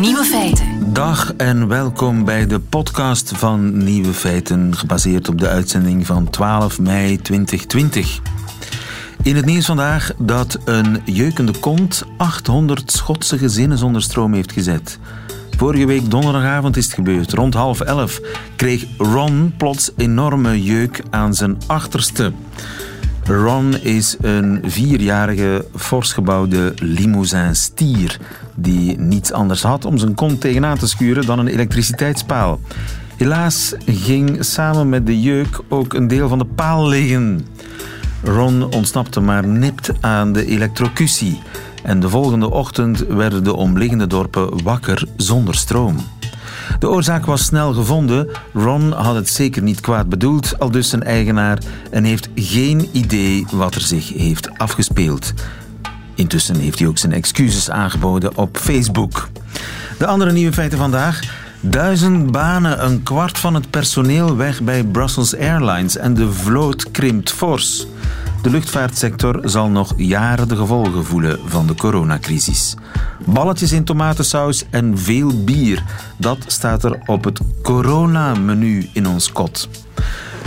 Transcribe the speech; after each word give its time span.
Nieuwe 0.00 0.24
feiten. 0.24 0.92
Dag 0.92 1.34
en 1.36 1.68
welkom 1.68 2.24
bij 2.24 2.46
de 2.46 2.60
podcast 2.60 3.32
van 3.34 3.84
Nieuwe 3.84 4.12
Feiten, 4.12 4.76
gebaseerd 4.76 5.28
op 5.28 5.38
de 5.38 5.48
uitzending 5.48 6.06
van 6.06 6.30
12 6.30 6.80
mei 6.80 7.22
2020. 7.22 8.20
In 9.22 9.36
het 9.36 9.44
nieuws 9.44 9.66
vandaag 9.66 10.12
dat 10.18 10.58
een 10.64 11.02
jeukende 11.04 11.52
kont 11.60 12.04
800 12.16 12.92
Schotse 12.92 13.38
gezinnen 13.38 13.78
zonder 13.78 14.02
stroom 14.02 14.32
heeft 14.32 14.52
gezet. 14.52 14.98
Vorige 15.56 15.86
week 15.86 16.10
donderdagavond 16.10 16.76
is 16.76 16.84
het 16.84 16.94
gebeurd. 16.94 17.32
Rond 17.32 17.54
half 17.54 17.80
elf 17.80 18.20
kreeg 18.56 18.84
Ron 18.98 19.54
plots 19.56 19.90
enorme 19.96 20.62
jeuk 20.62 21.02
aan 21.10 21.34
zijn 21.34 21.58
achterste. 21.66 22.32
Ron 23.28 23.76
is 23.76 24.16
een 24.20 24.60
vierjarige, 24.64 25.64
fors 25.76 26.12
gebouwde 26.12 26.74
limousin 26.76 27.56
stier 27.56 28.20
die 28.54 28.98
niets 28.98 29.32
anders 29.32 29.62
had 29.62 29.84
om 29.84 29.98
zijn 29.98 30.14
kont 30.14 30.40
tegenaan 30.40 30.78
te 30.78 30.88
schuren 30.88 31.26
dan 31.26 31.38
een 31.38 31.46
elektriciteitspaal. 31.46 32.60
Helaas 33.16 33.74
ging 33.86 34.44
samen 34.44 34.88
met 34.88 35.06
de 35.06 35.20
jeuk 35.20 35.60
ook 35.68 35.92
een 35.92 36.08
deel 36.08 36.28
van 36.28 36.38
de 36.38 36.44
paal 36.44 36.88
liggen. 36.88 37.46
Ron 38.22 38.72
ontsnapte 38.72 39.20
maar 39.20 39.46
nipt 39.46 39.92
aan 40.00 40.32
de 40.32 40.46
elektrocutie 40.46 41.40
en 41.82 42.00
de 42.00 42.08
volgende 42.08 42.50
ochtend 42.50 42.98
werden 43.08 43.44
de 43.44 43.56
omliggende 43.56 44.06
dorpen 44.06 44.62
wakker 44.62 45.08
zonder 45.16 45.54
stroom. 45.54 45.96
De 46.78 46.88
oorzaak 46.88 47.26
was 47.26 47.44
snel 47.44 47.72
gevonden. 47.72 48.28
Ron 48.52 48.92
had 48.92 49.14
het 49.14 49.28
zeker 49.28 49.62
niet 49.62 49.80
kwaad 49.80 50.08
bedoeld, 50.08 50.58
al 50.58 50.70
dus 50.70 50.88
zijn 50.88 51.02
eigenaar, 51.02 51.58
en 51.90 52.04
heeft 52.04 52.28
geen 52.34 52.88
idee 52.92 53.46
wat 53.50 53.74
er 53.74 53.80
zich 53.80 54.12
heeft 54.12 54.58
afgespeeld. 54.58 55.32
Intussen 56.14 56.56
heeft 56.56 56.78
hij 56.78 56.88
ook 56.88 56.98
zijn 56.98 57.12
excuses 57.12 57.70
aangeboden 57.70 58.36
op 58.36 58.56
Facebook. 58.56 59.28
De 59.98 60.06
andere 60.06 60.32
nieuwe 60.32 60.52
feiten 60.52 60.78
vandaag. 60.78 61.20
Duizend 61.60 62.30
banen, 62.30 62.84
een 62.84 63.02
kwart 63.02 63.38
van 63.38 63.54
het 63.54 63.70
personeel 63.70 64.36
weg 64.36 64.62
bij 64.62 64.84
Brussels 64.84 65.36
Airlines 65.36 65.96
en 65.96 66.14
de 66.14 66.32
vloot 66.32 66.90
krimpt 66.90 67.30
fors. 67.30 67.86
De 68.46 68.52
luchtvaartsector 68.52 69.40
zal 69.44 69.68
nog 69.68 69.94
jaren 69.96 70.48
de 70.48 70.56
gevolgen 70.56 71.04
voelen 71.04 71.38
van 71.46 71.66
de 71.66 71.74
coronacrisis. 71.74 72.76
Balletjes 73.24 73.72
in 73.72 73.84
tomatensaus 73.84 74.64
en 74.70 74.98
veel 74.98 75.44
bier. 75.44 75.82
Dat 76.16 76.38
staat 76.46 76.84
er 76.84 76.98
op 77.06 77.24
het 77.24 77.40
corona-menu 77.62 78.88
in 78.92 79.06
ons 79.06 79.32
kot. 79.32 79.68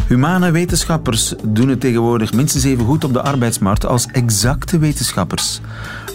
Humane 0.07 0.51
wetenschappers 0.51 1.33
doen 1.43 1.67
het 1.67 1.79
tegenwoordig 1.79 2.33
minstens 2.33 2.63
even 2.63 2.85
goed 2.85 3.03
op 3.03 3.13
de 3.13 3.21
arbeidsmarkt 3.21 3.85
als 3.85 4.05
exacte 4.05 4.77
wetenschappers. 4.77 5.59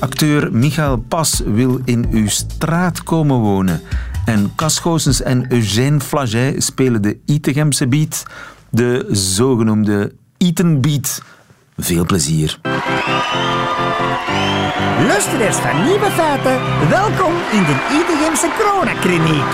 Acteur 0.01 0.53
Michael 0.53 0.97
Pas 0.97 1.43
wil 1.47 1.81
in 1.85 2.07
uw 2.11 2.29
straat 2.29 3.03
komen 3.03 3.39
wonen. 3.39 3.81
En 4.25 4.53
Cas 4.55 5.23
en 5.23 5.53
Eugène 5.53 6.01
Flaget 6.01 6.65
spelen 6.65 7.03
de 7.03 7.19
Itegemse 7.25 7.87
beat, 7.87 8.23
de 8.71 9.07
zogenoemde 9.11 10.13
Iten 10.39 10.81
beat. 10.81 11.23
Veel 11.77 12.05
plezier. 12.05 12.59
Luisteraars 15.07 15.57
van 15.57 15.85
Nieuwe 15.85 16.11
Feiten, 16.11 16.89
welkom 16.89 17.33
in 17.53 17.63
de 17.63 18.05
Idegemse 18.05 18.51
coronakliniek. 18.59 19.51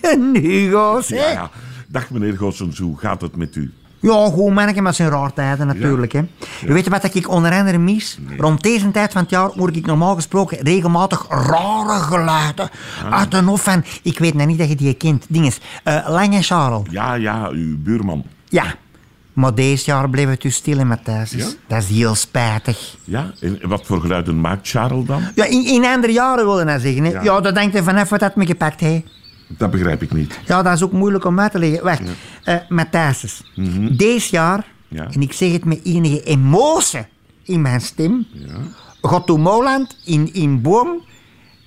de 0.32 0.38
Hugo's, 0.38 1.08
hè? 1.08 1.16
Ja, 1.16 1.30
ja. 1.30 1.50
Dag 1.88 2.10
meneer 2.10 2.36
Goossens, 2.36 2.78
hoe 2.78 2.98
gaat 2.98 3.20
het 3.20 3.36
met 3.36 3.56
u? 3.56 3.72
Ja, 4.00 4.30
goed 4.30 4.52
manneke 4.54 4.80
met 4.82 4.94
zijn 4.94 5.10
raartijden 5.10 5.66
natuurlijk. 5.66 6.12
Hè. 6.12 6.18
Je 6.66 6.72
weet 6.72 6.88
wat 6.88 7.14
ik 7.14 7.28
onder 7.28 7.52
andere 7.52 7.78
mis? 7.78 8.18
Rond 8.38 8.62
deze 8.62 8.90
tijd 8.90 9.12
van 9.12 9.22
het 9.22 9.30
jaar 9.30 9.50
hoor 9.56 9.76
ik 9.76 9.86
normaal 9.86 10.14
gesproken 10.14 10.58
regelmatig 10.62 11.26
rare 11.28 11.98
geluiden 12.00 12.68
uit 13.10 13.30
de 13.30 13.42
hof 13.42 13.62
van... 13.62 13.84
Ik 14.02 14.18
weet 14.18 14.34
nou 14.34 14.46
niet 14.46 14.58
dat 14.58 14.68
je 14.68 14.76
die 14.76 14.94
kent. 14.94 15.24
Dinges. 15.28 15.60
eh 15.84 16.06
Lange 16.08 16.42
Charles. 16.42 16.82
Ja, 16.90 17.14
ja, 17.14 17.48
uw 17.48 17.76
buurman. 17.78 18.24
Ja. 18.48 18.64
Maar 19.32 19.54
deze 19.54 19.84
jaar 19.84 20.10
bleef 20.10 20.28
het 20.28 20.40
dus 20.42 20.54
stil 20.54 20.78
in 20.78 20.86
Matthijs. 20.86 21.30
Ja? 21.30 21.46
Dat 21.66 21.82
is 21.82 21.88
heel 21.88 22.14
spijtig. 22.14 22.96
Ja, 23.04 23.32
en 23.40 23.58
wat 23.62 23.86
voor 23.86 24.00
geluiden 24.00 24.40
maakt 24.40 24.68
Charles 24.68 25.06
dan? 25.06 25.22
Ja, 25.34 25.44
in, 25.44 25.66
in 25.66 25.84
andere 25.84 26.12
jaren 26.12 26.44
wilde 26.44 26.64
hij 26.64 26.78
zeggen. 26.78 27.04
Hè. 27.04 27.10
Ja. 27.10 27.22
Ja. 27.22 27.40
dat 27.40 27.54
denkt 27.54 27.72
hij 27.72 27.82
vanaf 27.82 28.08
wat 28.08 28.20
dat 28.20 28.36
me 28.36 28.46
gepakt 28.46 28.80
heeft. 28.80 29.18
Dat 29.58 29.70
begrijp 29.70 30.02
ik 30.02 30.12
niet. 30.12 30.38
Ja, 30.46 30.62
dat 30.62 30.72
is 30.74 30.82
ook 30.82 30.92
moeilijk 30.92 31.24
om 31.24 31.40
uit 31.40 31.52
te 31.52 31.58
leggen. 31.58 31.84
Wacht, 31.84 32.00
eh 32.44 32.56
Matthijs. 32.68 33.42
Deze 33.90 34.28
jaar, 34.30 34.66
Ja. 34.88 35.06
en 35.10 35.22
ik 35.22 35.32
zeg 35.32 35.52
het 35.52 35.64
met 35.64 35.80
enige 35.84 36.22
emotie 36.22 37.06
in 37.44 37.62
mijn 37.62 37.80
stem, 37.80 38.26
Ja. 38.32 38.48
gaat 39.02 39.26
to 39.26 39.36
Moland 39.36 39.96
in, 40.04 40.34
in 40.34 40.62
Boom, 40.62 41.00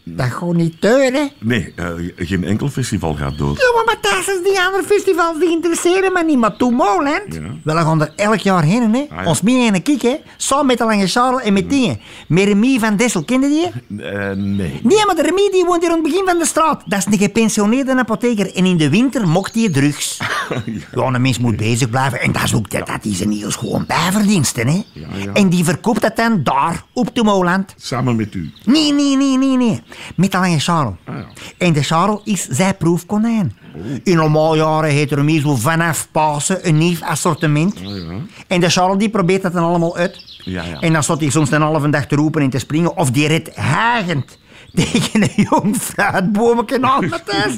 dat 0.03 0.25
gaat 0.31 0.53
niet 0.53 0.81
deuren. 0.81 1.29
Nee, 1.39 1.73
eh, 1.75 1.85
geen 2.15 2.43
enkel 2.43 2.69
festival 2.69 3.13
gaat 3.15 3.37
door. 3.37 3.55
Ja, 3.57 3.71
maar 3.75 3.83
Matthijs, 3.85 4.25
die 4.43 4.59
andere 4.61 4.83
festivals 4.83 5.39
die 5.39 5.49
interesseren 5.49 6.13
me 6.13 6.23
niet, 6.23 6.37
maar 6.37 6.55
to 6.57 6.69
Moland, 6.69 7.23
Ja. 7.33 7.41
we 7.63 7.71
gaan 7.71 8.01
er 8.01 8.13
elk 8.15 8.37
jaar 8.39 8.63
heen, 8.63 8.93
hè. 8.93 9.05
Ah, 9.09 9.23
ja. 9.23 9.25
Ons 9.25 9.41
mee 9.41 9.67
en 9.67 9.75
een 9.75 9.81
kiek, 9.83 10.01
hè. 10.01 10.15
Samen 10.37 10.65
met 10.65 10.77
de 10.77 10.83
Lange 10.85 11.07
Charles 11.07 11.43
en 11.43 11.53
met 11.53 11.69
dingen. 11.69 11.99
Met 12.27 12.43
Remy 12.43 12.79
van 12.79 12.95
Dessel, 12.95 13.23
kende 13.23 13.47
die? 13.47 13.65
Eh, 14.05 14.31
nee. 14.31 14.79
Nee, 14.83 15.05
maar 15.05 15.15
de 15.15 15.21
Remy 15.21 15.49
die 15.51 15.65
woont 15.65 15.81
hier 15.81 15.89
aan 15.91 15.95
het 16.03 16.11
begin 16.11 16.25
van 16.25 16.37
de 16.39 16.45
straat. 16.45 16.83
Dat 16.85 16.99
is 16.99 17.05
een 17.05 17.17
gepensioneerde 17.17 17.95
apotheker. 17.97 18.55
En 18.55 18.65
in 18.65 18.77
de 18.77 18.89
winter 18.89 19.27
mocht 19.27 19.55
hij 19.55 19.69
drugs. 19.69 20.17
ja, 20.95 21.01
een 21.05 21.21
mens 21.21 21.39
moet 21.39 21.57
bezig 21.57 21.89
blijven. 21.89 22.21
En 22.21 22.31
dat 22.31 22.43
is 22.43 22.53
ook 22.55 22.69
dat, 22.69 22.87
dat 22.87 23.05
is 23.05 23.19
een 23.19 23.31
heel 23.31 23.51
gewoon 23.51 23.83
bijverdiensten, 23.87 24.67
hè. 24.67 24.81
ja. 24.93 25.07
En 25.33 25.49
die 25.49 25.63
verkoopt 25.63 26.01
dat 26.01 26.15
dan 26.15 26.43
daar, 26.43 26.83
op 26.93 27.15
de 27.15 27.23
Moland. 27.23 27.73
Samen 27.77 28.15
met 28.15 28.33
u. 28.33 28.51
Nee, 28.65 28.93
nee, 28.93 29.17
nee, 29.17 29.37
nee, 29.37 29.57
nee. 29.57 29.81
Met 30.15 30.31
de 30.31 30.37
lange 30.37 30.59
Charles. 30.59 30.93
Ah, 31.05 31.15
ja. 31.15 31.25
En 31.57 31.73
de 31.73 31.83
Charles 31.83 32.19
is 32.23 32.47
zijn 32.47 32.77
proefkonijn. 32.77 33.57
In 34.03 34.15
normaal 34.15 34.55
jaren 34.55 34.89
heeft 34.89 35.11
er 35.11 35.17
Remy 35.17 35.41
zo 35.41 35.55
vanaf 35.55 36.07
Pasen 36.11 36.67
een 36.67 36.77
nieuw 36.77 36.97
assortiment. 37.01 37.75
Ah, 37.75 37.83
ja. 37.83 38.13
En 38.47 38.59
de 38.59 38.69
Charles 38.69 38.97
die 38.97 39.09
probeert 39.09 39.41
dat 39.41 39.53
dan 39.53 39.63
allemaal 39.63 39.97
uit. 39.97 40.37
Ja, 40.43 40.63
ja. 40.63 40.79
En 40.79 40.93
dan 40.93 41.03
staat 41.03 41.19
hij 41.19 41.29
soms 41.29 41.51
een 41.51 41.61
halve 41.61 41.89
dag 41.89 42.05
te 42.05 42.15
roepen 42.15 42.41
en 42.41 42.49
te 42.49 42.59
springen. 42.59 42.97
Of 42.97 43.11
die 43.11 43.27
redt 43.27 43.55
hagend 43.55 44.37
tegen 44.73 45.21
een 45.21 45.47
jong 45.49 45.77
fruitboomje 45.77 46.81
aan. 46.81 47.11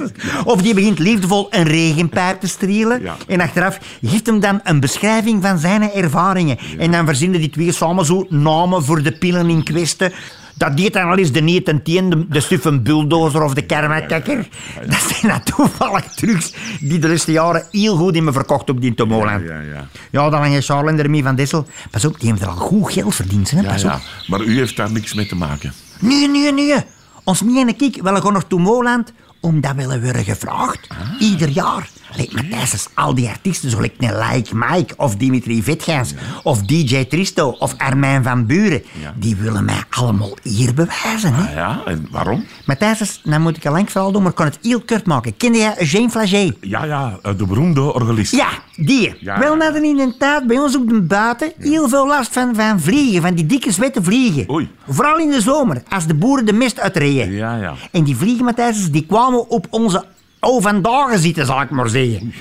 Of 0.51 0.61
die 0.61 0.73
begint 0.73 0.99
liefdevol 0.99 1.47
een 1.49 1.63
regenpijp 1.63 2.39
te 2.39 2.47
strielen. 2.47 3.01
Ja. 3.01 3.15
En 3.27 3.41
achteraf 3.41 3.79
geeft 4.01 4.25
hem 4.25 4.39
dan 4.39 4.59
een 4.63 4.79
beschrijving 4.79 5.43
van 5.43 5.57
zijn 5.57 5.91
ervaringen. 5.91 6.57
En 6.77 6.91
dan 6.91 7.05
verzinnen 7.05 7.39
die 7.39 7.49
twee 7.49 7.71
samen 7.71 8.05
zo 8.05 8.25
namen 8.29 8.83
voor 8.83 9.01
de 9.03 9.11
pillen 9.11 9.49
in 9.49 9.63
kwestie. 9.63 10.13
Dat 10.57 10.77
deed 10.77 10.93
dan 10.93 11.09
al 11.09 11.17
eens 11.17 11.31
de 11.31 11.41
niet 11.41 11.67
en 11.67 11.83
tien, 11.83 12.09
de, 12.09 12.27
de 12.27 12.39
suffe 12.39 12.79
bulldozer 12.79 13.43
of 13.43 13.53
de 13.53 13.65
karmakakker. 13.65 14.47
Dat 14.87 15.01
zijn 15.01 15.31
dan 15.31 15.43
toevallig 15.43 16.03
trucs 16.03 16.53
die 16.79 16.99
de 16.99 17.07
laatste 17.07 17.31
jaren 17.31 17.67
heel 17.71 17.95
goed 17.95 18.15
in 18.15 18.23
me 18.23 18.31
verkocht 18.31 18.69
op 18.69 18.81
die 18.81 18.93
Tomoland. 18.93 19.43
Ja, 19.43 19.59
ja. 19.59 19.87
Ja, 20.11 20.29
dan 20.29 20.51
je 20.51 20.61
Charles 20.61 20.99
en 20.99 21.23
van 21.23 21.35
Dessel. 21.35 21.67
Pas 21.91 22.05
op, 22.05 22.19
die 22.19 22.29
hebben 22.29 22.47
er 22.47 22.53
al 22.53 22.59
goed 22.59 22.93
geld 22.93 23.15
verdiend. 23.15 23.51
Hè? 23.51 23.59
Ja, 23.59 23.71
Pas 23.71 23.81
ja. 23.81 23.95
op. 23.95 24.01
Maar 24.27 24.41
u 24.41 24.57
heeft 24.57 24.75
daar 24.75 24.91
niks 24.91 25.13
mee 25.13 25.25
te 25.27 25.35
maken. 25.35 25.73
Nee, 25.99 26.29
nee, 26.29 26.53
nee. 26.53 26.75
Ons 27.23 27.43
mee 27.43 27.59
en 27.59 27.67
ik 27.67 28.01
willen 28.01 28.17
gewoon 28.17 28.33
naar 28.33 28.47
Tomoland 28.47 29.13
omdat 29.39 29.75
willen 29.75 30.01
worden 30.03 30.23
gevraagd. 30.23 30.87
Ieder 31.19 31.49
jaar. 31.49 31.89
Lijkt 32.15 32.33
Matthijs, 32.33 32.87
al 32.93 33.15
die 33.15 33.29
artiesten, 33.29 33.69
zo 33.69 33.79
lijkt 33.79 34.03
een 34.03 34.17
Like 34.17 34.55
Mike 34.55 34.93
of 34.97 35.15
Dimitri 35.15 35.63
Vetgans 35.63 36.13
of 36.43 36.61
DJ 36.61 37.03
Tristo 37.03 37.49
of 37.59 37.73
Armijn 37.77 38.23
van 38.23 38.45
Buren, 38.45 38.83
die 39.15 39.35
willen 39.35 39.65
mij 39.65 39.83
allemaal 39.89 40.37
hier 40.43 40.73
bewijzen. 40.73 41.33
Hè? 41.33 41.47
Ah, 41.47 41.53
ja, 41.53 41.81
en 41.85 42.07
waarom? 42.11 42.45
Matthijs, 42.65 43.21
nou 43.23 43.41
moet 43.41 43.57
ik 43.57 43.63
een 43.63 43.71
lang 43.71 43.91
verhaal 43.91 44.11
doen, 44.11 44.21
maar 44.21 44.31
ik 44.31 44.37
kan 44.37 44.45
het 44.45 44.59
heel 44.61 44.81
kort 44.81 45.05
maken. 45.05 45.37
Kende 45.37 45.57
jij 45.57 45.73
Eugène 45.77 46.09
Flaget? 46.09 46.55
Ja, 46.61 46.83
ja, 46.83 47.19
eh, 47.21 47.31
de 47.37 47.45
beroemde 47.45 47.93
organist. 47.93 48.35
Ja, 48.35 48.49
die. 48.75 49.15
Ja, 49.19 49.39
Wel, 49.39 49.57
hadden 49.57 49.83
in 49.83 49.95
de 49.95 50.15
tijd 50.17 50.47
bij 50.47 50.57
ons 50.57 50.75
op 50.75 50.89
de 50.89 51.01
buiten 51.01 51.51
heel 51.57 51.89
veel 51.89 52.07
last 52.07 52.33
van, 52.33 52.55
van 52.55 52.79
vliegen, 52.79 53.21
van 53.21 53.33
die 53.33 53.45
dikke 53.45 53.71
zwette 53.71 54.03
vliegen. 54.03 54.49
Oei. 54.49 54.71
Vooral 54.87 55.17
in 55.17 55.29
de 55.29 55.41
zomer, 55.41 55.83
als 55.89 56.07
de 56.07 56.13
boeren 56.13 56.45
de 56.45 56.53
mist 56.53 56.79
uitreden. 56.79 57.31
Ja, 57.31 57.55
ja. 57.57 57.73
En 57.91 58.03
die 58.03 58.15
vliegen, 58.15 58.45
Matthijs, 58.45 58.91
die 58.91 59.05
kwamen 59.05 59.49
op 59.49 59.67
onze 59.69 60.05
vandaag 60.53 61.17
zitten, 61.19 61.45
zal 61.45 61.61
ik 61.61 61.69
maar 61.69 61.89
zeggen. 61.89 62.33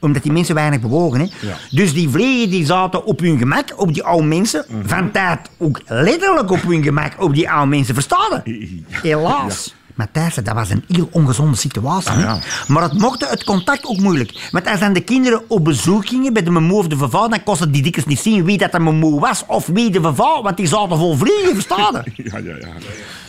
Omdat 0.00 0.22
die 0.22 0.32
mensen 0.32 0.54
weinig 0.54 0.80
bewogen. 0.80 1.20
Hè? 1.20 1.26
Ja. 1.40 1.56
Dus 1.70 1.92
die 1.94 2.08
vliegen 2.08 2.50
die 2.50 2.66
zaten 2.66 3.04
op 3.04 3.20
hun 3.20 3.38
gemak, 3.38 3.72
op 3.76 3.94
die 3.94 4.04
oude 4.04 4.26
mensen. 4.26 4.64
Mhm. 4.68 4.88
Van 4.88 5.10
tijd 5.10 5.38
ook 5.58 5.80
letterlijk 5.86 6.50
op 6.50 6.62
hun 6.62 6.82
gemak, 6.82 7.12
op 7.22 7.34
die 7.34 7.50
oude 7.50 7.66
mensen. 7.66 7.94
Verstaan? 7.94 8.42
Helaas. 8.88 9.74
Matthijs, 9.94 10.34
dat 10.34 10.54
was 10.54 10.70
een 10.70 10.84
heel 10.88 11.08
ongezonde 11.12 11.56
situatie. 11.56 12.18
ja. 12.18 12.38
Maar 12.66 12.82
het 12.82 12.98
mocht 12.98 13.30
het 13.30 13.44
contact 13.44 13.86
ook 13.86 13.96
moeilijk. 13.96 14.48
Want 14.50 14.66
als 14.66 14.80
dan 14.80 14.92
de 14.92 15.00
kinderen 15.00 15.42
op 15.48 15.64
bezoek 15.64 16.08
gingen 16.08 16.32
bij 16.32 16.42
de 16.42 16.50
memoe 16.50 16.78
of 16.78 16.86
de 16.86 16.96
vevrouw, 16.96 17.28
dan 17.28 17.42
kosten 17.42 17.70
die 17.72 17.82
dikkers 17.82 18.04
niet 18.04 18.18
zien 18.18 18.44
wie 18.44 18.58
dat 18.58 18.72
de 18.72 18.80
memoe 18.80 19.20
was 19.20 19.44
of 19.46 19.66
wie 19.66 19.90
de 19.90 20.00
vevrouw, 20.00 20.42
want 20.42 20.56
die 20.56 20.66
zaten 20.66 20.98
vol 20.98 21.16
vliegen, 21.16 21.54
verstaan? 21.54 21.94
Ja, 22.16 22.38
ja, 22.38 22.56
ja. 22.60 22.68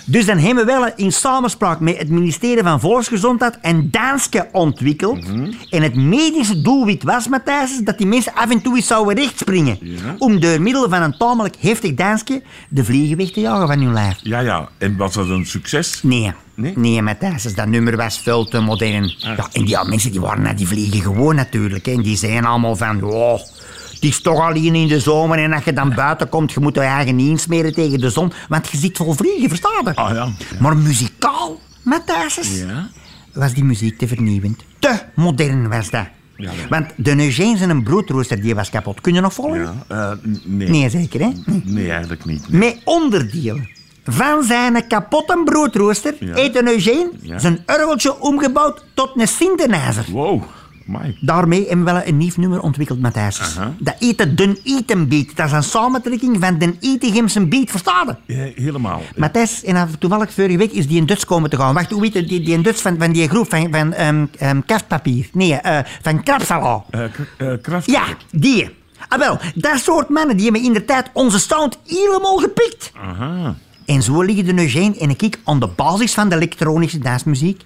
Dus 0.10 0.26
dan 0.26 0.38
hebben 0.38 0.66
we 0.66 0.72
wel 0.72 0.92
in 0.96 1.12
samenspraak 1.12 1.80
met 1.80 1.98
het 1.98 2.10
ministerie 2.10 2.64
van 2.64 2.80
Volksgezondheid 2.80 3.58
een 3.62 3.92
dansje 3.92 4.48
ontwikkeld. 4.52 5.26
En 5.70 5.82
het 5.82 5.96
medische 5.96 6.62
doelwit 6.62 7.04
was, 7.04 7.28
Matthijs, 7.28 7.80
dat 7.84 7.98
die 7.98 8.08
mensen 8.08 8.34
af 8.34 8.50
en 8.50 8.62
toe 8.62 8.76
eens 8.76 8.88
zouden 8.88 9.16
rechtspringen. 9.16 9.78
Ja. 9.82 10.16
Om 10.18 10.40
door 10.40 10.62
middel 10.62 10.90
van 10.90 11.02
een 11.02 11.18
tamelijk 11.18 11.56
heftig 11.60 11.94
dansje 11.94 12.42
de 12.70 12.84
vliegen 12.84 13.18
weg 13.18 13.32
te 13.32 13.40
jagen 13.40 13.68
van 13.68 13.80
hun 13.80 13.94
lijf. 13.94 14.18
Ja, 14.24 14.40
ja. 14.40 14.70
En 14.78 14.98
was 14.98 15.14
dat 15.14 15.30
een 15.30 15.46
succes? 15.46 16.04
Nee. 16.04 16.32
Nee? 16.54 16.74
Nee, 16.76 17.02
Matthijs, 17.02 17.56
dat 17.56 17.68
nummer 17.68 17.98
was 17.98 18.20
veel 18.20 18.46
te 18.46 18.60
modern. 18.60 19.14
Ja, 19.18 19.36
en 19.52 19.62
die 19.62 19.68
ja, 19.68 19.84
mensen 19.84 20.12
die 20.12 20.22
waren 20.22 20.44
naar 20.44 20.56
die 20.56 20.68
vliegen 20.68 21.02
gewoon 21.02 21.36
natuurlijk. 21.36 21.86
Hè. 21.86 21.92
En 21.92 22.02
die 22.02 22.18
zeiden 22.18 22.46
allemaal 22.46 22.76
van... 22.76 23.04
Oh, 23.04 23.40
het 24.00 24.10
is 24.10 24.22
toch 24.22 24.40
alleen 24.40 24.76
in 24.76 24.88
de 24.88 25.00
zomer 25.00 25.38
en 25.40 25.54
als 25.54 25.64
je 25.64 25.74
dan 25.74 25.94
buiten 25.96 26.30
komt, 26.30 26.52
je 26.52 26.60
moet 26.60 26.76
je 26.76 26.82
eigen 26.82 27.16
niet 27.16 27.30
insmeren 27.30 27.74
tegen 27.74 28.00
de 28.00 28.10
zon, 28.10 28.32
want 28.50 28.68
je 28.70 28.78
zit 28.78 28.98
vol 28.98 29.14
vliegen, 29.14 29.50
versta 29.50 29.70
je? 29.84 29.96
Ah 29.96 30.14
ja. 30.14 30.28
Maar 30.60 30.78
muzikaal, 30.78 31.60
Matthijs, 31.84 32.40
Ja? 32.68 32.90
was 33.34 33.54
die 33.54 33.64
muziek 33.64 33.98
te 33.98 34.08
vernieuwend. 34.08 34.64
Te 34.80 35.00
modern 35.16 35.70
was 35.70 35.90
dat. 35.90 36.06
Ja. 36.38 36.52
Want 36.70 36.86
de 36.96 37.16
Eugène 37.26 37.58
zijn 37.58 37.70
een 37.70 37.84
broodrooster 37.84 38.42
die 38.42 38.56
was 38.56 38.70
kapot. 38.70 39.02
Kun 39.02 39.14
je 39.14 39.22
nog 39.22 39.34
volgen? 39.34 39.62
Ja. 39.62 39.74
eh, 39.88 40.12
nee. 40.44 40.70
Nee, 40.70 40.90
zeker, 40.90 41.20
hè? 41.20 41.30
Nee, 41.64 41.92
eigenlijk 41.92 42.26
niet. 42.26 42.50
Met 42.52 42.78
onderdelen. 42.84 43.70
Van 44.06 44.44
zijn 44.44 44.88
kapotte 44.88 45.42
broodrooster 45.46 46.16
Ja. 46.20 46.36
heeft 46.36 46.62
Eugène 46.62 47.10
zijn 47.38 47.60
urgeltje 47.66 48.20
omgebouwd 48.20 48.84
tot 48.94 49.12
een 49.16 49.28
synthesizer. 49.28 50.06
Wow. 50.12 50.44
Daarmee 51.20 51.68
hebben 51.68 51.86
we 51.86 51.92
wel 51.92 52.02
een 52.06 52.18
nieuw 52.18 52.32
nummer 52.36 52.60
ontwikkeld, 52.62 53.00
Matthijs. 53.02 53.40
Aha. 53.58 53.74
Dat 53.80 53.96
heet 54.00 54.18
de 54.18 54.34
Den 54.34 54.58
Eaten 54.64 55.08
Beat. 55.08 55.36
Dat 55.36 55.46
is 55.46 55.52
een 55.52 55.64
samentrekking 55.64 56.38
van 56.40 56.58
Den 56.58 56.78
Eatinghamse 56.80 57.46
Beat, 57.46 57.70
verstaan 57.70 58.18
je? 58.26 58.34
Ja, 58.36 58.52
helemaal. 58.64 59.02
Matthijs, 59.16 59.64
en 59.64 59.76
af- 59.76 59.96
toevallig 60.00 60.34
vorige 60.34 60.58
week 60.58 60.72
is 60.72 60.88
die 60.88 60.98
in 60.98 61.06
Duits 61.06 61.26
komen 61.26 61.50
te 61.50 61.56
gaan. 61.58 61.74
Wacht, 61.74 61.92
hoe 61.92 62.04
heet 62.04 62.14
het? 62.14 62.28
die, 62.28 62.42
die 62.42 62.54
in 62.54 62.62
Duits 62.62 62.82
van, 62.82 62.96
van 63.00 63.12
die 63.12 63.28
groep 63.30 63.50
van, 63.50 63.68
van 63.72 63.94
ehm 63.94 64.26
ehm, 64.38 64.62
kastpapier? 64.66 65.30
Nee, 65.34 65.54
eh, 65.54 65.80
van 66.02 66.24
krapsala. 66.24 66.84
Eh, 66.90 67.00
k- 67.04 67.28
eh, 67.38 67.54
kracht. 67.62 67.86
Ja, 67.92 68.04
die. 68.32 68.78
Ah 69.08 69.20
wel, 69.20 69.38
dat 69.56 69.80
soort 69.80 70.10
mannen 70.10 70.36
die 70.36 70.46
hebben 70.46 70.64
inderdaad 70.64 71.10
onze 71.14 71.40
sound 71.40 71.78
helemaal 71.88 72.38
gepikt. 72.38 72.92
Aha. 73.04 73.56
En 73.90 74.04
zo 74.04 74.22
liggen 74.22 74.46
de 74.46 74.62
Eugène 74.62 74.98
en 74.98 75.10
ik 75.10 75.40
aan 75.44 75.60
de 75.60 75.68
basis 75.68 76.14
van 76.14 76.30
de 76.30 76.36
elektronische 76.36 77.00
dansmuziek. 77.00 77.62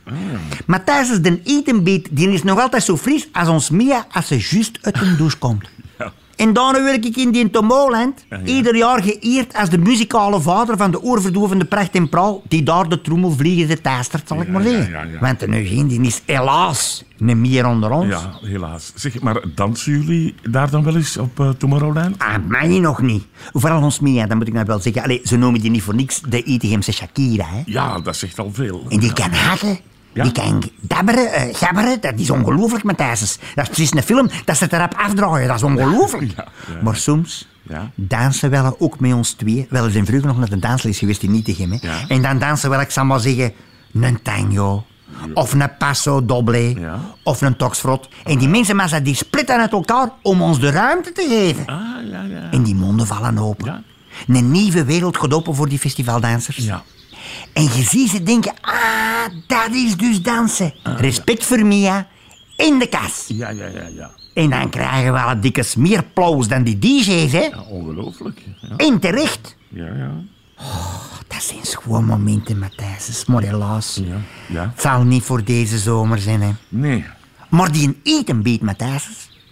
Maar 0.66 0.84
tijdens 0.84 1.22
de 1.22 1.42
etenbeat, 1.44 2.08
die 2.12 2.31
is 2.31 2.44
nog 2.44 2.60
altijd 2.60 2.84
zo 2.84 2.98
fris 2.98 3.28
als 3.31 3.48
ons 3.48 3.70
Mia 3.70 4.08
als 4.12 4.28
ze 4.28 4.48
juist 4.50 4.78
uit 4.81 5.00
de 5.00 5.16
douche 5.16 5.38
komt. 5.38 5.70
Ja. 5.98 6.14
En 6.36 6.54
daarna 6.54 6.84
werk 6.84 7.06
ik 7.06 7.16
in 7.16 7.32
die 7.32 7.50
Tomorrowland, 7.50 8.26
Ja, 8.30 8.38
ja. 8.38 8.44
ieder 8.44 8.76
jaar 8.76 9.04
geëerd 9.04 9.54
als 9.56 9.70
de 9.70 9.78
muzikale 9.78 10.42
vader 10.42 10.78
van 10.78 10.92
de 10.92 11.02
oorverdovende 11.02 11.66
pracht 11.66 11.96
en 11.96 12.10
praal, 12.10 12.42
die 12.48 12.64
daar 12.64 12.90
de 12.90 13.02
trommelvliegende 13.02 13.82
teistert, 13.82 14.28
zal 14.28 14.42
ik 14.42 14.46
Ja, 14.46 14.52
maar 14.52 14.62
zeggen. 14.64 15.20
Want 15.20 15.40
de 15.40 15.86
die 15.88 16.02
is 16.02 16.22
helaas 16.26 17.04
niet 17.18 17.38
meer 17.38 17.66
onder 17.66 17.92
ons. 17.92 18.08
Ja, 18.08 18.32
helaas. 18.42 18.92
Zeg, 18.96 19.22
maar 19.22 19.44
dansen 19.56 19.92
jullie 19.92 20.36
daar 20.50 20.70
dan 20.70 20.84
wel 20.84 20.96
eens 20.96 21.18
op 21.18 21.40
eh, 21.40 21.50
Tomorrowland? 21.50 22.20
Ah, 22.20 22.36
mij 22.48 22.80
nog 22.80 23.02
niet. 23.02 23.24
Vooral 23.54 23.82
ons 23.82 24.00
Mia, 24.00 24.26
dat 24.28 24.38
moet 24.38 24.48
ik 24.48 24.54
nou 24.54 24.66
wel 24.66 24.80
zeggen. 24.80 25.04
Allee, 25.04 25.22
ze 25.24 25.38
noemen 25.38 25.62
die 25.62 25.70
niet 25.72 25.82
voor 25.82 25.96
niks 25.96 26.22
de 26.30 26.44
Itegemse 26.44 26.92
Shakira, 26.92 27.46
hè. 27.46 27.62
Ja, 27.66 28.00
dat 28.00 28.16
zegt 28.16 28.40
al 28.40 28.52
veel. 28.54 28.86
En 28.90 29.00
die 29.00 29.14
kan 29.14 29.32
hakken. 29.32 29.80
Ja. 30.13 30.24
Die 30.24 30.31
kan 30.31 30.63
dabberen, 30.81 31.33
eh, 31.33 31.56
gabberen. 31.56 32.01
Dat 32.01 32.13
is 32.15 32.30
ongelooflijk, 32.30 32.83
Matthijs. 32.83 33.19
Dat 33.56 33.63
is 33.63 33.68
precies 33.69 33.94
een 33.94 34.04
film 34.04 34.30
dat 34.45 34.57
ze 34.57 34.63
het 34.63 34.74
erop 34.74 34.94
afdraaien. 34.98 35.48
Dat 35.48 35.57
is 35.57 35.63
ongelooflijk. 35.63 36.31
Ja, 36.38 36.48
ja. 36.74 36.81
Maar 36.83 36.95
soms 36.95 37.48
Ja. 37.69 37.89
dansen 37.95 38.50
we 38.51 38.80
ook 38.80 39.00
met 39.00 39.13
ons 39.13 39.31
twee. 39.31 39.68
Wel, 39.69 39.83
we 39.86 39.92
zijn 39.92 40.06
vroeger 40.06 40.27
nog 40.27 40.38
naar 40.38 40.50
de 40.50 40.60
dansles 40.60 40.98
geweest 40.98 41.24
in 41.24 41.31
Nietegem. 41.31 41.71
Hè. 41.71 41.77
En 42.07 42.21
dan 42.21 42.39
dansen 42.39 42.69
we, 42.69 42.75
ik 42.77 42.92
zal 42.92 43.06
maar 43.06 43.19
zeggen, 43.19 43.54
een 43.94 44.21
tango. 44.21 44.86
Of 45.33 45.54
een 45.54 45.77
passo 45.77 46.25
doble. 46.25 46.75
Of 47.24 47.42
een 47.42 47.56
toxfrot. 47.56 48.07
En 48.24 48.38
die 48.38 48.48
mensen 48.50 48.75
massa, 48.75 49.00
die 49.00 49.15
splitten 49.15 49.60
uit 49.60 49.71
elkaar 49.71 50.10
om 50.21 50.42
ons 50.42 50.60
de 50.60 50.69
ruimte 50.71 51.12
te 51.12 51.25
geven. 51.30 51.65
Ah, 51.65 51.80
ja, 52.12 52.21
ja. 52.21 52.51
En 52.51 52.63
die 52.63 52.75
monden 52.75 53.07
vallen 53.07 53.38
open. 53.38 53.83
Een 54.27 54.51
nieuwe 54.51 54.83
wereld 54.86 55.18
gaat 55.18 55.33
open 55.33 55.56
voor 55.56 55.69
die 55.69 55.80
festivaldansers. 55.80 56.57
Ja. 56.57 56.83
En 57.54 57.64
je 57.64 57.84
ziet 57.84 58.10
ze 58.10 58.24
denken, 58.24 58.54
ah, 58.62 59.26
dat 59.48 59.70
is 59.72 59.98
dus 59.98 60.22
dansen. 60.22 60.74
Respect 60.84 61.46
voor 61.46 61.66
Mia 61.66 62.08
in 62.56 62.80
de 62.80 62.88
kas. 62.88 63.26
Ja, 63.28 63.50
ja, 63.50 63.68
ja, 63.68 63.88
ja. 63.88 64.12
En 64.34 64.50
dan 64.50 64.70
krijgen 64.70 65.14
we 65.14 65.20
al 65.20 65.40
dikke 65.42 65.64
meer 65.78 65.98
applaus 65.98 66.48
dan 66.48 66.64
die 66.64 66.80
DJ's, 66.80 67.32
hè. 67.32 67.40
Ja, 67.40 67.62
ongelooflijk. 67.70 68.42
Ja, 68.62 68.76
En 68.78 69.00
terecht. 69.00 69.56
ja. 69.70 69.86
ja. 69.86 70.12
Dat 71.28 71.44
zijn 71.44 71.66
gewoon 71.66 72.06
momenten, 72.06 72.60
Matthijs. 72.60 73.26
Maar 73.26 73.42
helaas. 73.42 74.00
ja. 74.04 74.16
ja. 74.48 74.70
Het 74.74 74.82
zal 74.82 75.04
niet 75.04 75.24
voor 75.24 75.44
deze 75.44 75.78
zomer 75.78 76.20
zijn, 76.20 76.42
hè. 76.42 76.52
Nee. 76.70 77.06
Maar 77.50 77.72
die 77.72 77.88
een 77.88 78.00
etenbeet, 78.04 78.62
Matthijs, 78.62 79.08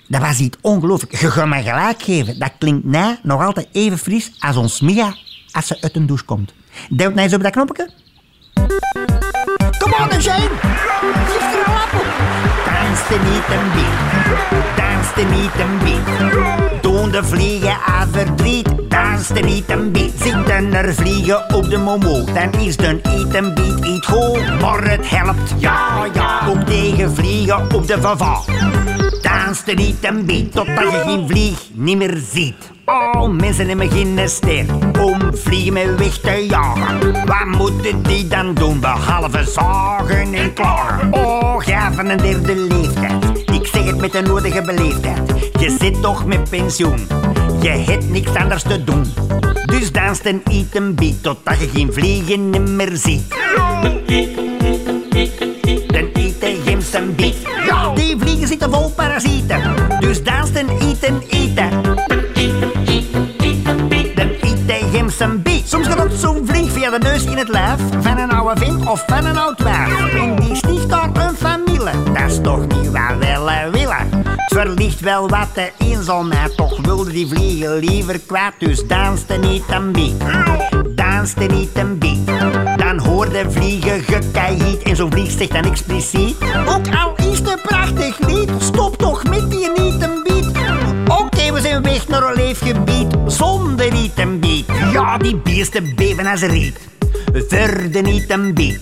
dat 0.08 0.22
was 0.22 0.40
iets 0.40 0.58
ongelooflijk. 0.62 1.16
Je 1.20 1.32
gaat 1.32 1.48
me 1.48 1.62
gelijk 1.62 2.02
geven. 2.04 2.40
Dat 2.40 2.52
klinkt 2.58 2.86
na 2.86 3.18
nog 3.24 3.42
altijd 3.46 3.68
even 3.72 3.98
fris 3.98 4.32
als 4.40 4.56
ons 4.56 4.82
Mia 4.82 5.16
als 5.52 5.68
ze 5.68 5.82
uit 5.82 5.96
een 5.96 6.06
douche 6.06 6.26
komt. 6.26 6.54
Duw 6.90 7.10
nou 7.10 7.20
eens 7.20 7.34
op 7.34 7.44
dat 7.44 7.52
knopje. 7.52 7.90
Kom 9.80 9.94
on. 9.94 10.12
Geef 10.12 10.26
er 10.26 11.66
al 11.66 12.00
op. 12.00 12.06
Danste 12.66 13.14
niet 13.14 13.48
een 13.50 13.72
beet. 13.74 14.76
Danste 14.76 15.22
niet 15.22 15.60
een 15.60 15.78
beet. 15.84 16.82
Doen 16.82 17.12
de 17.12 17.24
vliegen 17.24 17.78
aan 17.86 18.08
verdriet. 18.12 18.70
Danste 18.90 19.40
niet 19.40 19.70
een 19.70 19.92
beet. 19.92 20.12
Zitten 20.16 20.74
er 20.74 20.94
vliegen 20.94 21.56
op 21.56 21.70
de 21.70 21.78
momo. 21.78 22.24
Dan 22.24 22.52
is 22.60 22.78
de 22.78 23.00
eten 23.04 23.54
beet 23.54 23.86
iets 23.86 24.08
goed. 24.08 24.60
Maar 24.62 24.84
het 24.84 25.10
helpt, 25.10 25.54
ja, 25.58 26.08
ja. 26.14 26.48
Ook 26.48 26.62
tegen 26.62 27.16
vliegen 27.16 27.76
op 27.76 27.88
de 27.88 28.02
vava. 28.02 28.40
Danste 29.32 29.72
niet 29.74 30.06
een 30.06 30.26
beet 30.26 30.52
totdat 30.52 30.92
je 30.92 31.02
geen 31.06 31.28
vlieg 31.28 31.60
niet 31.74 31.98
meer 31.98 32.22
ziet. 32.32 32.72
Oh, 32.86 33.30
mensen 33.30 33.68
hebben 33.68 33.92
geen 33.92 34.30
ster 34.30 34.66
om 35.00 35.20
vliegen 35.34 35.74
mee 35.74 35.92
weg 35.92 36.20
te 36.20 36.46
jagen. 36.50 37.26
Wat 37.26 37.46
moeten 37.46 38.04
die 38.04 38.28
dan 38.28 38.54
doen 38.54 38.80
behalve 38.80 39.44
zagen 39.44 40.34
en 40.34 40.54
klagen? 40.54 41.14
Oh, 41.14 41.56
ga 41.58 41.94
van 41.94 42.10
een 42.10 42.18
derde 42.18 42.56
leeftijd. 42.56 43.26
Ik 43.54 43.68
zeg 43.68 43.86
het 43.86 43.98
met 43.98 44.12
de 44.12 44.22
nodige 44.22 44.62
beleefdheid. 44.62 45.52
Je 45.60 45.76
zit 45.80 46.02
toch 46.02 46.26
met 46.26 46.50
pensioen. 46.50 47.08
Je 47.62 47.70
hebt 47.70 48.10
niks 48.10 48.36
anders 48.36 48.64
te 48.64 48.84
doen. 48.84 49.06
Dus 49.66 49.92
dans 49.92 50.22
en 50.22 50.42
eet 50.44 50.76
een 50.76 51.20
totdat 51.22 51.60
je 51.60 51.70
geen 51.74 51.94
vliegen 51.94 52.76
meer 52.76 52.92
ziet. 52.94 53.36
Dan 55.88 56.10
eten 56.14 56.64
Jims 56.64 56.94
een 56.94 57.16
beet. 57.16 57.41
Zitten 58.62 58.80
vol 58.80 58.92
parasieten. 58.92 59.76
Dus 60.00 60.24
dans 60.24 60.52
en 60.52 60.70
eten, 60.70 61.22
eten. 61.30 61.70
Dan 64.16 64.30
eten 64.42 64.92
Jims 64.92 65.20
een 65.20 65.42
beet. 65.42 65.70
Soms 65.70 65.88
gaat 65.88 66.14
zo'n 66.14 66.46
vlieg 66.46 66.72
via 66.72 66.90
de 66.90 66.98
neus 66.98 67.24
in 67.24 67.38
het 67.38 67.48
lijf. 67.48 67.80
Van 68.02 68.18
een 68.18 68.32
oude 68.32 68.60
vent 68.60 68.90
of 68.90 69.04
van 69.08 69.26
een 69.26 69.38
oud 69.38 69.64
wijf. 69.64 70.14
En 70.14 70.36
die 70.36 70.56
sticht 70.56 70.90
daar 70.90 71.10
een 71.14 71.36
familie. 71.36 72.04
Dat 72.14 72.32
is 72.32 72.40
toch 72.42 72.68
niet 72.68 72.92
wat 72.92 73.18
we 73.20 73.26
willen 73.26 73.72
willen. 73.72 74.10
Het 74.12 74.54
verlicht 74.54 75.00
wel 75.00 75.30
wat 75.30 75.48
de 75.54 75.72
eenzaamheid. 75.78 76.58
Toch 76.58 76.82
wilde 76.82 77.12
die 77.12 77.28
vliegen 77.28 77.78
liever 77.78 78.20
kwijt. 78.20 78.54
Dus 78.58 78.88
danste 78.88 79.34
niet 79.34 79.64
een 79.70 79.92
beet. 79.92 80.24
Danste 80.96 81.44
niet 81.44 81.70
een. 81.74 82.02
Dan 82.92 83.00
hoorde 83.00 83.46
vliegen 83.52 84.04
gekeihiet. 84.04 84.82
En 84.82 84.96
zo'n 84.96 85.12
vlieg 85.12 85.32
zegt 85.32 85.52
dan 85.52 85.64
expliciet. 85.64 86.36
Ook 86.68 86.96
al 86.96 87.32
is 87.32 87.40
het 87.40 87.62
prachtig 87.62 88.20
lied. 88.28 88.50
Stop 88.60 88.98
toch 88.98 89.24
met 89.24 89.52
die 89.52 89.70
niet 89.70 90.02
een 90.02 90.24
beat. 90.24 91.20
Oké, 91.22 91.54
we 91.54 91.62
zijn 91.62 91.84
weg 91.84 92.08
naar 92.08 92.24
een 92.24 92.34
leefgebied. 92.34 93.16
Zonder 93.28 93.92
niet 93.92 94.12
een 94.16 94.40
beat. 94.40 94.66
Ja, 94.94 95.18
die 95.18 95.36
beesten 95.36 95.96
beven 95.96 96.26
als 96.26 96.42
riet. 96.42 96.80
Verder 97.34 98.02
niet 98.02 98.30
een 98.30 98.54
beat. 98.54 98.80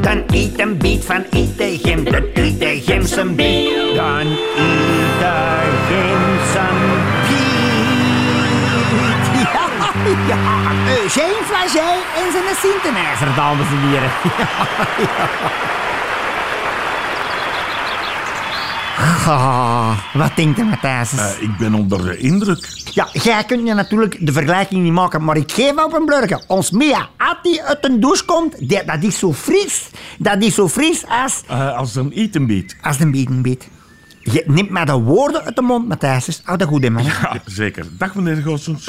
Dan 0.00 0.22
eet 0.26 0.60
een 0.60 0.78
beat 0.78 1.04
van 1.04 1.24
Etegem. 1.30 2.04
Dan 2.04 2.22
eet 2.34 2.60
de 2.60 2.80
gem 2.84 3.06
zijn 3.06 3.34
beat. 3.36 3.94
Dan 3.94 4.26
eet 4.56 4.79
Ja. 10.30 10.36
Eugène 11.02 11.40
Flagey 11.44 11.98
en 12.16 12.32
zijn 12.32 12.56
synthesizer, 12.62 13.34
dames 13.36 13.66
en 13.70 13.88
heren. 13.88 14.10
Wat 20.12 20.36
denkt 20.36 20.58
u, 20.58 20.64
Matthijs? 20.64 21.12
Eh, 21.16 21.26
ik 21.40 21.56
ben 21.56 21.74
onder 21.74 22.04
de 22.04 22.16
indruk. 22.16 22.68
Ja, 22.94 23.08
jij 23.12 23.44
kunt 23.44 23.66
je 23.66 23.74
natuurlijk 23.74 24.26
de 24.26 24.32
vergelijking 24.32 24.82
niet 24.82 24.92
maken, 24.92 25.24
maar 25.24 25.36
ik 25.36 25.52
geef 25.52 25.84
op 25.84 25.92
een 25.92 26.04
blurken. 26.04 26.42
Ons 26.46 26.70
Mia, 26.70 27.08
als 27.16 27.36
die 27.42 27.62
uit 27.62 27.84
een 27.84 28.00
douche 28.00 28.24
komt, 28.24 28.68
die- 28.68 28.84
dat 28.84 29.02
is 29.02 29.18
zo 29.18 29.32
fris. 29.32 29.88
Dat 30.18 30.42
is 30.42 30.54
zo 30.54 30.68
fris 30.68 31.04
als, 31.24 31.42
Eh, 31.46 31.76
als 31.76 31.94
een 31.94 32.10
etenbeet. 32.12 32.76
als 32.82 33.00
een 33.00 33.10
bietenbeet. 33.10 33.68
Je 34.22 34.42
neemt 34.46 34.70
maar 34.70 34.86
de 34.86 34.92
woorden 34.92 35.44
uit 35.44 35.56
de 35.56 35.62
mond, 35.62 35.88
Matthijs. 35.88 36.40
Hou 36.44 36.58
dat 36.58 36.68
goed 36.68 36.84
in, 36.84 36.92
man. 36.92 37.04
Ja, 37.04 37.32
zeker. 37.44 37.86
Dag 37.98 38.14
meneer 38.14 38.42
Goossens. 38.42 38.88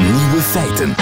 Nieuwe 0.00 0.40
feiten. 0.40 0.94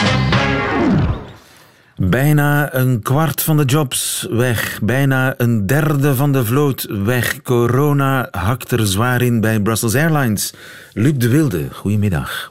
Bijna 1.96 2.74
een 2.74 3.02
kwart 3.02 3.42
van 3.42 3.56
de 3.56 3.64
jobs 3.64 4.26
weg. 4.30 4.78
Bijna 4.82 5.34
een 5.36 5.66
derde 5.66 6.14
van 6.14 6.32
de 6.32 6.44
vloot 6.44 6.86
weg. 7.04 7.42
Corona 7.42 8.28
hakt 8.30 8.70
er 8.70 8.86
zwaar 8.86 9.22
in 9.22 9.40
bij 9.40 9.60
Brussels 9.60 9.94
Airlines. 9.94 10.52
Luc 10.92 11.12
de 11.16 11.28
Wilde, 11.28 11.68
goedemiddag. 11.72 12.50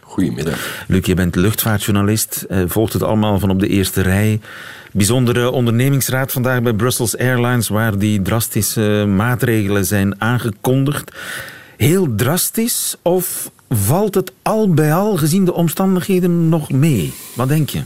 Goedemiddag. 0.00 0.84
Luc, 0.88 1.06
je 1.06 1.14
bent 1.14 1.34
luchtvaartjournalist, 1.34 2.44
eh, 2.48 2.58
volgt 2.66 2.92
het 2.92 3.02
allemaal 3.02 3.38
van 3.38 3.50
op 3.50 3.60
de 3.60 3.68
eerste 3.68 4.00
rij. 4.00 4.40
Bijzondere 4.96 5.50
ondernemingsraad 5.50 6.32
vandaag 6.32 6.62
bij 6.62 6.72
Brussels 6.72 7.18
Airlines, 7.18 7.68
waar 7.68 7.98
die 7.98 8.22
drastische 8.22 9.04
maatregelen 9.16 9.84
zijn 9.84 10.20
aangekondigd. 10.20 11.12
Heel 11.76 12.14
drastisch 12.14 12.96
of 13.02 13.50
valt 13.68 14.14
het 14.14 14.32
al 14.42 14.74
bij 14.74 14.94
al, 14.94 15.16
gezien 15.16 15.44
de 15.44 15.52
omstandigheden, 15.54 16.48
nog 16.48 16.70
mee? 16.70 17.14
Wat 17.34 17.48
denk 17.48 17.68
je? 17.68 17.82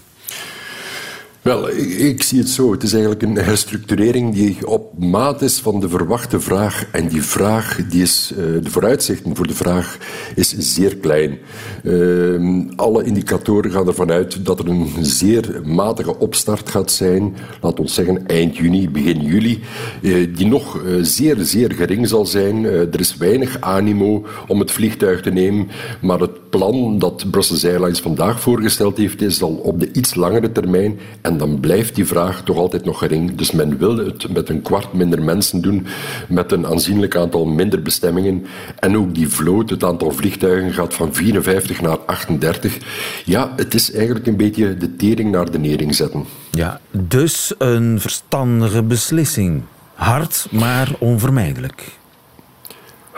Wel, 1.43 1.71
ik, 1.71 2.23
zie 2.23 2.39
het 2.39 2.49
zo. 2.49 2.73
Het 2.73 2.83
is 2.83 2.93
eigenlijk 2.93 3.23
een 3.23 3.37
herstructurering 3.37 4.35
die 4.35 4.67
op 4.67 4.99
maat 4.99 5.43
is 5.43 5.59
van 5.59 5.81
de 5.81 5.89
verwachte 5.89 6.41
vraag. 6.41 6.87
En 6.93 7.09
die 7.09 7.23
vraag, 7.23 7.81
die 7.89 8.03
is, 8.03 8.33
uh, 8.33 8.39
de 8.39 8.71
vooruitzichten 8.71 9.37
voor 9.37 9.47
de 9.47 9.55
vraag, 9.55 9.99
is 10.35 10.55
zeer 10.59 10.97
klein. 10.97 11.39
Uh, 11.83 12.67
alle 12.77 13.05
indicatoren 13.05 13.71
gaan 13.71 13.87
ervan 13.87 14.11
uit 14.11 14.45
dat 14.45 14.59
er 14.59 14.69
een 14.69 14.89
zeer 15.01 15.61
matige 15.65 16.19
opstart 16.19 16.69
gaat 16.69 16.91
zijn. 16.91 17.37
Laat 17.61 17.81
ons 17.81 17.95
zeggen 17.95 18.27
eind 18.27 18.57
juni, 18.57 18.91
begin 18.91 19.21
juli. 19.21 19.61
Uh, 20.03 20.37
die 20.37 20.47
nog 20.47 20.83
zeer, 21.01 21.37
zeer 21.39 21.73
gering 21.73 22.09
zal 22.09 22.27
zijn. 22.27 22.65
er 22.65 23.01
is 23.01 23.17
weinig 23.17 23.61
animo 23.61 24.27
om 24.49 24.61
het 24.61 24.71
vliegtuig 24.71 25.21
te 25.21 25.31
nemen. 25.31 25.69
Maar 26.01 26.21
het 26.21 26.50
plan 26.51 26.99
dat 26.99 27.31
Brussels 27.31 27.65
Airlines 27.65 28.01
vandaag 28.01 28.41
voorgesteld 28.41 28.97
heeft, 28.97 29.23
is 29.23 29.43
al 29.43 29.53
op 29.53 29.81
de 29.81 29.93
iets 29.93 30.15
langere 30.15 30.53
termijn. 30.53 30.99
En 31.21 31.37
dan 31.37 31.61
blijft 31.61 31.95
die 31.95 32.07
vraag 32.07 32.43
toch 32.43 32.57
altijd 32.57 32.85
nog 32.85 32.99
gering. 32.99 33.35
Dus 33.35 33.51
men 33.51 33.79
wil 33.79 33.97
het 33.97 34.33
met 34.33 34.49
een 34.49 34.63
kwart 34.63 34.93
minder 34.93 35.23
mensen 35.23 35.61
doen, 35.61 35.87
met 36.29 36.53
een 36.53 36.67
aanzienlijk 36.67 37.17
aantal 37.17 37.47
minder 37.47 37.83
bestemmingen. 37.83 38.47
En 38.79 38.97
ook 38.97 39.15
die 39.15 39.29
vloot, 39.29 39.71
het 39.71 39.85
aantal 39.85 40.11
vliegtuigen 40.11 40.73
gaat 40.73 40.95
van 40.95 41.15
54 41.15 41.81
naar 41.81 41.99
38. 41.99 42.79
Ja, 43.25 43.53
het 43.57 43.75
is 43.75 43.93
eigenlijk 43.93 44.27
een 44.27 44.37
beetje 44.37 44.77
de 44.77 44.97
tering 44.97 45.31
naar 45.31 45.51
de 45.51 45.59
nering 45.59 45.95
zetten. 45.95 46.25
Ja, 46.51 46.81
dus 46.91 47.55
een 47.59 48.01
verstandige 48.01 48.83
beslissing. 48.83 49.63
Hard, 49.95 50.47
maar 50.51 50.95
onvermijdelijk 50.99 51.99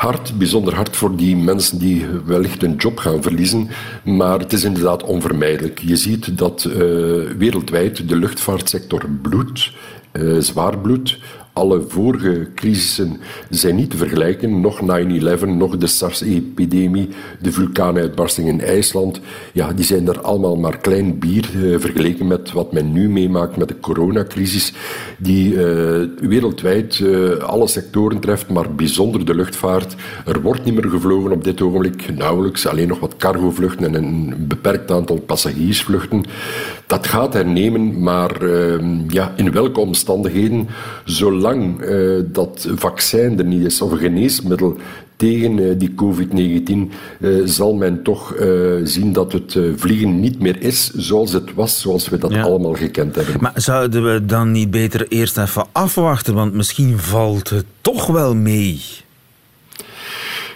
hard, 0.02 0.38
bijzonder 0.38 0.74
hard 0.74 0.96
voor 0.96 1.16
die 1.16 1.36
mensen 1.36 1.78
die 1.78 2.06
wellicht 2.24 2.60
hun 2.60 2.74
job 2.76 2.98
gaan 2.98 3.22
verliezen. 3.22 3.68
Maar 4.04 4.38
het 4.38 4.52
is 4.52 4.64
inderdaad 4.64 5.02
onvermijdelijk. 5.02 5.78
Je 5.78 5.96
ziet 5.96 6.38
dat 6.38 6.64
uh, 6.64 6.74
wereldwijd 7.38 8.08
de 8.08 8.16
luchtvaartsector 8.16 9.08
bloedt, 9.22 9.70
uh, 10.12 10.38
zwaar 10.38 10.78
bloedt 10.78 11.18
alle 11.52 11.82
vorige 11.88 12.48
crisissen 12.54 13.20
zijn 13.50 13.76
niet 13.76 13.90
te 13.90 13.96
vergelijken. 13.96 14.60
Nog 14.60 14.80
9-11, 14.80 14.84
nog 15.46 15.76
de 15.76 15.86
SARS-epidemie, 15.86 17.08
de 17.40 17.52
vulkaanuitbarsting 17.52 18.48
in 18.48 18.60
IJsland. 18.60 19.20
Ja, 19.52 19.72
die 19.72 19.84
zijn 19.84 20.04
daar 20.04 20.20
allemaal 20.20 20.56
maar 20.56 20.78
klein 20.78 21.18
bier 21.18 21.50
uh, 21.56 21.78
vergeleken 21.78 22.26
met 22.26 22.52
wat 22.52 22.72
men 22.72 22.92
nu 22.92 23.08
meemaakt 23.08 23.56
met 23.56 23.68
de 23.68 23.80
coronacrisis, 23.80 24.72
die 25.18 25.52
uh, 25.52 25.60
wereldwijd 26.20 26.98
uh, 26.98 27.36
alle 27.36 27.66
sectoren 27.66 28.18
treft, 28.18 28.48
maar 28.48 28.74
bijzonder 28.74 29.24
de 29.24 29.34
luchtvaart. 29.34 29.94
Er 30.26 30.42
wordt 30.42 30.64
niet 30.64 30.74
meer 30.74 30.90
gevlogen 30.90 31.32
op 31.32 31.44
dit 31.44 31.60
ogenblik, 31.60 32.16
nauwelijks, 32.16 32.66
alleen 32.66 32.88
nog 32.88 33.00
wat 33.00 33.16
cargovluchten 33.16 33.84
en 33.84 33.94
een 33.94 34.34
beperkt 34.38 34.90
aantal 34.90 35.20
passagiersvluchten. 35.20 36.24
Dat 36.86 37.06
gaat 37.06 37.32
hernemen, 37.32 38.02
maar 38.02 38.42
ehm, 38.42 39.10
ja, 39.10 39.32
in 39.36 39.52
welke 39.52 39.80
omstandigheden, 39.80 40.68
zolang 41.04 41.41
uh, 41.42 42.20
dat 42.24 42.68
vaccin 42.74 43.38
er 43.38 43.44
niet 43.44 43.64
is 43.64 43.82
of 43.82 43.90
een 43.92 43.98
geneesmiddel 43.98 44.76
tegen 45.16 45.58
uh, 45.58 45.78
die 45.78 45.94
COVID-19, 45.94 46.92
uh, 47.20 47.40
zal 47.44 47.74
men 47.74 48.02
toch 48.02 48.34
zien 48.84 49.12
dat 49.12 49.32
het 49.32 49.58
vliegen 49.76 50.20
niet 50.20 50.40
meer 50.40 50.62
is 50.62 50.90
zoals 50.90 51.32
het 51.32 51.54
was, 51.54 51.80
zoals 51.80 52.08
we 52.08 52.18
dat 52.18 52.34
allemaal 52.34 52.74
gekend 52.74 53.14
hebben. 53.14 53.36
Maar 53.40 53.52
zouden 53.54 54.12
we 54.12 54.26
dan 54.26 54.52
niet 54.52 54.70
beter 54.70 55.06
eerst 55.08 55.38
even 55.38 55.66
afwachten, 55.72 56.34
want 56.34 56.52
misschien 56.54 56.98
valt 56.98 57.50
het 57.50 57.64
toch 57.80 58.06
wel 58.06 58.34
mee? 58.34 58.80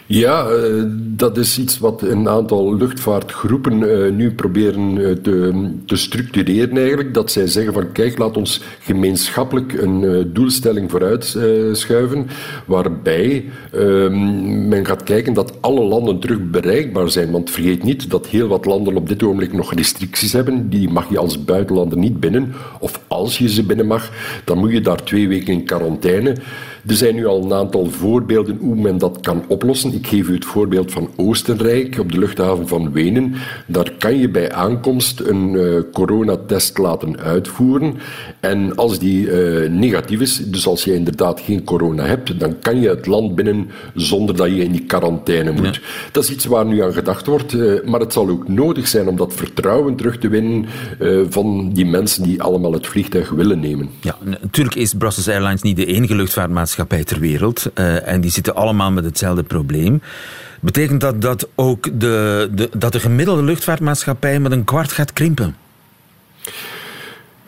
Ja, 0.09 0.49
uh, 0.49 0.83
dat 0.97 1.37
is 1.37 1.59
iets 1.59 1.79
wat 1.79 2.01
een 2.01 2.29
aantal 2.29 2.75
luchtvaartgroepen 2.75 3.81
uh, 3.81 4.11
nu 4.11 4.31
proberen 4.31 4.95
uh, 4.95 5.11
te, 5.11 5.69
te, 5.85 5.95
structureren 5.95 6.77
eigenlijk. 6.77 7.13
Dat 7.13 7.31
zij 7.31 7.47
zeggen 7.47 7.73
van 7.73 7.91
kijk, 7.91 8.17
laat 8.17 8.37
ons 8.37 8.61
gemeenschappelijk 8.79 9.73
een 9.73 10.29
doelstelling 10.33 10.91
vooruit 10.91 11.37
schuiven, 11.71 12.27
waarbij 12.65 13.45
ehm, 13.71 14.67
men 14.67 14.85
gaat 14.85 15.03
kijken 15.03 15.33
dat 15.33 15.61
alle 15.61 15.83
landen 15.83 16.19
terug 16.19 16.39
bereikbaar 16.49 17.09
zijn. 17.09 17.31
Want 17.31 17.51
vergeet 17.51 17.83
niet 17.83 18.09
dat 18.09 18.27
heel 18.27 18.47
wat 18.47 18.65
landen 18.65 18.95
op 18.95 19.07
dit 19.07 19.23
ogenblik 19.23 19.53
nog 19.53 19.73
restricties 19.73 20.33
hebben. 20.33 20.69
Die 20.69 20.89
mag 20.89 21.09
je 21.09 21.17
als 21.17 21.43
buitenlander 21.43 21.97
niet 21.97 22.19
binnen. 22.19 22.53
Of 22.79 23.01
als 23.07 23.37
je 23.37 23.49
ze 23.49 23.63
binnen 23.63 23.87
mag, 23.87 24.11
dan 24.43 24.57
moet 24.57 24.71
je 24.71 24.81
daar 24.81 25.03
twee 25.03 25.27
weken 25.27 25.53
in 25.53 25.65
quarantaine. 25.65 26.35
Er 26.87 26.95
zijn 26.95 27.15
nu 27.15 27.25
al 27.25 27.43
een 27.43 27.53
aantal 27.53 27.85
voorbeelden 27.89 28.57
hoe 28.61 28.75
men 28.75 28.97
dat 28.97 29.19
kan 29.21 29.43
oplossen. 29.47 29.93
Ik 29.93 30.07
geef 30.07 30.27
u 30.27 30.33
het 30.33 30.45
voorbeeld 30.45 30.91
van 30.91 31.09
Oostenrijk 31.15 31.99
op 31.99 32.11
de 32.11 32.17
luchthaven 32.17 32.67
van 32.67 32.91
Wenen. 32.91 33.33
Daar 33.65 33.91
kan 33.97 34.17
je 34.17 34.29
bij 34.29 34.51
aankomst 34.51 35.19
een 35.19 35.53
uh, 35.53 35.79
coronatest 35.93 36.77
laten 36.77 37.19
uitvoeren. 37.19 37.93
En 38.39 38.75
als 38.75 38.99
die 38.99 39.27
uh, 39.27 39.69
negatief 39.69 40.19
is, 40.19 40.37
dus 40.37 40.67
als 40.67 40.83
je 40.83 40.93
inderdaad 40.93 41.39
geen 41.39 41.63
corona 41.63 42.05
hebt, 42.05 42.39
dan 42.39 42.59
kan 42.59 42.81
je 42.81 42.89
het 42.89 43.05
land 43.05 43.35
binnen 43.35 43.69
zonder 43.95 44.35
dat 44.35 44.47
je 44.47 44.63
in 44.63 44.71
die 44.71 44.85
quarantaine 44.85 45.51
moet. 45.51 45.81
Dat 46.11 46.23
is 46.23 46.31
iets 46.31 46.45
waar 46.45 46.65
nu 46.65 46.83
aan 46.83 46.93
gedacht 46.93 47.25
wordt, 47.25 47.53
uh, 47.53 47.83
maar 47.85 47.99
het 47.99 48.13
zal 48.13 48.29
ook 48.29 48.47
nodig 48.47 48.87
zijn 48.87 49.07
om 49.07 49.15
dat 49.15 49.33
vertrouwen 49.33 49.95
terug 49.95 50.17
te 50.17 50.27
winnen 50.27 50.65
van 51.29 51.73
die 51.73 51.85
mensen 51.85 52.23
die 52.23 52.41
allemaal 52.41 52.73
het 52.73 52.87
vliegtuig 52.87 53.29
willen 53.29 53.59
nemen. 53.59 53.89
Ja, 54.01 54.17
natuurlijk 54.23 54.75
is 54.75 54.93
Brussels 54.93 55.27
Airlines 55.27 55.61
niet 55.61 55.75
de 55.75 55.85
enige 55.85 56.15
luchtvaartmaatschappij 56.15 56.76
ter 56.85 57.19
wereld. 57.19 57.71
Uh, 57.75 58.07
en 58.07 58.21
die 58.21 58.31
zitten 58.31 58.55
allemaal 58.55 58.91
met 58.91 59.03
hetzelfde 59.03 59.43
probleem. 59.43 60.01
Betekent 60.59 61.01
dat 61.01 61.21
dat 61.21 61.47
ook 61.55 61.99
de, 61.99 62.49
de, 62.51 62.69
dat 62.77 62.91
de 62.91 62.99
gemiddelde 62.99 63.43
luchtvaartmaatschappij 63.43 64.39
met 64.39 64.51
een 64.51 64.63
kwart 64.63 64.91
gaat 64.91 65.13
krimpen? 65.13 65.55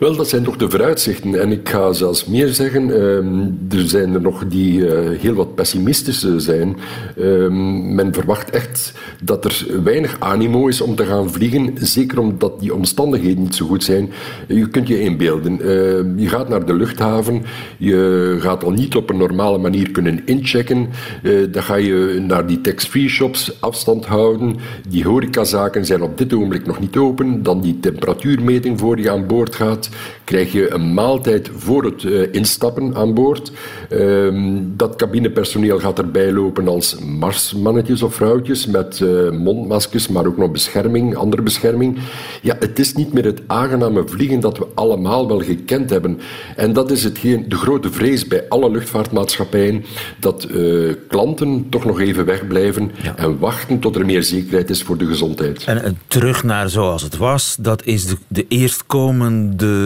Wel, 0.00 0.16
dat 0.16 0.28
zijn 0.28 0.42
toch 0.42 0.56
de 0.56 0.70
vooruitzichten. 0.70 1.40
En 1.40 1.52
ik 1.52 1.68
ga 1.68 1.92
zelfs 1.92 2.24
meer 2.24 2.48
zeggen, 2.48 2.88
uh, 2.88 3.78
er 3.78 3.88
zijn 3.88 4.14
er 4.14 4.20
nog 4.20 4.44
die 4.46 4.78
uh, 4.78 5.18
heel 5.18 5.34
wat 5.34 5.54
pessimistischer 5.54 6.40
zijn. 6.40 6.76
Uh, 7.16 7.48
men 7.94 8.14
verwacht 8.14 8.50
echt 8.50 8.92
dat 9.22 9.44
er 9.44 9.82
weinig 9.84 10.16
animo 10.18 10.66
is 10.66 10.80
om 10.80 10.94
te 10.94 11.04
gaan 11.04 11.30
vliegen, 11.30 11.72
zeker 11.74 12.18
omdat 12.18 12.60
die 12.60 12.74
omstandigheden 12.74 13.42
niet 13.42 13.54
zo 13.54 13.66
goed 13.66 13.84
zijn. 13.84 14.10
Je 14.48 14.68
kunt 14.68 14.88
je 14.88 15.00
inbeelden. 15.00 15.60
Ehm, 15.60 16.18
je 16.18 16.28
gaat 16.28 16.48
naar 16.48 16.66
de 16.66 16.74
luchthaven, 16.74 17.42
je 17.78 18.36
gaat 18.40 18.64
al 18.64 18.70
niet 18.70 18.96
op 18.96 19.10
een 19.10 19.16
normale 19.16 19.58
manier 19.58 19.90
kunnen 19.90 20.22
inchecken. 20.24 20.88
Eh, 21.22 21.32
dan 21.50 21.62
ga 21.62 21.74
je 21.74 22.24
naar 22.26 22.46
die 22.46 22.60
tax-free 22.60 23.08
shops 23.08 23.60
afstand 23.60 24.06
houden. 24.06 24.56
Die 24.88 25.04
horecazaken 25.04 25.86
zijn 25.86 26.02
op 26.02 26.18
dit 26.18 26.32
ogenblik 26.32 26.66
nog 26.66 26.80
niet 26.80 26.96
open. 26.96 27.42
Dan 27.42 27.60
die 27.60 27.80
temperatuurmeting 27.80 28.78
voor 28.78 28.98
je 28.98 29.10
aan 29.10 29.26
boord 29.26 29.54
gaat 29.54 29.88
krijg 30.24 30.52
je 30.52 30.74
een 30.74 30.94
maaltijd 30.94 31.50
voor 31.56 31.84
het 31.84 32.02
uh, 32.02 32.32
instappen 32.32 32.94
aan 32.94 33.14
boord. 33.14 33.52
Uh, 33.90 34.28
dat 34.76 34.96
cabinepersoneel 34.96 35.78
gaat 35.78 35.98
erbij 35.98 36.32
lopen 36.32 36.68
als 36.68 36.98
marsmannetjes 36.98 38.02
of 38.02 38.14
vrouwtjes 38.14 38.66
met 38.66 39.00
uh, 39.00 39.30
mondmaskers, 39.30 40.08
maar 40.08 40.26
ook 40.26 40.36
nog 40.36 40.50
bescherming, 40.50 41.16
andere 41.16 41.42
bescherming. 41.42 41.98
Ja, 42.42 42.56
het 42.58 42.78
is 42.78 42.94
niet 42.94 43.12
meer 43.12 43.24
het 43.24 43.40
aangename 43.46 44.02
vliegen 44.06 44.40
dat 44.40 44.58
we 44.58 44.66
allemaal 44.74 45.28
wel 45.28 45.40
gekend 45.40 45.90
hebben. 45.90 46.18
En 46.56 46.72
dat 46.72 46.90
is 46.90 47.04
hetgeen, 47.04 47.44
de 47.48 47.56
grote 47.56 47.90
vrees 47.90 48.26
bij 48.26 48.44
alle 48.48 48.70
luchtvaartmaatschappijen, 48.70 49.84
dat 50.20 50.46
uh, 50.50 50.94
klanten 51.08 51.66
toch 51.68 51.84
nog 51.84 52.00
even 52.00 52.24
wegblijven 52.24 52.90
ja. 53.02 53.16
en 53.16 53.38
wachten 53.38 53.78
tot 53.78 53.96
er 53.96 54.06
meer 54.06 54.22
zekerheid 54.22 54.70
is 54.70 54.82
voor 54.82 54.96
de 54.96 55.06
gezondheid. 55.06 55.64
En 55.64 55.98
terug 56.06 56.42
naar 56.44 56.68
zoals 56.68 57.02
het 57.02 57.16
was, 57.16 57.56
dat 57.60 57.84
is 57.84 58.06
de, 58.06 58.16
de 58.26 58.46
eerstkomende 58.48 59.79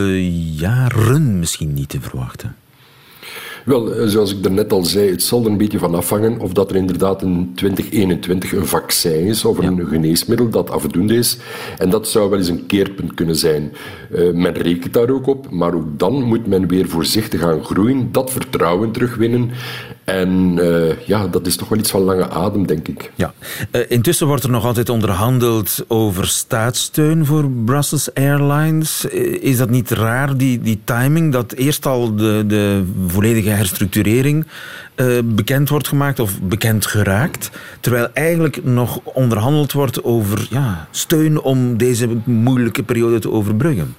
jaren 0.57 1.39
misschien 1.39 1.75
niet 1.75 1.89
te 1.89 2.01
verwachten. 2.01 2.57
Wel, 3.65 3.95
eh, 3.95 4.07
zoals 4.07 4.33
ik 4.33 4.43
daarnet 4.43 4.73
al 4.73 4.85
zei, 4.85 5.11
het 5.11 5.23
zal 5.23 5.45
er 5.45 5.51
een 5.51 5.57
beetje 5.57 5.79
van 5.79 5.95
afhangen 5.95 6.39
of 6.39 6.53
dat 6.53 6.71
er 6.71 6.77
inderdaad 6.77 7.23
in 7.23 7.53
2021 7.55 8.53
een 8.53 8.67
vaccin 8.67 9.27
is 9.27 9.45
of 9.45 9.59
een 9.59 9.87
geneesmiddel 9.87 10.49
dat 10.49 10.71
afdoende 10.71 11.15
is. 11.15 11.39
En 11.79 11.91
dat 11.91 12.09
zou 12.09 12.31
wel 12.31 12.39
eens 12.39 12.49
een 12.49 12.67
keerpunt 12.67 13.15
kunnen 13.15 13.37
zijn. 13.37 13.73
Uh, 14.11 14.33
men 14.33 14.53
rekent 14.53 14.93
daar 14.93 15.11
ook 15.11 15.27
op, 15.27 15.51
maar 15.51 15.75
ook 15.75 15.99
dan 15.99 16.23
moet 16.23 16.47
men 16.47 16.69
weer 16.69 16.89
voorzichtig 16.89 17.41
gaan 17.41 17.65
groeien, 17.65 18.13
dat 18.13 18.31
vertrouwen 18.31 18.91
terugwinnen. 18.91 19.51
En 20.05 20.57
uh, 20.59 20.99
ja, 21.07 21.27
dat 21.27 21.47
is 21.47 21.57
toch 21.57 21.69
wel 21.69 21.79
iets 21.79 21.91
van 21.91 22.01
lange 22.01 22.29
adem, 22.31 22.67
denk 22.67 22.89
ik. 22.89 23.13
Ja. 23.15 23.33
Uh, 23.73 23.83
intussen 23.89 24.27
wordt 24.27 24.45
er 24.45 24.51
nog 24.51 24.65
altijd 24.65 24.89
onderhandeld 24.89 25.85
over 25.89 26.27
staatssteun 26.27 27.27
voor 27.27 27.51
Brussels 27.65 28.15
Airlines. 28.15 29.05
Is 29.41 29.57
dat 29.57 29.71
niet 29.71 29.91
raar, 29.91 30.37
die, 30.37 30.61
die 30.61 30.81
timing, 30.85 31.33
dat 31.33 31.53
eerst 31.53 31.87
al 31.87 32.15
de, 32.15 32.45
de 32.47 32.85
volledige 33.07 33.49
herstructurering 33.49 34.47
uh, 34.97 35.19
bekend 35.25 35.69
wordt 35.69 35.89
gemaakt 35.89 36.19
of 36.19 36.41
bekend 36.41 36.87
geraakt, 36.87 37.51
terwijl 37.81 38.09
eigenlijk 38.13 38.65
nog 38.65 39.01
onderhandeld 39.05 39.73
wordt 39.73 40.05
over 40.05 40.47
ja, 40.51 40.89
steun 40.91 41.41
om 41.41 41.77
deze 41.77 42.09
moeilijke 42.25 42.83
periode 42.83 43.19
te 43.19 43.31
overbruggen? 43.31 43.95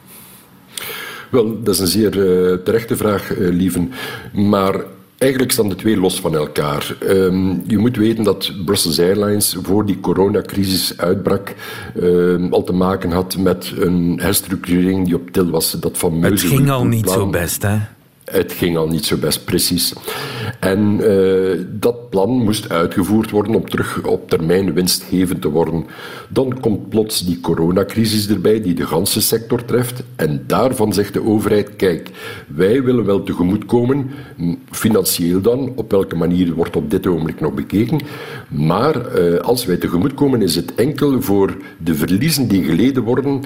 Wel, 1.31 1.63
dat 1.63 1.73
is 1.73 1.79
een 1.79 1.87
zeer 1.87 2.15
uh, 2.17 2.57
terechte 2.63 2.97
vraag, 2.97 3.37
uh, 3.37 3.53
Lieven. 3.53 3.91
Maar 4.33 4.75
Eigenlijk 5.17 5.51
staan 5.51 5.69
de 5.69 5.75
twee 5.75 5.97
los 5.97 6.19
van 6.19 6.35
elkaar. 6.35 6.95
Um, 7.03 7.63
je 7.67 7.77
moet 7.77 7.97
weten 7.97 8.23
dat 8.23 8.51
Brussels 8.65 8.99
Airlines 8.99 9.57
voor 9.61 9.85
die 9.85 9.99
coronacrisis 9.99 10.97
uitbrak 10.97 11.53
um, 11.97 12.53
al 12.53 12.63
te 12.63 12.73
maken 12.73 13.11
had 13.11 13.37
met 13.37 13.73
een 13.77 14.19
herstructurering 14.21 15.05
die 15.05 15.15
op 15.15 15.29
til 15.31 15.49
was. 15.49 15.71
Dat 15.71 15.97
fameuze 15.97 16.45
Het 16.45 16.55
ging 16.55 16.69
al 16.69 16.85
niet 16.85 17.09
zo 17.09 17.29
best, 17.29 17.61
hè? 17.61 17.77
Het 18.25 18.51
ging 18.51 18.77
al 18.77 18.87
niet 18.87 19.05
zo 19.05 19.17
best, 19.17 19.45
precies. 19.45 19.93
En 20.59 20.97
uh, 21.01 21.65
dat 21.69 22.09
plan 22.09 22.29
moest 22.29 22.69
uitgevoerd 22.69 23.31
worden 23.31 23.55
om 23.55 23.69
terug 23.69 24.03
op 24.03 24.29
termijn 24.29 24.73
winstgevend 24.73 25.41
te 25.41 25.49
worden. 25.49 25.85
Dan 26.29 26.59
komt 26.59 26.89
plots 26.89 27.25
die 27.25 27.39
coronacrisis 27.39 28.29
erbij, 28.29 28.61
die 28.61 28.73
de 28.73 28.85
ganse 28.85 29.21
sector 29.21 29.65
treft. 29.65 30.03
En 30.15 30.43
daarvan 30.47 30.93
zegt 30.93 31.13
de 31.13 31.23
overheid: 31.23 31.75
kijk, 31.75 32.09
wij 32.47 32.83
willen 32.83 33.05
wel 33.05 33.23
tegemoetkomen, 33.23 34.11
financieel 34.71 35.41
dan, 35.41 35.71
op 35.75 35.91
welke 35.91 36.15
manier 36.15 36.53
wordt 36.53 36.75
op 36.75 36.89
dit 36.89 37.07
ogenblik 37.07 37.39
nog 37.39 37.53
bekeken. 37.53 37.99
Maar 38.49 39.19
uh, 39.19 39.39
als 39.39 39.65
wij 39.65 39.77
tegemoetkomen, 39.77 40.41
is 40.41 40.55
het 40.55 40.75
enkel 40.75 41.21
voor 41.21 41.57
de 41.77 41.95
verliezen 41.95 42.47
die 42.47 42.63
geleden 42.63 43.03
worden, 43.03 43.43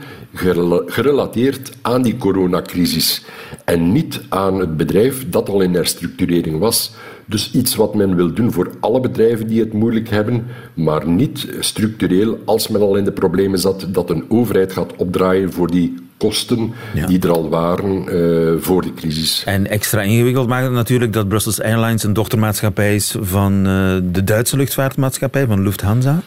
gerelateerd 0.86 1.72
aan 1.82 2.02
die 2.02 2.18
coronacrisis. 2.18 3.26
En 3.66 3.92
niet 3.92 4.22
aan 4.30 4.60
het 4.60 4.69
bedrijf 4.78 5.30
dat 5.30 5.50
al 5.50 5.62
in 5.62 5.74
herstructurering 5.74 6.60
was. 6.60 6.92
Dus 7.26 7.52
iets 7.52 7.76
wat 7.76 7.96
men 7.96 8.16
wil 8.16 8.34
doen 8.34 8.52
voor 8.52 8.72
alle 8.80 9.00
bedrijven 9.00 9.48
die 9.48 9.60
het 9.60 9.74
moeilijk 9.74 10.10
hebben, 10.10 10.46
maar 10.74 11.08
niet 11.08 11.48
structureel 11.60 12.40
als 12.46 12.68
men 12.68 12.82
al 12.82 12.96
in 12.96 13.04
de 13.04 13.12
problemen 13.12 13.60
zat, 13.60 13.88
dat 13.90 14.10
een 14.10 14.26
overheid 14.28 14.74
gaat 14.74 14.96
opdraaien 14.96 15.54
voor 15.54 15.72
die 15.72 15.96
kosten 16.18 16.74
ja. 16.94 17.06
die 17.06 17.20
er 17.20 17.32
al 17.32 17.50
waren 17.50 18.16
uh, 18.16 18.62
voor 18.62 18.82
de 18.82 18.94
crisis. 18.94 19.44
En 19.46 19.68
extra 19.68 20.02
ingewikkeld 20.02 20.48
maakt 20.48 20.64
het 20.64 20.74
natuurlijk 20.74 21.14
dat 21.14 21.28
Brussels 21.28 21.62
Airlines 21.62 22.04
een 22.04 22.14
dochtermaatschappij 22.14 22.96
is 22.96 23.16
van 23.20 23.54
uh, 23.68 23.98
de 24.12 24.24
Duitse 24.24 24.58
luchtvaartmaatschappij, 24.58 25.46
van 25.46 25.64
Lufthansa. 25.64 26.22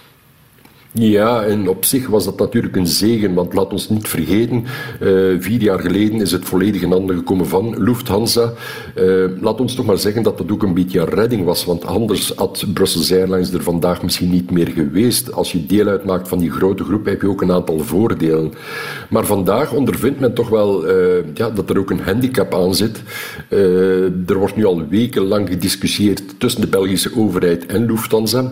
Ja, 0.95 1.43
en 1.43 1.69
op 1.69 1.85
zich 1.85 2.07
was 2.07 2.25
dat 2.25 2.39
natuurlijk 2.39 2.77
een 2.77 2.87
zegen, 2.87 3.35
want 3.35 3.55
laat 3.55 3.73
ons 3.73 3.89
niet 3.89 4.09
vergeten, 4.09 4.65
uh, 5.03 5.37
vier 5.39 5.61
jaar 5.61 5.79
geleden 5.79 6.21
is 6.21 6.33
het 6.33 6.45
volledig 6.45 6.83
in 6.83 6.91
handen 6.91 7.17
gekomen 7.17 7.47
van 7.47 7.83
Lufthansa. 7.83 8.53
Uh, 8.99 9.25
laat 9.41 9.61
ons 9.61 9.75
toch 9.75 9.87
maar 9.87 9.99
zeggen 9.99 10.23
dat 10.23 10.39
dat 10.39 10.53
ook 10.53 10.63
een 10.63 10.75
beetje 10.75 11.01
een 11.01 11.09
redding 11.09 11.45
was, 11.45 11.65
want 11.65 11.85
anders 11.85 12.33
had 12.37 12.65
Brussels 12.75 13.13
Airlines 13.13 13.53
er 13.53 13.63
vandaag 13.63 14.03
misschien 14.03 14.31
niet 14.31 14.51
meer 14.51 14.69
geweest. 14.69 15.33
Als 15.33 15.53
je 15.53 15.67
deel 15.67 15.87
uitmaakt 15.87 16.29
van 16.29 16.39
die 16.39 16.51
grote 16.51 16.85
groep 16.85 17.05
heb 17.05 17.21
je 17.21 17.29
ook 17.29 17.43
een 17.43 17.53
aantal 17.53 17.79
voordelen. 17.79 18.53
Maar 19.11 19.27
vandaag 19.27 19.73
ondervindt 19.73 20.21
men 20.21 20.35
toch 20.35 20.49
wel 20.49 20.91
uh, 20.91 20.95
ja, 21.35 21.51
dat 21.51 21.71
er 21.71 21.79
ook 21.79 21.91
een 21.91 22.01
handicap 22.01 22.55
aan 22.55 22.75
zit. 22.75 23.03
er 24.27 24.39
wordt 24.39 24.57
nu 24.57 24.65
al 24.65 24.87
wekenlang 24.89 25.49
gediscussieerd 25.49 26.23
tussen 26.39 26.61
de 26.61 26.67
Belgische 26.67 27.17
overheid 27.17 27.67
en 27.67 27.87
Lufthansa 27.87 28.51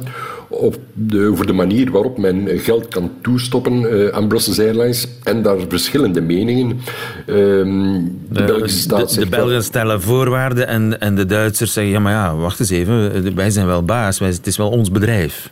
op 0.51 0.79
de, 0.93 1.27
over 1.27 1.47
de 1.47 1.53
manier 1.53 1.91
waarop 1.91 2.19
men 2.19 2.30
geld 2.47 2.89
kan 2.89 3.11
toestoppen 3.23 3.83
uh, 3.83 4.09
aan 4.09 4.29
Brussels 4.29 4.59
Airlines. 4.59 5.07
En 5.25 5.43
daar 5.43 5.57
verschillende 5.69 6.21
meningen. 6.21 6.81
Uh, 7.27 7.37
de, 7.37 8.11
de 8.29 8.45
Belgische 8.45 8.79
staat 8.79 9.15
de, 9.15 9.21
de 9.21 9.27
Belgen 9.27 9.63
stellen 9.63 10.03
voorwaarden 10.03 10.67
en, 10.67 11.01
en 11.01 11.15
de 11.15 11.27
Duitsers 11.27 11.73
zeggen: 11.73 11.93
ja, 11.93 12.01
maar 12.01 12.13
ja, 12.13 12.37
wacht 12.37 12.61
eens 12.61 12.71
even, 12.71 13.35
wij 13.35 13.51
zijn 13.51 13.67
wel 13.67 13.83
baas, 13.83 14.19
wij, 14.19 14.29
het 14.29 14.47
is 14.47 14.57
wel 14.57 14.71
ons 14.71 14.91
bedrijf. 14.91 15.51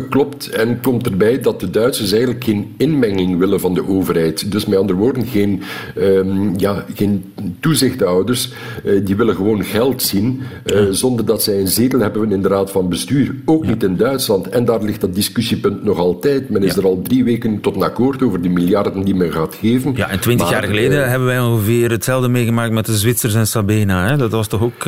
Klopt, 0.00 0.48
en 0.48 0.80
komt 0.80 1.06
erbij 1.06 1.40
dat 1.40 1.60
de 1.60 1.70
Duitsers 1.70 2.12
eigenlijk 2.12 2.44
geen 2.44 2.74
inmenging 2.78 3.38
willen 3.38 3.60
van 3.60 3.74
de 3.74 3.88
overheid. 3.88 4.52
Dus 4.52 4.66
met 4.66 4.78
andere 4.78 4.98
woorden, 4.98 5.26
geen, 5.26 5.62
um, 5.98 6.58
ja, 6.58 6.84
geen 6.94 7.32
toezichthouders. 7.60 8.52
Uh, 8.84 9.06
die 9.06 9.16
willen 9.16 9.34
gewoon 9.34 9.64
geld 9.64 10.02
zien, 10.02 10.42
uh, 10.64 10.86
ja. 10.86 10.92
zonder 10.92 11.24
dat 11.24 11.42
zij 11.42 11.60
een 11.60 11.68
zetel 11.68 12.00
hebben 12.00 12.32
in 12.32 12.42
de 12.42 12.48
Raad 12.48 12.70
van 12.70 12.88
Bestuur. 12.88 13.34
Ook 13.44 13.64
ja. 13.64 13.70
niet 13.70 13.82
in 13.82 13.96
Duitsland. 13.96 14.48
En 14.48 14.64
daar 14.64 14.82
ligt 14.82 15.00
dat 15.00 15.14
discussiepunt 15.14 15.84
nog 15.84 15.98
altijd. 15.98 16.50
Men 16.50 16.62
is 16.62 16.74
ja. 16.74 16.80
er 16.80 16.86
al 16.86 17.02
drie 17.02 17.24
weken 17.24 17.60
tot 17.60 17.76
een 17.76 17.82
akkoord 17.82 18.22
over 18.22 18.42
die 18.42 18.50
miljarden 18.50 19.04
die 19.04 19.14
men 19.14 19.32
gaat 19.32 19.54
geven. 19.54 19.92
Ja, 19.96 20.08
en 20.08 20.20
twintig 20.20 20.50
jaar 20.50 20.64
geleden 20.64 20.98
uh, 20.98 21.08
hebben 21.08 21.28
wij 21.28 21.40
ongeveer 21.40 21.90
hetzelfde 21.90 22.28
meegemaakt 22.28 22.72
met 22.72 22.86
de 22.86 22.96
Zwitsers 22.96 23.34
en 23.34 23.46
Sabena. 23.46 24.08
Hè? 24.08 24.16
Dat 24.16 24.30
was 24.30 24.48
toch 24.48 24.62
ook... 24.62 24.86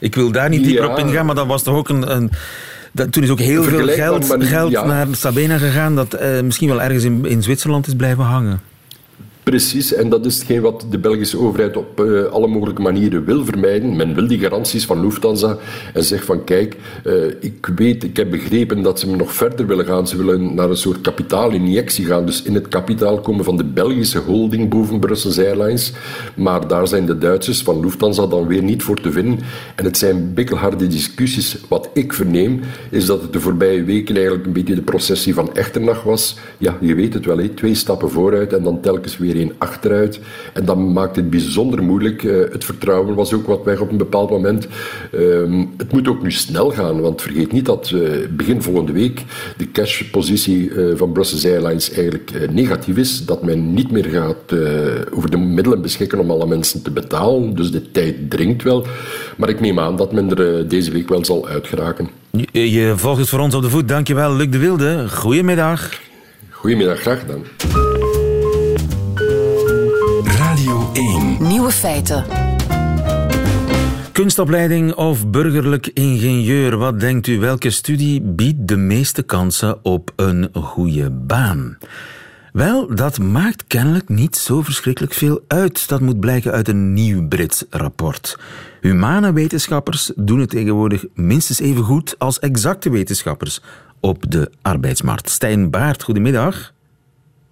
ik 0.00 0.14
wil 0.14 0.32
daar 0.32 0.48
niet 0.48 0.64
dieper 0.64 0.90
op 0.90 0.98
ingaan, 0.98 1.26
maar 1.26 1.34
dat 1.34 1.46
was 1.46 1.62
toch 1.62 1.76
ook 1.76 1.88
een... 1.88 2.16
een 2.16 2.30
dat, 2.92 3.12
toen 3.12 3.22
is 3.22 3.30
ook 3.30 3.38
heel 3.38 3.62
veel 3.62 3.88
geld, 3.88 4.36
geld 4.38 4.70
ja. 4.70 4.84
naar 4.84 5.06
Sabena 5.10 5.58
gegaan 5.58 5.94
dat 5.94 6.20
uh, 6.20 6.40
misschien 6.40 6.68
wel 6.68 6.82
ergens 6.82 7.04
in, 7.04 7.24
in 7.24 7.42
Zwitserland 7.42 7.86
is 7.86 7.94
blijven 7.94 8.24
hangen. 8.24 8.60
Precies, 9.42 9.94
en 9.94 10.08
dat 10.08 10.26
is 10.26 10.38
hetgeen 10.38 10.60
wat 10.60 10.86
de 10.90 10.98
Belgische 10.98 11.38
overheid 11.38 11.76
op 11.76 12.00
uh, 12.00 12.24
alle 12.24 12.46
mogelijke 12.46 12.82
manieren 12.82 13.24
wil 13.24 13.44
vermijden. 13.44 13.96
Men 13.96 14.14
wil 14.14 14.26
die 14.26 14.38
garanties 14.38 14.84
van 14.84 15.00
Lufthansa 15.00 15.56
en 15.94 16.04
zegt 16.04 16.24
van 16.24 16.44
kijk, 16.44 16.76
uh, 17.04 17.24
ik 17.40 17.70
weet, 17.76 18.04
ik 18.04 18.16
heb 18.16 18.30
begrepen 18.30 18.82
dat 18.82 19.00
ze 19.00 19.06
nog 19.06 19.32
verder 19.32 19.66
willen 19.66 19.84
gaan. 19.84 20.06
Ze 20.06 20.16
willen 20.16 20.54
naar 20.54 20.70
een 20.70 20.76
soort 20.76 21.00
kapitaalinjectie 21.00 22.04
gaan, 22.04 22.26
dus 22.26 22.42
in 22.42 22.54
het 22.54 22.68
kapitaal 22.68 23.20
komen 23.20 23.44
van 23.44 23.56
de 23.56 23.64
Belgische 23.64 24.18
holding 24.18 24.68
boven 24.68 25.00
Brussels 25.00 25.38
Airlines. 25.38 25.92
Maar 26.34 26.68
daar 26.68 26.88
zijn 26.88 27.06
de 27.06 27.18
Duitsers 27.18 27.62
van 27.62 27.80
Lufthansa 27.80 28.26
dan 28.26 28.46
weer 28.46 28.62
niet 28.62 28.82
voor 28.82 29.00
te 29.00 29.12
vinden. 29.12 29.38
En 29.74 29.84
het 29.84 29.98
zijn 29.98 30.34
bikkelharde 30.34 30.86
discussies. 30.86 31.56
Wat 31.68 31.90
ik 31.92 32.12
verneem, 32.12 32.60
is 32.90 33.06
dat 33.06 33.22
het 33.22 33.32
de 33.32 33.40
voorbije 33.40 33.84
weken 33.84 34.14
eigenlijk 34.14 34.46
een 34.46 34.52
beetje 34.52 34.74
de 34.74 34.82
processie 34.82 35.34
van 35.34 35.54
Echternach 35.54 36.02
was. 36.02 36.36
Ja, 36.58 36.76
je 36.80 36.94
weet 36.94 37.14
het 37.14 37.24
wel, 37.24 37.54
twee 37.54 37.74
stappen 37.74 38.10
vooruit 38.10 38.52
en 38.52 38.62
dan 38.62 38.80
telkens 38.80 39.18
weer 39.18 39.30
een 39.36 39.52
achteruit. 39.58 40.20
En 40.52 40.64
dat 40.64 40.78
maakt 40.78 41.16
het 41.16 41.30
bijzonder 41.30 41.82
moeilijk. 41.82 42.22
Uh, 42.22 42.50
het 42.52 42.64
vertrouwen 42.64 43.14
was 43.14 43.32
ook 43.32 43.46
wat 43.46 43.64
weg 43.64 43.80
op 43.80 43.90
een 43.90 43.96
bepaald 43.96 44.30
moment. 44.30 44.66
Uh, 45.12 45.64
het 45.76 45.92
moet 45.92 46.08
ook 46.08 46.22
nu 46.22 46.32
snel 46.32 46.70
gaan, 46.70 47.00
want 47.00 47.22
vergeet 47.22 47.52
niet 47.52 47.66
dat 47.66 47.90
uh, 47.94 48.26
begin 48.30 48.62
volgende 48.62 48.92
week 48.92 49.24
de 49.56 49.70
cashpositie 49.70 50.68
uh, 50.68 50.96
van 50.96 51.12
Brussels 51.12 51.46
Airlines 51.46 51.92
eigenlijk 51.92 52.50
negatief 52.52 52.96
is. 52.96 53.24
Dat 53.24 53.42
men 53.42 53.74
niet 53.74 53.90
meer 53.90 54.04
gaat 54.04 54.60
over 55.14 55.30
de 55.30 55.36
middelen 55.36 55.82
beschikken 55.82 56.18
om 56.18 56.30
alle 56.30 56.46
mensen 56.46 56.82
te 56.82 56.90
betalen. 56.90 57.54
Dus 57.54 57.70
de 57.70 57.90
tijd 57.90 58.30
dringt 58.30 58.62
wel. 58.62 58.86
Maar 59.36 59.48
ik 59.48 59.60
neem 59.60 59.78
aan 59.78 59.96
dat 59.96 60.12
men 60.12 60.36
er 60.36 60.68
deze 60.68 60.90
week 60.90 61.08
wel 61.08 61.24
zal 61.24 61.48
uitgeraken. 61.48 62.08
Je, 62.30 62.70
je 62.70 62.92
volgt 62.96 63.20
het 63.20 63.28
voor 63.28 63.38
ons 63.38 63.54
op 63.54 63.62
de 63.62 63.70
voet. 63.70 63.88
Dankjewel, 63.88 64.36
Luc 64.36 64.50
de 64.50 64.58
Wilde. 64.58 65.08
Goedemiddag. 65.08 66.00
Goedemiddag, 66.50 67.00
graag 67.00 67.20
gedaan. 67.20 67.91
1. 70.92 71.36
Nieuwe 71.40 71.70
feiten. 71.70 72.24
Kunstopleiding 74.12 74.94
of 74.94 75.28
burgerlijk 75.28 75.86
ingenieur? 75.86 76.76
Wat 76.76 77.00
denkt 77.00 77.26
u? 77.26 77.38
Welke 77.38 77.70
studie 77.70 78.20
biedt 78.20 78.68
de 78.68 78.76
meeste 78.76 79.22
kansen 79.22 79.84
op 79.84 80.12
een 80.16 80.48
goede 80.52 81.10
baan? 81.10 81.78
Wel, 82.52 82.94
dat 82.94 83.18
maakt 83.18 83.64
kennelijk 83.66 84.08
niet 84.08 84.36
zo 84.36 84.62
verschrikkelijk 84.62 85.12
veel 85.12 85.40
uit. 85.46 85.88
Dat 85.88 86.00
moet 86.00 86.20
blijken 86.20 86.52
uit 86.52 86.68
een 86.68 86.92
nieuw 86.92 87.28
Brits 87.28 87.64
rapport. 87.70 88.38
Humane 88.80 89.32
wetenschappers 89.32 90.12
doen 90.16 90.40
het 90.40 90.50
tegenwoordig 90.50 91.04
minstens 91.14 91.60
even 91.60 91.84
goed 91.84 92.14
als 92.18 92.38
exacte 92.38 92.90
wetenschappers 92.90 93.60
op 94.00 94.24
de 94.28 94.50
arbeidsmarkt. 94.62 95.30
Stijn 95.30 95.70
Baart, 95.70 96.02
goedemiddag. 96.02 96.72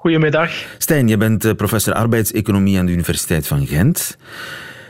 Goedemiddag. 0.00 0.50
Stijn, 0.78 1.08
je 1.08 1.16
bent 1.16 1.44
eh, 1.44 1.54
professor 1.54 1.94
arbeidseconomie 1.94 2.78
aan 2.78 2.86
de 2.86 2.92
Universiteit 2.92 3.46
van 3.46 3.66
Gent. 3.66 4.16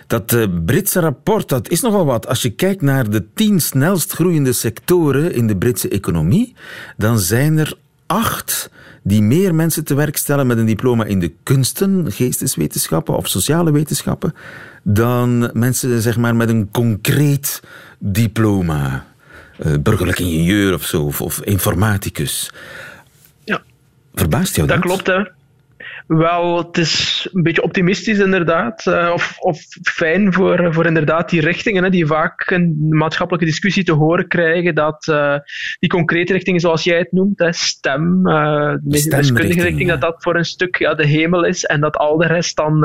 Dat 0.06 0.32
uh, 0.32 0.46
Britse 0.64 1.00
rapport 1.00 1.48
dat 1.48 1.68
is 1.68 1.80
nogal 1.80 2.04
wat. 2.04 2.26
Als 2.26 2.42
je 2.42 2.50
kijkt 2.50 2.82
naar 2.82 3.10
de 3.10 3.32
tien 3.34 3.60
snelst 3.60 4.12
groeiende 4.12 4.52
sectoren 4.52 5.34
in 5.34 5.46
de 5.46 5.56
Britse 5.56 5.88
economie, 5.88 6.54
dan 6.96 7.18
zijn 7.18 7.58
er 7.58 7.74
acht 8.06 8.70
die 9.02 9.22
meer 9.22 9.54
mensen 9.54 9.84
te 9.84 9.94
werk 9.94 10.16
stellen 10.16 10.46
met 10.46 10.58
een 10.58 10.66
diploma 10.66 11.04
in 11.04 11.20
de 11.20 11.32
kunsten, 11.42 12.12
geesteswetenschappen 12.12 13.16
of 13.16 13.28
sociale 13.28 13.72
wetenschappen, 13.72 14.34
dan 14.82 15.50
mensen 15.52 16.02
zeg 16.02 16.16
maar, 16.16 16.36
met 16.36 16.48
een 16.48 16.68
concreet 16.70 17.62
diploma. 17.98 19.06
Uh, 19.66 19.74
burgerlijk 19.80 20.18
ingenieur 20.18 20.74
of 20.74 20.84
zo, 20.84 21.12
of 21.18 21.40
informaticus. 21.40 22.50
Verbaast 24.14 24.56
jou 24.56 24.68
dat? 24.68 24.76
Dat 24.76 24.86
klopt, 24.86 25.06
hè. 25.06 25.38
Wel, 26.06 26.58
het 26.58 26.78
is 26.78 27.28
een 27.32 27.42
beetje 27.42 27.62
optimistisch 27.62 28.18
inderdaad. 28.18 28.86
Uh, 28.86 29.10
of, 29.12 29.38
of 29.38 29.60
fijn 29.82 30.32
voor, 30.32 30.74
voor 30.74 30.86
inderdaad 30.86 31.30
die 31.30 31.40
richtingen, 31.40 31.84
hè, 31.84 31.90
die 31.90 32.06
vaak 32.06 32.50
in 32.50 32.76
de 32.78 32.96
maatschappelijke 32.96 33.46
discussie 33.46 33.84
te 33.84 33.92
horen 33.92 34.28
krijgen 34.28 34.74
dat 34.74 35.06
uh, 35.10 35.36
die 35.78 35.88
concrete 35.88 36.32
richtingen, 36.32 36.60
zoals 36.60 36.84
jij 36.84 36.98
het 36.98 37.12
noemt, 37.12 37.38
hè, 37.38 37.52
STEM, 37.52 38.28
uh, 38.28 38.72
de 38.82 39.16
wiskundige 39.16 39.62
richting, 39.62 39.88
dat 39.88 40.00
dat 40.00 40.16
voor 40.18 40.36
een 40.36 40.44
stuk 40.44 40.76
ja, 40.76 40.94
de 40.94 41.06
hemel 41.06 41.44
is 41.44 41.64
en 41.64 41.80
dat 41.80 41.96
al 41.96 42.16
de 42.16 42.26
rest 42.26 42.56
dan 42.56 42.80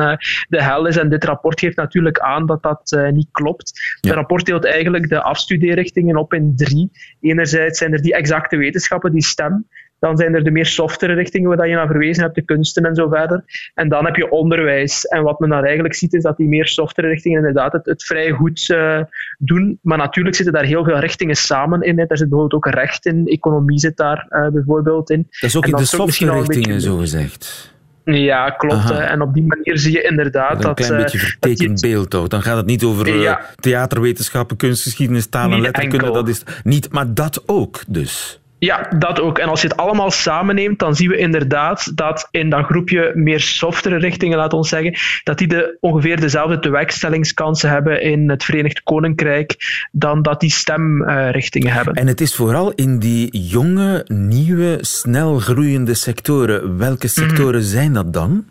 de 0.50 0.64
hel 0.64 0.86
is. 0.86 0.98
En 0.98 1.10
dit 1.10 1.24
rapport 1.24 1.60
geeft 1.60 1.78
natuurlijk 1.78 2.20
aan 2.20 2.46
dat 2.46 2.64
dat 2.64 2.98
niet 3.12 3.30
klopt. 3.32 3.98
Het 4.02 4.12
rapport 4.12 4.46
deelt 4.46 4.66
eigenlijk 4.66 5.10
de 5.10 5.22
afstudeerrichtingen 5.22 6.16
op 6.16 6.34
in 6.34 6.54
drie. 6.56 6.92
Enerzijds 7.22 7.78
zijn 7.78 7.94
er 7.94 8.02
die 8.02 8.16
exacte 8.16 8.58
wetenschappen, 8.58 9.12
die 9.12 9.24
STEM. 9.24 9.66
Dan 10.06 10.18
zijn 10.18 10.36
er 10.36 10.44
de 10.44 10.52
meer 10.52 10.65
softere 10.65 11.13
richtingen 11.13 11.58
waar 11.58 11.68
je 11.68 11.76
naar 11.76 11.88
verwezen 11.88 12.24
hebt, 12.24 12.36
de 12.36 12.41
kunsten 12.41 12.84
en 12.84 12.96
zo 12.96 13.10
verder. 13.10 13.44
En 13.74 13.89
dan 13.89 14.06
heb 14.06 14.15
je 14.15 14.32
onderwijs. 14.32 15.06
En 15.06 15.24
wat 15.24 15.39
men 15.39 15.50
dan 15.50 15.63
eigenlijk 15.63 15.96
ziet, 15.96 16.13
is 16.13 16.24
dat 16.24 16.38
die 16.38 16.48
meer 16.48 16.68
softere 16.68 17.08
richtingen 17.08 17.38
inderdaad 17.38 17.74
het, 17.74 17.86
het 17.86 18.04
vrij 18.04 18.32
goed 18.32 18.70
uh, 18.70 19.02
doen. 19.38 19.80
Maar 19.82 19.98
natuurlijk 19.98 20.36
zitten 20.36 20.54
daar 20.54 20.63
heel 20.63 20.84
veel 20.84 21.00
richtingen 21.00 21.36
samen 21.36 21.82
in. 21.82 22.00
Hè. 22.00 22.06
Daar 22.06 22.18
zit 22.18 22.30
bijvoorbeeld 22.30 22.65
ook 22.65 22.74
recht 22.74 23.06
in, 23.06 23.28
economie 23.28 23.80
zit 23.80 23.98
daar 23.98 24.28
uh, 24.30 24.48
bijvoorbeeld 24.48 25.10
in. 25.10 25.28
Dat 25.30 25.50
is 25.50 25.56
ook 25.56 25.65
in 25.65 25.76
de 25.76 25.86
softere 25.86 26.34
richtingen, 26.34 26.82
zo 26.82 26.98
gezegd. 26.98 27.74
Ja, 28.04 28.50
klopt. 28.50 28.91
En 28.91 29.22
op 29.22 29.34
die 29.34 29.44
manier 29.44 29.78
zie 29.78 29.91
je 29.91 30.02
inderdaad 30.02 30.62
dat... 30.62 30.80
Een 30.80 30.86
klein 30.86 31.02
beetje 31.02 31.18
eh, 31.18 31.24
vertekend 31.24 31.82
beeld 31.82 32.10
toch? 32.10 32.28
Dan 32.28 32.41
gaat 32.41 32.58
het 32.58 32.65
niet 32.65 32.84
over 32.84 33.20
ja. 33.20 33.41
theaterwetenschappen, 33.60 34.58
kunstgeschiedenis, 34.58 35.26
taal 35.26 35.52
en 35.52 35.62
letterkunde. 35.62 36.12
Dat 36.12 36.28
is 36.28 36.44
niet, 36.63 36.91
maar 36.91 37.13
dat 37.13 37.44
ook 37.46 37.84
dus. 37.88 38.39
Ja, 38.60 38.89
dat 38.98 39.20
ook. 39.20 39.38
En 39.38 39.48
als 39.48 39.62
je 39.62 39.68
het 39.68 39.78
allemaal 39.78 40.12
samenneemt, 40.12 40.80
dan 40.80 40.96
zien 40.96 41.10
we 41.10 41.18
inderdaad 41.18 41.98
dat 41.98 42.28
in 42.32 42.50
dat 42.50 42.65
groepje 42.65 43.12
meer 43.13 43.39
softere 43.39 43.98
richtingen, 43.98 44.38
laat 44.38 44.54
ons 44.54 44.70
zeggen, 44.70 44.96
dat 45.24 45.38
die 45.38 45.48
de, 45.48 45.78
ongeveer 45.80 46.20
dezelfde 46.20 46.60
tewerkstellingskansen 46.60 47.70
hebben 47.70 48.02
in 48.02 48.30
het 48.30 48.44
Verenigd 48.44 48.84
Koninkrijk 48.84 49.56
dan 49.91 50.22
dat 50.22 50.39
die 50.39 50.52
stemrichtingen 50.52 51.74
hebben. 51.74 51.94
En 51.94 52.08
het 52.08 52.22
is 52.22 52.36
vooral 52.36 52.72
in 52.72 53.00
die 53.00 53.48
jonge, 53.48 54.06
nieuwe, 54.08 54.78
snel 54.82 55.39
groeiende 55.39 55.94
sectoren. 55.94 56.78
Welke 56.78 57.08
sectoren 57.08 57.60
mm. 57.60 57.65
zijn 57.65 57.94
dat 57.94 58.13
dan? 58.13 58.46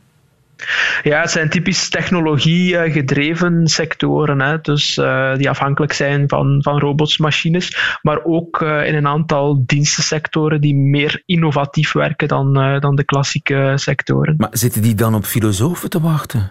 Ja, 1.03 1.21
het 1.21 1.31
zijn 1.31 1.49
typisch 1.49 1.89
technologie-gedreven 1.89 3.67
sectoren, 3.67 4.41
hè, 4.41 4.61
dus, 4.61 4.97
uh, 4.97 5.35
die 5.35 5.51
afhankelijk 5.51 5.93
zijn 5.93 6.29
van, 6.29 6.59
van 6.63 6.79
robots, 6.79 7.19
machines, 7.19 7.99
maar 8.03 8.25
ook 8.25 8.61
uh, 8.61 8.87
in 8.87 8.95
een 8.95 9.07
aantal 9.07 9.63
dienstensectoren 9.67 10.61
die 10.61 10.75
meer 10.75 11.23
innovatief 11.27 11.93
werken 11.93 12.29
dan, 12.29 12.61
uh, 12.61 12.81
dan 12.81 12.97
de 12.97 13.05
klassieke 13.05 13.73
sectoren. 13.75 14.35
Maar 14.39 14.49
zitten 14.51 14.83
die 14.83 14.95
dan 14.95 15.15
op 15.15 15.25
filosofen 15.25 15.91
te 15.91 16.01
wachten? 16.01 16.51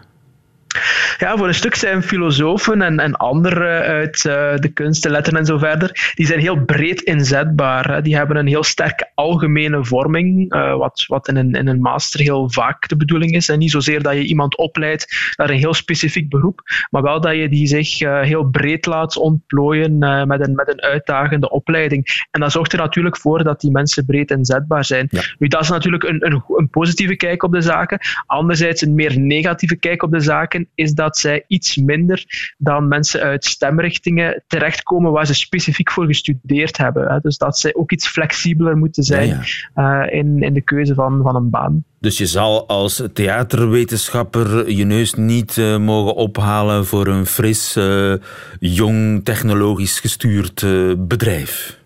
Ja, 1.17 1.37
voor 1.37 1.47
een 1.47 1.53
stuk 1.53 1.75
zijn 1.75 2.03
filosofen 2.03 2.81
en, 2.81 2.99
en 2.99 3.15
anderen 3.15 3.81
uit 3.81 4.23
uh, 4.27 4.55
de 4.55 4.71
kunsten, 4.73 5.11
letteren 5.11 5.39
en 5.39 5.45
zo 5.45 5.57
verder, 5.57 6.11
die 6.15 6.25
zijn 6.25 6.39
heel 6.39 6.65
breed 6.65 7.01
inzetbaar. 7.01 7.93
Hè. 7.93 8.01
Die 8.01 8.15
hebben 8.15 8.37
een 8.37 8.47
heel 8.47 8.63
sterke 8.63 9.11
algemene 9.15 9.85
vorming, 9.85 10.53
uh, 10.55 10.75
wat, 10.75 11.03
wat 11.07 11.27
in, 11.27 11.35
een, 11.35 11.53
in 11.53 11.67
een 11.67 11.81
master 11.81 12.19
heel 12.19 12.51
vaak 12.51 12.87
de 12.87 12.97
bedoeling 12.97 13.31
is. 13.31 13.49
En 13.49 13.59
niet 13.59 13.71
zozeer 13.71 14.01
dat 14.01 14.13
je 14.13 14.23
iemand 14.23 14.57
opleidt 14.57 15.33
naar 15.35 15.49
een 15.49 15.57
heel 15.57 15.73
specifiek 15.73 16.29
beroep, 16.29 16.61
maar 16.89 17.01
wel 17.01 17.21
dat 17.21 17.35
je 17.35 17.49
die 17.49 17.67
zich 17.67 18.01
uh, 18.01 18.21
heel 18.21 18.43
breed 18.43 18.85
laat 18.85 19.17
ontplooien 19.17 19.97
met, 20.27 20.47
een, 20.47 20.55
met 20.55 20.67
een 20.67 20.81
uitdagende 20.81 21.49
opleiding. 21.49 22.25
En 22.31 22.41
dat 22.41 22.51
zorgt 22.51 22.73
er 22.73 22.79
natuurlijk 22.79 23.17
voor 23.17 23.43
dat 23.43 23.61
die 23.61 23.71
mensen 23.71 24.05
breed 24.05 24.31
inzetbaar 24.31 24.85
zijn. 24.85 25.07
Ja. 25.09 25.21
Nu, 25.37 25.47
dat 25.47 25.61
is 25.61 25.69
natuurlijk 25.69 26.03
een, 26.03 26.25
een, 26.25 26.43
een 26.47 26.69
positieve 26.69 27.15
kijk 27.15 27.43
op 27.43 27.51
de 27.51 27.61
zaken. 27.61 27.99
Anderzijds 28.25 28.81
een 28.81 28.95
meer 28.95 29.19
negatieve 29.19 29.75
kijk 29.75 30.03
op 30.03 30.11
de 30.11 30.19
zaken 30.19 30.62
is 30.75 30.93
dat 30.93 31.17
zij 31.17 31.43
iets 31.47 31.77
minder 31.77 32.53
dan 32.57 32.87
mensen 32.87 33.21
uit 33.21 33.45
stemrichtingen 33.45 34.43
terechtkomen 34.47 35.11
waar 35.11 35.25
ze 35.25 35.33
specifiek 35.33 35.91
voor 35.91 36.05
gestudeerd 36.05 36.77
hebben. 36.77 37.19
Dus 37.21 37.37
dat 37.37 37.57
zij 37.57 37.73
ook 37.75 37.91
iets 37.91 38.07
flexibeler 38.07 38.77
moeten 38.77 39.03
zijn 39.03 39.43
eh, 39.73 40.01
in, 40.09 40.41
in 40.41 40.53
de 40.53 40.61
keuze 40.61 40.93
van, 40.93 41.21
van 41.21 41.35
een 41.35 41.49
baan. 41.49 41.83
Dus 41.99 42.17
je 42.17 42.25
zal 42.25 42.67
als 42.67 43.03
theaterwetenschapper 43.13 44.69
je 44.69 44.83
neus 44.83 45.13
niet 45.13 45.57
uh, 45.57 45.77
mogen 45.77 46.15
ophalen 46.15 46.85
voor 46.85 47.07
een 47.07 47.25
fris, 47.25 47.77
uh, 47.77 48.13
jong, 48.59 49.23
technologisch 49.23 49.99
gestuurd 49.99 50.65
bedrijf 50.97 51.81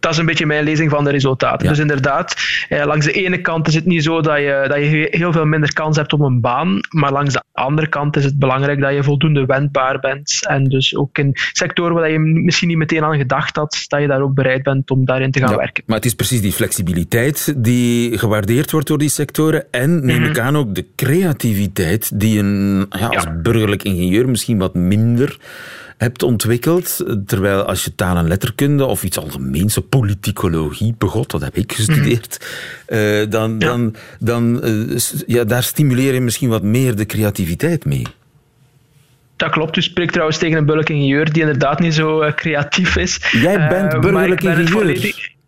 dat 0.00 0.12
is 0.12 0.18
een 0.18 0.26
beetje 0.26 0.46
mijn 0.46 0.64
lezing 0.64 0.90
van 0.90 1.04
de 1.04 1.10
resultaten. 1.10 1.68
Dus 1.68 1.78
inderdaad, 1.78 2.36
eh, 2.68 2.84
langs 2.84 3.06
de 3.06 3.12
ene 3.12 3.40
kant 3.40 3.68
is 3.68 3.74
het 3.74 3.86
niet 3.86 4.04
zo 4.04 4.20
dat 4.20 4.38
je, 4.38 4.64
dat 4.68 4.78
je 4.78 5.08
heel 5.10 5.32
veel 5.32 5.44
minder 5.44 5.72
kans 5.72 5.96
hebt 5.96 6.12
op 6.12 6.20
een 6.20 6.40
baan, 6.40 6.80
maar 6.88 7.12
langs 7.12 7.32
de 7.32 7.42
andere 7.52 7.88
kant 7.88 8.16
is 8.16 8.24
het 8.24 8.38
belangrijk 8.38 8.80
dat 8.80 8.94
je 8.94 9.02
voldoende 9.02 9.46
wendbaar 9.46 10.00
bent. 10.00 10.46
En 10.46 10.64
dus 10.64 10.96
ook 10.96 11.18
in 11.18 11.30
sectoren 11.52 11.94
waar 11.94 12.10
je 12.10 12.18
misschien 12.18 12.68
niet 12.68 12.76
meteen 12.76 13.04
aan 13.04 13.16
gedacht 13.16 13.56
had, 13.56 13.84
dat 13.88 14.00
je 14.00 14.06
daar 14.06 14.22
ook 14.22 14.34
bereid 14.34 14.62
bent 14.62 14.90
om 14.90 15.04
daarin 15.04 15.30
te 15.30 15.38
gaan 15.38 15.56
werken. 15.56 15.84
Maar 15.86 15.96
het 15.96 16.04
is 16.04 16.14
precies 16.14 16.40
die 16.40 16.52
flexibiliteit 16.52 17.54
die 17.56 18.18
gewaardeerd 18.18 18.70
wordt 18.70 18.86
door 18.86 18.98
die 18.98 19.08
sectoren 19.08 19.64
en 19.70 20.04
neem 20.06 20.24
ik 20.24 20.36
mhm. 20.36 20.40
aan 20.40 20.56
ook 20.56 20.74
de 20.74 20.86
creativiteit 20.96 22.20
die 22.20 22.38
een 22.38 22.86
ja, 22.90 23.06
als 23.06 23.26
burgerlijk 23.42 23.82
ingenieur 23.82 24.28
misschien 24.28 24.58
wat 24.58 24.74
minder 24.74 25.38
hebt 26.00 26.22
ontwikkeld. 26.22 27.04
Terwijl 27.26 27.62
als 27.62 27.84
je 27.84 27.94
taal 27.94 28.16
en 28.16 28.28
letterkunde 28.28 28.84
of 28.84 29.02
iets 29.02 29.18
algemeens, 29.18 29.78
politicologie 29.88 30.94
begot, 30.98 31.30
dat 31.30 31.40
heb 31.40 31.56
ik 31.56 31.72
gestudeerd, 31.72 32.46
uh, 32.88 33.30
dan, 33.30 33.58
dan, 33.58 33.94
dan 34.18 34.66
uh, 34.66 34.98
ja, 35.26 35.44
daar 35.44 35.62
stimuleer 35.62 36.14
je 36.14 36.20
misschien 36.20 36.48
wat 36.48 36.62
meer 36.62 36.96
de 36.96 37.06
creativiteit 37.06 37.84
mee. 37.84 38.06
Dat 39.36 39.50
klopt. 39.50 39.76
U 39.76 39.82
spreekt 39.82 40.12
trouwens 40.12 40.38
tegen 40.38 40.58
een 40.58 40.64
burgerlijk 40.64 40.90
ingenieur 40.90 41.32
die 41.32 41.42
inderdaad 41.42 41.80
niet 41.80 41.94
zo 41.94 42.22
uh, 42.22 42.32
creatief 42.32 42.96
is. 42.96 43.28
Jij 43.30 43.68
bent 43.68 44.00
burgerlijk 44.00 44.42
ingenieur. 44.42 45.38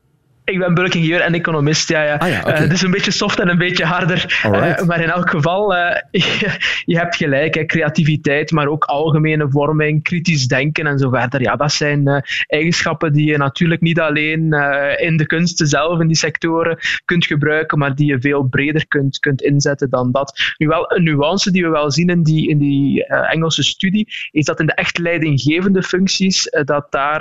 Ik 0.45 0.59
ben 0.59 0.75
burgeringenieur 0.75 1.21
en 1.21 1.35
economist, 1.35 1.89
ja. 1.89 2.03
ja. 2.03 2.15
Ah, 2.15 2.29
ja 2.29 2.41
okay. 2.41 2.63
uh, 2.63 2.71
dus 2.71 2.83
een 2.83 2.91
beetje 2.91 3.11
soft 3.11 3.41
en 3.41 3.49
een 3.49 3.59
beetje 3.59 3.85
harder. 3.85 4.43
Uh, 4.47 4.83
maar 4.87 5.01
in 5.01 5.11
elk 5.11 5.31
geval, 5.31 5.75
uh, 5.75 5.97
je, 6.11 6.59
je, 6.85 6.99
hebt 6.99 7.17
gelijk. 7.17 7.55
Hè, 7.55 7.65
creativiteit, 7.65 8.51
maar 8.51 8.67
ook 8.67 8.85
algemene 8.85 9.51
vorming, 9.51 10.03
kritisch 10.03 10.47
denken 10.47 10.87
en 10.87 10.99
zo 10.99 11.11
verder. 11.11 11.41
Ja, 11.41 11.57
dat 11.57 11.73
zijn 11.73 12.25
eigenschappen 12.47 13.13
die 13.13 13.27
je 13.27 13.37
natuurlijk 13.37 13.81
niet 13.81 14.01
alleen 14.01 14.53
in 14.97 15.17
de 15.17 15.27
kunsten 15.27 15.67
zelf, 15.67 16.01
in 16.01 16.07
die 16.07 16.17
sectoren, 16.17 16.79
kunt 17.05 17.27
gebruiken, 17.27 17.79
maar 17.79 17.95
die 17.95 18.07
je 18.07 18.21
veel 18.21 18.43
breder 18.43 18.87
kunt, 18.89 19.19
kunt 19.19 19.43
inzetten 19.43 19.91
dan 19.91 20.13
dat. 20.13 20.55
Nu 20.57 20.67
wel 20.67 20.93
een 20.97 21.03
nuance 21.03 21.51
die 21.51 21.63
we 21.63 21.69
wel 21.69 21.91
zien 21.91 22.09
in 22.09 22.23
die, 22.23 22.49
in 22.49 22.59
die 22.59 23.07
Engelse 23.07 23.63
studie, 23.63 24.09
is 24.31 24.45
dat 24.45 24.61
in 24.61 24.67
de 24.67 24.75
echt 24.75 24.99
leidinggevende 24.99 25.83
functies, 25.83 26.51
dat 26.65 26.87
daar 26.91 27.21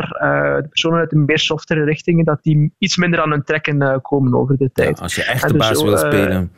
de 0.62 0.68
personen 0.70 1.00
uit 1.00 1.10
de 1.10 1.18
meer 1.18 1.40
softere 1.40 1.84
richtingen, 1.84 2.26
dat 2.26 2.44
die 2.44 2.74
iets 2.78 2.98
minder 2.98 3.11
aan 3.20 3.32
hun 3.32 3.44
trekken 3.44 3.82
uh, 3.82 3.96
komen 4.02 4.34
over 4.34 4.58
de 4.58 4.70
tijd. 4.74 5.02
als 5.02 5.16
je 5.16 5.24
echt 5.24 5.48
de 5.48 5.54
dus 5.54 5.68
baas 5.68 5.84
wil 5.84 5.98
eh, 5.98 6.00
spelen 6.00 6.52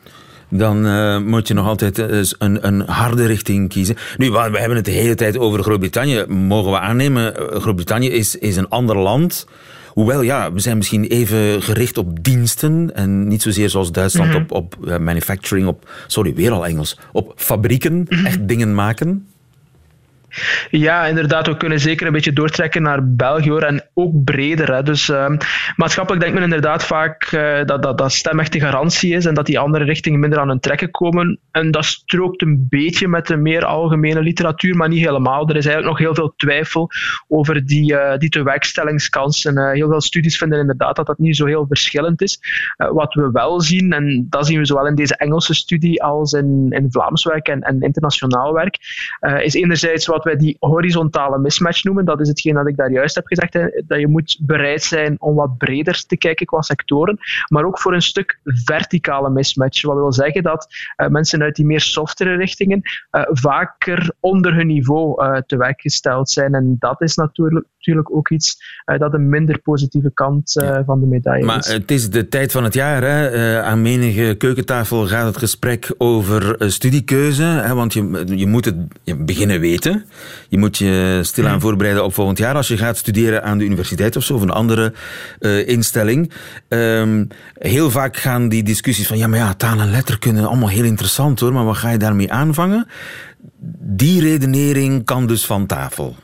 dan 0.48 0.86
uh, 0.86 1.18
moet 1.18 1.48
je 1.48 1.54
nog 1.54 1.66
altijd 1.66 1.98
een, 1.98 2.66
een 2.66 2.80
harde 2.80 3.26
richting 3.26 3.68
kiezen. 3.68 3.96
Nu, 4.16 4.30
we 4.30 4.38
hebben 4.38 4.76
het 4.76 4.84
de 4.84 4.90
hele 4.90 5.14
tijd 5.14 5.38
over 5.38 5.62
Groot-Brittannië. 5.62 6.24
Mogen 6.28 6.70
we 6.70 6.78
aannemen, 6.78 7.34
Groot-Brittannië 7.34 8.10
is, 8.10 8.36
is 8.36 8.56
een 8.56 8.68
ander 8.68 8.98
land. 8.98 9.46
Hoewel, 9.88 10.22
ja, 10.22 10.52
we 10.52 10.60
zijn 10.60 10.76
misschien 10.76 11.04
even 11.04 11.62
gericht 11.62 11.98
op 11.98 12.24
diensten 12.24 12.94
en 12.94 13.28
niet 13.28 13.42
zozeer 13.42 13.70
zoals 13.70 13.92
Duitsland 13.92 14.28
mm 14.30 14.34
-hmm. 14.34 14.46
op, 14.50 14.52
op 14.52 14.98
manufacturing, 15.00 15.66
op, 15.68 15.90
sorry, 16.06 16.34
weer 16.34 16.50
al 16.50 16.66
Engels, 16.66 16.98
op 17.12 17.32
fabrieken, 17.36 17.94
mm 17.94 18.06
-hmm. 18.08 18.26
echt 18.26 18.48
dingen 18.48 18.74
maken. 18.74 19.26
Ja, 20.70 21.06
inderdaad. 21.06 21.46
We 21.46 21.56
kunnen 21.56 21.80
zeker 21.80 22.06
een 22.06 22.12
beetje 22.12 22.32
doortrekken 22.32 22.82
naar 22.82 23.14
België 23.14 23.50
hoor, 23.50 23.62
en 23.62 23.88
ook 23.94 24.24
breder. 24.24 24.74
Hè. 24.74 24.82
Dus 24.82 25.08
uh, 25.08 25.30
maatschappelijk 25.76 26.22
denkt 26.22 26.38
men 26.38 26.48
inderdaad 26.48 26.84
vaak 26.84 27.32
uh, 27.32 27.64
dat, 27.64 27.82
dat, 27.82 27.98
dat 27.98 28.12
stem 28.12 28.40
echt 28.40 28.52
de 28.52 28.60
garantie 28.60 29.14
is 29.14 29.24
en 29.24 29.34
dat 29.34 29.46
die 29.46 29.58
andere 29.58 29.84
richtingen 29.84 30.20
minder 30.20 30.38
aan 30.38 30.48
hun 30.48 30.60
trekken 30.60 30.90
komen. 30.90 31.38
En 31.50 31.70
dat 31.70 31.84
strookt 31.84 32.42
een 32.42 32.66
beetje 32.68 33.08
met 33.08 33.26
de 33.26 33.36
meer 33.36 33.64
algemene 33.64 34.22
literatuur, 34.22 34.76
maar 34.76 34.88
niet 34.88 35.04
helemaal. 35.04 35.48
Er 35.48 35.56
is 35.56 35.66
eigenlijk 35.66 35.98
nog 35.98 36.06
heel 36.06 36.14
veel 36.14 36.34
twijfel 36.36 36.90
over 37.28 37.66
die, 37.66 37.92
uh, 37.92 38.16
die 38.16 38.28
tewerkstellingskansen. 38.28 39.72
heel 39.72 39.88
veel 39.88 40.00
studies 40.00 40.38
vinden 40.38 40.58
inderdaad 40.58 40.96
dat 40.96 41.06
dat 41.06 41.18
niet 41.18 41.36
zo 41.36 41.46
heel 41.46 41.66
verschillend 41.66 42.22
is. 42.22 42.38
wat 42.76 43.14
we 43.14 43.30
wel 43.32 43.60
zien, 43.60 43.92
en 43.92 44.26
dat 44.30 44.46
zien 44.46 44.58
we 44.58 44.66
zowel 44.66 44.86
in 44.86 44.94
deze 44.94 45.16
Engelse 45.16 45.54
studie 45.54 46.02
als 46.02 46.32
in, 46.32 46.66
in 46.70 46.86
Vlaams 46.90 47.24
werk 47.24 47.48
en, 47.48 47.60
en 47.60 47.80
internationaal 47.80 48.52
werk, 48.52 48.78
is 49.38 49.54
enerzijds 49.54 50.06
wat 50.06 50.23
wat 50.24 50.32
wij 50.32 50.42
die 50.42 50.56
horizontale 50.58 51.38
mismatch 51.38 51.84
noemen. 51.84 52.04
Dat 52.04 52.20
is 52.20 52.28
hetgeen 52.28 52.54
dat 52.54 52.68
ik 52.68 52.76
daar 52.76 52.90
juist 52.90 53.14
heb 53.14 53.26
gezegd. 53.26 53.52
Hè, 53.52 53.82
dat 53.86 54.00
je 54.00 54.08
moet 54.08 54.38
bereid 54.40 54.82
zijn 54.82 55.20
om 55.20 55.34
wat 55.34 55.58
breder 55.58 56.06
te 56.06 56.16
kijken 56.16 56.46
qua 56.46 56.62
sectoren, 56.62 57.18
maar 57.48 57.64
ook 57.64 57.78
voor 57.78 57.94
een 57.94 58.02
stuk 58.02 58.40
verticale 58.44 59.30
mismatch. 59.30 59.82
Wat 59.82 59.96
wil 59.96 60.12
zeggen 60.12 60.42
dat 60.42 60.66
uh, 60.96 61.08
mensen 61.08 61.42
uit 61.42 61.56
die 61.56 61.66
meer 61.66 61.80
softere 61.80 62.34
richtingen 62.34 62.80
uh, 62.82 63.22
vaker 63.28 64.14
onder 64.20 64.54
hun 64.54 64.66
niveau 64.66 65.24
uh, 65.24 65.36
te 65.36 65.56
werk 65.56 65.80
gesteld 65.80 66.30
zijn. 66.30 66.54
En 66.54 66.76
dat 66.78 67.00
is 67.00 67.14
natuurlijk, 67.14 67.66
natuurlijk 67.86 68.16
ook 68.16 68.30
iets 68.30 68.62
dat 68.84 69.14
een 69.14 69.28
minder 69.28 69.58
positieve 69.58 70.10
kant 70.14 70.52
van 70.86 71.00
de 71.00 71.06
medaille 71.06 71.44
maar 71.44 71.58
is. 71.58 71.66
Maar 71.66 71.76
het 71.76 71.90
is 71.90 72.10
de 72.10 72.28
tijd 72.28 72.52
van 72.52 72.64
het 72.64 72.74
jaar. 72.74 73.02
Hè? 73.02 73.62
aan 73.62 73.82
menige 73.82 74.34
keukentafel 74.38 75.06
gaat 75.06 75.26
het 75.26 75.36
gesprek 75.36 75.94
over 75.98 76.56
studiekeuze. 76.58 77.42
Hè? 77.42 77.74
Want 77.74 77.92
je, 77.92 78.24
je 78.36 78.46
moet 78.46 78.64
het 78.64 78.76
beginnen 79.26 79.60
weten. 79.60 80.04
Je 80.48 80.58
moet 80.58 80.78
je 80.78 81.20
stilaan 81.22 81.50
hmm. 81.50 81.60
voorbereiden 81.60 82.04
op 82.04 82.14
volgend 82.14 82.38
jaar. 82.38 82.54
Als 82.54 82.68
je 82.68 82.76
gaat 82.76 82.96
studeren 82.96 83.42
aan 83.42 83.58
de 83.58 83.64
universiteit 83.64 84.16
of 84.16 84.22
zo, 84.22 84.34
of 84.34 84.42
een 84.42 84.50
andere 84.50 84.92
instelling. 85.66 86.32
Um, 86.68 87.28
heel 87.58 87.90
vaak 87.90 88.16
gaan 88.16 88.48
die 88.48 88.62
discussies 88.62 89.06
van 89.06 89.18
ja, 89.18 89.26
maar 89.26 89.38
ja, 89.38 89.54
taal 89.54 89.80
en 89.80 89.90
letterkunde 89.90 90.46
allemaal 90.46 90.68
heel 90.68 90.84
interessant 90.84 91.40
hoor, 91.40 91.52
maar 91.52 91.64
wat 91.64 91.76
ga 91.76 91.90
je 91.90 91.98
daarmee 91.98 92.32
aanvangen? 92.32 92.86
Die 93.80 94.20
redenering 94.20 95.04
kan 95.04 95.26
dus 95.26 95.46
van 95.46 95.66
tafel. 95.66 96.16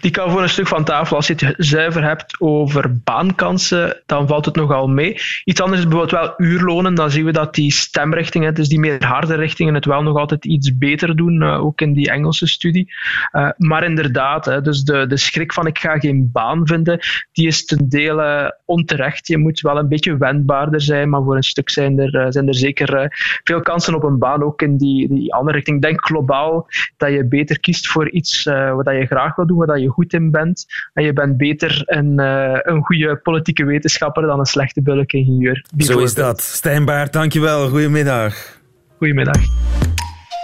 Die 0.00 0.10
kan 0.10 0.30
voor 0.30 0.42
een 0.42 0.48
stuk 0.48 0.68
van 0.68 0.84
tafel. 0.84 1.16
Als 1.16 1.26
je 1.26 1.34
het 1.36 1.54
zuiver 1.58 2.04
hebt 2.04 2.40
over 2.40 3.00
baankansen, 3.04 4.02
dan 4.06 4.28
valt 4.28 4.44
het 4.44 4.54
nogal 4.54 4.88
mee. 4.88 5.20
Iets 5.44 5.60
anders 5.60 5.80
is 5.80 5.88
bijvoorbeeld 5.88 6.20
wel 6.20 6.34
uurlonen. 6.36 6.94
Dan 6.94 7.10
zien 7.10 7.24
we 7.24 7.32
dat 7.32 7.54
die 7.54 7.72
stemrichtingen, 7.72 8.54
dus 8.54 8.68
die 8.68 8.78
meer 8.78 9.04
harde 9.04 9.34
richtingen, 9.34 9.74
het 9.74 9.84
wel 9.84 10.02
nog 10.02 10.16
altijd 10.16 10.44
iets 10.44 10.78
beter 10.78 11.16
doen, 11.16 11.42
uh, 11.42 11.64
ook 11.64 11.80
in 11.80 11.92
die 11.92 12.10
Engelse 12.10 12.46
studie. 12.46 12.92
Uh, 13.32 13.48
maar 13.56 13.84
inderdaad, 13.84 14.64
dus 14.64 14.82
de, 14.82 15.06
de 15.06 15.16
schrik 15.16 15.52
van 15.52 15.66
ik 15.66 15.78
ga 15.78 15.98
geen 15.98 16.30
baan 16.32 16.66
vinden, 16.66 17.00
die 17.32 17.46
is 17.46 17.64
ten 17.64 17.88
dele 17.88 18.58
onterecht. 18.64 19.26
Je 19.26 19.38
moet 19.38 19.60
wel 19.60 19.78
een 19.78 19.88
beetje 19.88 20.16
wendbaarder 20.16 20.80
zijn, 20.80 21.08
maar 21.08 21.22
voor 21.22 21.36
een 21.36 21.42
stuk 21.42 21.70
zijn 21.70 21.98
er, 21.98 22.14
uh, 22.14 22.26
zijn 22.28 22.48
er 22.48 22.54
zeker 22.54 23.12
veel 23.44 23.62
kansen 23.62 23.94
op 23.94 24.02
een 24.02 24.18
baan, 24.18 24.42
ook 24.42 24.62
in 24.62 24.76
die, 24.76 25.08
die 25.08 25.34
andere 25.34 25.56
richting. 25.56 25.76
Ik 25.76 25.82
denk 25.82 26.04
globaal 26.04 26.66
dat 26.96 27.12
je 27.12 27.24
beter 27.24 27.60
kiest 27.60 27.86
voor 27.86 28.10
iets 28.10 28.44
wat 28.44 28.86
je 28.86 29.06
graag 29.06 29.36
wil 29.36 29.46
doen 29.46 29.56
waar 29.66 29.78
je 29.78 29.88
goed 29.88 30.12
in 30.12 30.30
bent. 30.30 30.66
En 30.92 31.04
je 31.04 31.12
bent 31.12 31.36
beter 31.36 31.82
een, 31.86 32.20
uh, 32.20 32.58
een 32.62 32.82
goede 32.82 33.16
politieke 33.16 33.64
wetenschapper 33.64 34.22
dan 34.22 34.38
een 34.38 34.46
slechte 34.46 34.82
bulkingenieur. 34.82 35.64
Zo 35.78 35.98
is 35.98 36.14
dat. 36.14 36.40
Stijn 36.40 36.84
Baart, 36.84 37.12
dankjewel. 37.12 37.68
Goedemiddag. 37.68 38.60
Goedemiddag. 38.96 39.42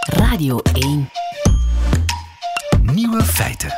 Radio 0.09 0.59
1. 0.73 1.09
Nieuwe 2.93 3.23
feiten. 3.23 3.73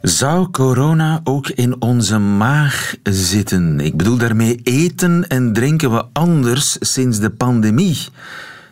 Zou 0.00 0.50
corona 0.50 1.20
ook 1.24 1.48
in 1.48 1.82
onze 1.82 2.18
maag 2.18 2.94
zitten? 3.02 3.80
Ik 3.80 3.96
bedoel 3.96 4.16
daarmee 4.16 4.60
eten 4.62 5.28
en 5.28 5.52
drinken 5.52 5.92
we 5.92 6.04
anders 6.12 6.76
sinds 6.80 7.20
de 7.20 7.30
pandemie. 7.30 7.96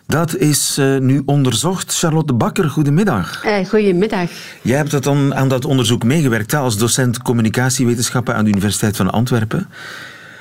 Dat 0.09 0.37
is 0.37 0.77
uh, 0.79 0.99
nu 0.99 1.23
onderzocht. 1.25 1.99
Charlotte 1.99 2.33
Bakker, 2.33 2.71
goedemiddag. 2.71 3.44
Uh, 3.44 3.66
goedemiddag. 3.66 4.31
Jij 4.62 4.77
hebt 4.77 4.90
dat 4.90 5.05
dan 5.05 5.35
aan 5.35 5.49
dat 5.49 5.64
onderzoek 5.64 6.05
meegewerkt 6.05 6.55
als 6.55 6.79
docent 6.79 7.23
communicatiewetenschappen 7.23 8.35
aan 8.35 8.44
de 8.44 8.51
Universiteit 8.51 8.97
van 8.97 9.11
Antwerpen. 9.11 9.68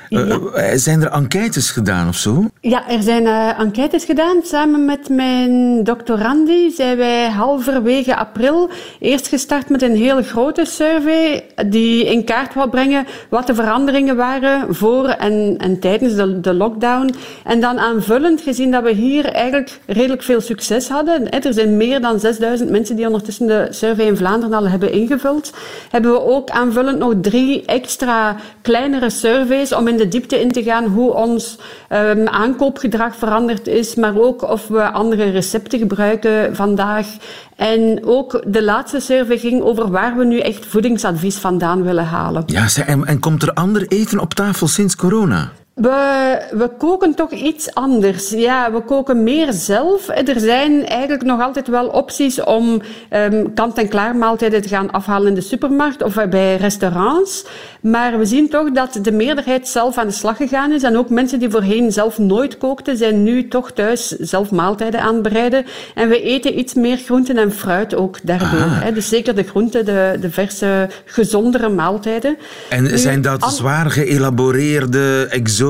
Ja. 0.09 0.25
Uh, 0.25 0.63
zijn 0.73 1.01
er 1.01 1.11
enquêtes 1.11 1.71
gedaan 1.71 2.07
of 2.07 2.15
zo? 2.15 2.45
Ja, 2.61 2.89
er 2.89 3.01
zijn 3.01 3.23
uh, 3.23 3.59
enquêtes 3.59 4.05
gedaan. 4.05 4.37
Samen 4.43 4.85
met 4.85 5.09
mijn 5.09 5.83
doctorandi 5.83 6.71
zijn 6.71 6.97
wij 6.97 7.29
halverwege 7.29 8.15
april 8.15 8.69
eerst 8.99 9.27
gestart 9.27 9.69
met 9.69 9.81
een 9.81 9.95
hele 9.95 10.23
grote 10.23 10.65
survey 10.65 11.45
die 11.65 12.05
in 12.05 12.23
kaart 12.23 12.53
wou 12.53 12.69
brengen 12.69 13.05
wat 13.29 13.47
de 13.47 13.55
veranderingen 13.55 14.15
waren 14.15 14.75
voor 14.75 15.07
en, 15.07 15.55
en 15.57 15.79
tijdens 15.79 16.15
de, 16.15 16.39
de 16.39 16.53
lockdown. 16.53 17.13
En 17.43 17.59
dan 17.59 17.79
aanvullend, 17.79 18.41
gezien 18.41 18.71
dat 18.71 18.83
we 18.83 18.91
hier 18.91 19.25
eigenlijk 19.25 19.79
redelijk 19.85 20.23
veel 20.23 20.41
succes 20.41 20.89
hadden, 20.89 21.29
er 21.29 21.53
zijn 21.53 21.77
meer 21.77 22.01
dan 22.01 22.19
6000 22.19 22.69
mensen 22.69 22.95
die 22.95 23.05
ondertussen 23.05 23.47
de 23.47 23.67
survey 23.69 24.05
in 24.05 24.17
Vlaanderen 24.17 24.57
al 24.57 24.67
hebben 24.67 24.91
ingevuld, 24.91 25.53
hebben 25.89 26.11
we 26.11 26.21
ook 26.21 26.49
aanvullend 26.49 26.99
nog 26.99 27.13
drie 27.21 27.65
extra 27.65 28.35
kleinere 28.61 29.09
surveys 29.09 29.73
om 29.73 29.87
in 29.87 29.96
de 29.97 30.07
diepte 30.07 30.41
in 30.41 30.51
te 30.51 30.63
gaan 30.63 30.85
hoe 30.85 31.13
ons 31.13 31.57
um, 31.93 32.27
aankoopgedrag 32.27 33.15
veranderd 33.15 33.67
is, 33.67 33.95
maar 33.95 34.19
ook 34.19 34.41
of 34.41 34.67
we 34.67 34.91
andere 34.91 35.29
recepten 35.29 35.79
gebruiken 35.79 36.55
vandaag. 36.55 37.07
En 37.55 37.99
ook 38.05 38.43
de 38.47 38.63
laatste 38.63 38.99
survey 38.99 39.37
ging 39.37 39.61
over 39.61 39.91
waar 39.91 40.17
we 40.17 40.25
nu 40.25 40.39
echt 40.39 40.65
voedingsadvies 40.65 41.35
vandaan 41.35 41.83
willen 41.83 42.05
halen. 42.05 42.43
Ja, 42.45 42.67
en, 42.85 43.05
en 43.05 43.19
komt 43.19 43.41
er 43.41 43.53
ander 43.53 43.87
eten 43.87 44.19
op 44.19 44.33
tafel 44.33 44.67
sinds 44.67 44.95
corona? 44.95 45.51
We, 45.77 46.39
we 46.51 46.69
koken 46.77 47.15
toch 47.15 47.31
iets 47.31 47.73
anders. 47.73 48.29
Ja, 48.29 48.71
we 48.71 48.81
koken 48.81 49.23
meer 49.23 49.53
zelf. 49.53 50.07
Er 50.07 50.39
zijn 50.39 50.85
eigenlijk 50.85 51.23
nog 51.23 51.41
altijd 51.41 51.67
wel 51.67 51.87
opties 51.87 52.43
om 52.43 52.81
um, 53.13 53.53
kant-en-klaar 53.53 54.15
maaltijden 54.15 54.61
te 54.61 54.67
gaan 54.67 54.91
afhalen 54.91 55.27
in 55.27 55.33
de 55.33 55.41
supermarkt 55.41 56.03
of 56.03 56.13
bij 56.29 56.55
restaurants. 56.55 57.45
Maar 57.81 58.17
we 58.17 58.25
zien 58.25 58.49
toch 58.49 58.71
dat 58.71 58.99
de 59.01 59.11
meerderheid 59.11 59.67
zelf 59.67 59.97
aan 59.97 60.07
de 60.07 60.13
slag 60.13 60.37
gegaan 60.37 60.71
is. 60.71 60.83
En 60.83 60.97
ook 60.97 61.09
mensen 61.09 61.39
die 61.39 61.49
voorheen 61.49 61.91
zelf 61.91 62.17
nooit 62.17 62.57
kookten, 62.57 62.97
zijn 62.97 63.23
nu 63.23 63.47
toch 63.47 63.71
thuis 63.71 64.07
zelf 64.07 64.51
maaltijden 64.51 65.01
aan 65.01 65.13
het 65.13 65.23
bereiden. 65.23 65.65
En 65.95 66.09
we 66.09 66.21
eten 66.21 66.59
iets 66.59 66.73
meer 66.73 66.97
groenten 66.97 67.37
en 67.37 67.51
fruit 67.51 67.95
ook 67.95 68.17
daardoor. 68.23 68.69
Hè. 68.69 68.91
Dus 68.91 69.09
zeker 69.09 69.35
de 69.35 69.43
groenten, 69.43 69.85
de, 69.85 70.17
de 70.21 70.31
verse, 70.31 70.89
gezondere 71.05 71.69
maaltijden. 71.69 72.37
En 72.69 72.99
zijn 72.99 73.21
dat 73.21 73.53
zwaar 73.53 73.91
geëlaboreerde, 73.91 75.27
exotische 75.29 75.65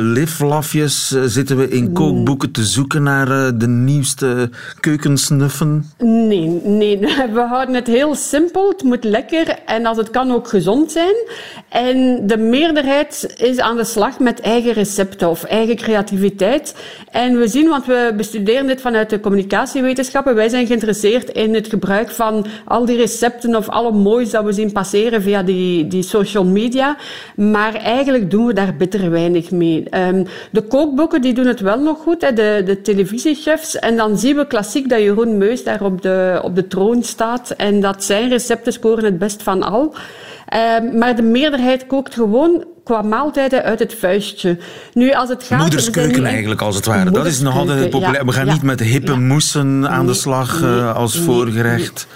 liflafjes? 0.00 1.12
Eh, 1.12 1.22
zitten 1.24 1.56
we 1.56 1.68
in 1.68 1.92
kookboeken 1.92 2.50
te 2.50 2.64
zoeken 2.64 3.02
naar 3.02 3.30
eh, 3.30 3.52
de 3.54 3.68
nieuwste 3.68 4.50
keukensnuffen? 4.80 5.90
Nee, 5.98 6.60
nee, 6.64 6.98
we 7.38 7.46
houden 7.48 7.74
het 7.74 7.86
heel 7.86 8.14
simpel. 8.14 8.68
Het 8.68 8.82
moet 8.82 9.04
lekker 9.04 9.58
en 9.66 9.86
als 9.86 9.96
het 9.96 10.10
kan 10.10 10.30
ook 10.30 10.48
gezond 10.48 10.92
zijn. 10.92 11.14
En 11.68 12.26
de 12.26 12.36
meerderheid 12.36 13.34
is 13.36 13.58
aan 13.58 13.76
de 13.76 13.84
slag 13.84 14.18
met 14.18 14.40
eigen 14.40 14.72
recepten 14.72 15.28
of 15.28 15.44
eigen 15.44 15.76
creativiteit. 15.76 16.74
En 17.10 17.38
we 17.38 17.48
zien, 17.48 17.68
want 17.68 17.86
we 17.86 18.12
bestuderen 18.16 18.66
dit 18.66 18.80
vanuit 18.80 19.10
de 19.10 19.20
communicatiewetenschappen, 19.20 20.34
wij 20.34 20.48
zijn 20.48 20.66
geïnteresseerd 20.66 21.28
in 21.28 21.54
het 21.54 21.68
gebruik 21.68 22.10
van 22.10 22.46
al 22.64 22.84
die 22.84 22.96
recepten 22.96 23.56
of 23.56 23.68
alle 23.68 23.92
moois 23.92 24.30
dat 24.30 24.44
we 24.44 24.52
zien 24.52 24.72
passeren 24.72 25.22
via 25.22 25.42
die, 25.42 25.86
die 25.86 26.02
social 26.02 26.44
media. 26.44 26.96
Maar 27.36 27.74
eigenlijk 27.74 28.30
doen 28.30 28.46
we 28.46 28.52
daar 28.52 28.76
bitter 28.76 29.10
weinig 29.24 29.50
mee. 29.50 29.84
Um, 30.08 30.26
de 30.50 30.62
kookboeken 30.62 31.20
die 31.20 31.34
doen 31.34 31.46
het 31.46 31.60
wel 31.60 31.78
nog 31.78 31.98
goed, 31.98 32.20
hè, 32.20 32.32
de, 32.32 32.62
de 32.64 32.80
televisiechefs. 32.80 33.78
En 33.78 33.96
dan 33.96 34.18
zien 34.18 34.36
we 34.36 34.46
klassiek 34.46 34.88
dat 34.88 34.98
Jeroen 34.98 35.38
Meus 35.38 35.64
daar 35.64 35.82
op 35.82 36.02
de, 36.02 36.40
op 36.42 36.54
de 36.54 36.66
troon 36.66 37.02
staat 37.02 37.50
en 37.50 37.80
dat 37.80 38.04
zijn 38.04 38.28
recepten 38.28 38.72
scoren 38.72 39.04
het 39.04 39.18
best 39.18 39.42
van 39.42 39.62
al. 39.62 39.94
Uh, 40.54 40.98
maar 40.98 41.16
de 41.16 41.22
meerderheid 41.22 41.86
kookt 41.86 42.14
gewoon 42.14 42.64
qua 42.84 43.02
maaltijden 43.02 43.62
uit 43.62 43.78
het 43.78 43.94
vuistje. 43.94 44.58
Nu, 44.92 45.12
als 45.12 45.28
het 45.28 45.42
gaat... 45.42 45.60
Moederskeuken 45.60 46.24
eigenlijk, 46.24 46.60
als 46.60 46.76
het 46.76 46.86
ware. 46.86 47.10
Dat 47.10 47.26
is 47.26 47.40
nog 47.40 47.56
altijd 47.56 47.90
populair. 47.90 48.18
Ja, 48.18 48.24
we 48.24 48.32
gaan 48.32 48.46
ja, 48.46 48.52
niet 48.52 48.62
met 48.62 48.80
hippe 48.80 49.12
ja. 49.12 49.18
moessen 49.18 49.88
aan 49.88 50.06
de 50.06 50.14
slag 50.14 50.60
nee, 50.60 50.70
uh, 50.70 50.96
als 50.96 51.14
nee, 51.14 51.24
voorgerecht. 51.24 52.06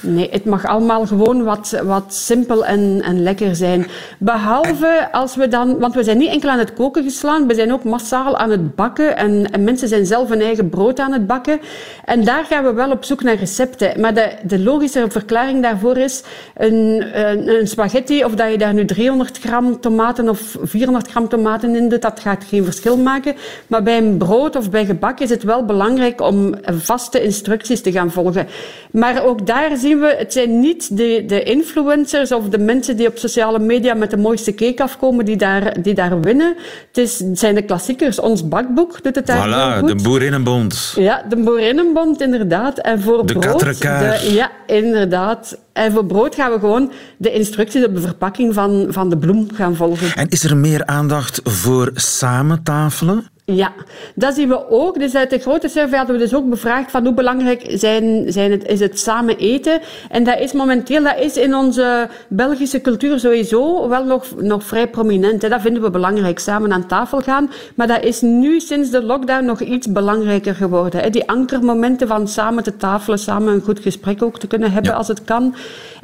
Nee. 0.00 0.28
Het 0.30 0.44
mag 0.44 0.66
allemaal 0.66 1.06
gewoon 1.06 1.44
wat, 1.44 1.80
wat 1.84 2.14
simpel 2.14 2.66
en, 2.66 3.00
en 3.04 3.22
lekker 3.22 3.56
zijn. 3.56 3.86
Behalve 4.18 5.08
als 5.12 5.36
we 5.36 5.48
dan... 5.48 5.78
Want 5.78 5.94
we 5.94 6.04
zijn 6.04 6.18
niet 6.18 6.30
enkel 6.30 6.50
aan 6.50 6.58
het 6.58 6.72
koken 6.72 7.02
geslaan, 7.02 7.46
we 7.46 7.54
zijn 7.54 7.72
ook 7.72 7.84
massaal 7.84 8.36
aan 8.36 8.50
het 8.50 8.74
bakken. 8.74 9.16
En, 9.16 9.50
en 9.50 9.64
mensen 9.64 9.88
zijn 9.88 10.06
zelf 10.06 10.28
hun 10.28 10.40
eigen 10.40 10.68
brood 10.68 10.98
aan 10.98 11.12
het 11.12 11.26
bakken. 11.26 11.60
En 12.04 12.24
daar 12.24 12.44
gaan 12.44 12.64
we 12.64 12.72
wel 12.72 12.90
op 12.90 13.04
zoek 13.04 13.22
naar 13.22 13.34
recepten. 13.34 14.00
Maar 14.00 14.14
de, 14.14 14.30
de 14.42 14.58
logische 14.58 15.06
verklaring 15.08 15.62
daarvoor 15.62 15.96
is... 15.96 16.22
Een, 16.56 17.04
een, 17.48 17.66
spaghetti, 17.66 18.24
of 18.24 18.34
dat 18.34 18.50
je 18.50 18.58
daar 18.58 18.74
nu 18.74 18.84
300 18.84 19.38
gram 19.38 19.80
tomaten 19.80 20.28
of 20.28 20.56
400 20.62 21.10
gram 21.10 21.28
tomaten 21.28 21.76
in 21.76 21.88
doet, 21.88 22.02
dat 22.02 22.20
gaat 22.20 22.44
geen 22.44 22.64
verschil 22.64 22.96
maken. 22.96 23.34
Maar 23.66 23.82
bij 23.82 23.98
een 23.98 24.16
brood 24.16 24.56
of 24.56 24.70
bij 24.70 24.84
gebak 24.84 25.20
is 25.20 25.30
het 25.30 25.42
wel 25.42 25.64
belangrijk 25.64 26.20
om 26.20 26.54
vaste 26.64 27.22
instructies 27.22 27.80
te 27.82 27.92
gaan 27.92 28.10
volgen. 28.10 28.46
Maar 28.90 29.24
ook 29.24 29.46
daar 29.46 29.76
zien 29.88 30.00
we, 30.00 30.14
het 30.18 30.32
zijn 30.32 30.60
niet 30.60 30.96
de, 30.96 31.24
de 31.26 31.42
influencers 31.42 32.32
of 32.32 32.48
de 32.48 32.58
mensen 32.58 32.96
die 32.96 33.06
op 33.06 33.18
sociale 33.18 33.58
media 33.58 33.94
met 33.94 34.10
de 34.10 34.16
mooiste 34.16 34.54
cake 34.54 34.82
afkomen 34.82 35.24
die 35.24 35.36
daar, 35.36 35.82
die 35.82 35.94
daar 35.94 36.20
winnen. 36.20 36.56
Het, 36.86 36.98
is, 36.98 37.18
het 37.18 37.38
zijn 37.38 37.54
de 37.54 37.62
klassiekers. 37.62 38.18
Ons 38.18 38.48
bakboek 38.48 39.02
doet 39.02 39.14
het 39.14 39.26
daar 39.26 39.48
voilà, 39.48 39.78
goed. 39.78 39.88
de 39.88 40.02
Boerinnenbond. 40.02 40.92
Ja, 40.96 41.24
de 41.28 41.36
Boerinnenbond, 41.36 42.20
inderdaad. 42.20 42.78
En 42.78 43.00
voor 43.00 43.26
de 43.26 43.38
brood... 43.38 43.80
De, 43.80 44.28
ja, 44.32 44.50
inderdaad. 44.66 45.58
En 45.72 45.92
voor 45.92 46.04
brood 46.04 46.34
gaan 46.34 46.52
we 46.52 46.58
gewoon 46.58 46.92
de 47.16 47.32
instructies 47.32 47.84
op 47.84 47.94
de 47.94 48.00
verpakking 48.00 48.54
van, 48.54 48.86
van 48.88 49.10
de 49.10 49.18
bloem 49.18 49.48
gaan 49.54 49.76
volgen. 49.76 50.12
En 50.14 50.28
is 50.28 50.44
er 50.44 50.56
meer 50.56 50.86
aandacht 50.86 51.40
voor 51.44 51.90
samen 51.94 52.62
tafelen? 52.62 53.26
Ja, 53.54 53.72
dat 54.14 54.34
zien 54.34 54.48
we 54.48 54.70
ook. 54.70 54.98
Dus 54.98 55.14
uit 55.14 55.30
de 55.30 55.38
grote 55.38 55.68
survey 55.68 55.98
hadden 55.98 56.16
we 56.16 56.22
dus 56.22 56.34
ook 56.34 56.48
bevraagd 56.48 56.90
van 56.90 57.04
hoe 57.04 57.14
belangrijk 57.14 57.64
zijn, 57.68 58.32
zijn 58.32 58.50
het, 58.50 58.66
is 58.66 58.80
het 58.80 59.00
samen 59.00 59.36
eten. 59.36 59.80
En 60.10 60.24
dat 60.24 60.38
is 60.38 60.52
momenteel, 60.52 61.02
dat 61.02 61.18
is 61.18 61.36
in 61.36 61.54
onze 61.54 62.08
Belgische 62.28 62.80
cultuur 62.80 63.18
sowieso 63.18 63.88
wel 63.88 64.04
nog, 64.04 64.24
nog 64.36 64.64
vrij 64.64 64.88
prominent. 64.88 65.42
Hè. 65.42 65.48
Dat 65.48 65.60
vinden 65.60 65.82
we 65.82 65.90
belangrijk, 65.90 66.38
samen 66.38 66.72
aan 66.72 66.86
tafel 66.86 67.20
gaan. 67.20 67.50
Maar 67.74 67.86
dat 67.86 68.02
is 68.02 68.20
nu 68.20 68.60
sinds 68.60 68.90
de 68.90 69.02
lockdown 69.02 69.44
nog 69.44 69.60
iets 69.60 69.92
belangrijker 69.92 70.54
geworden. 70.54 71.00
Hè. 71.00 71.10
Die 71.10 71.28
ankermomenten 71.28 72.08
van 72.08 72.28
samen 72.28 72.62
te 72.62 72.76
tafelen, 72.76 73.18
samen 73.18 73.54
een 73.54 73.62
goed 73.62 73.80
gesprek 73.80 74.22
ook 74.22 74.38
te 74.38 74.46
kunnen 74.46 74.72
hebben 74.72 74.94
als 74.94 75.08
het 75.08 75.24
kan. 75.24 75.54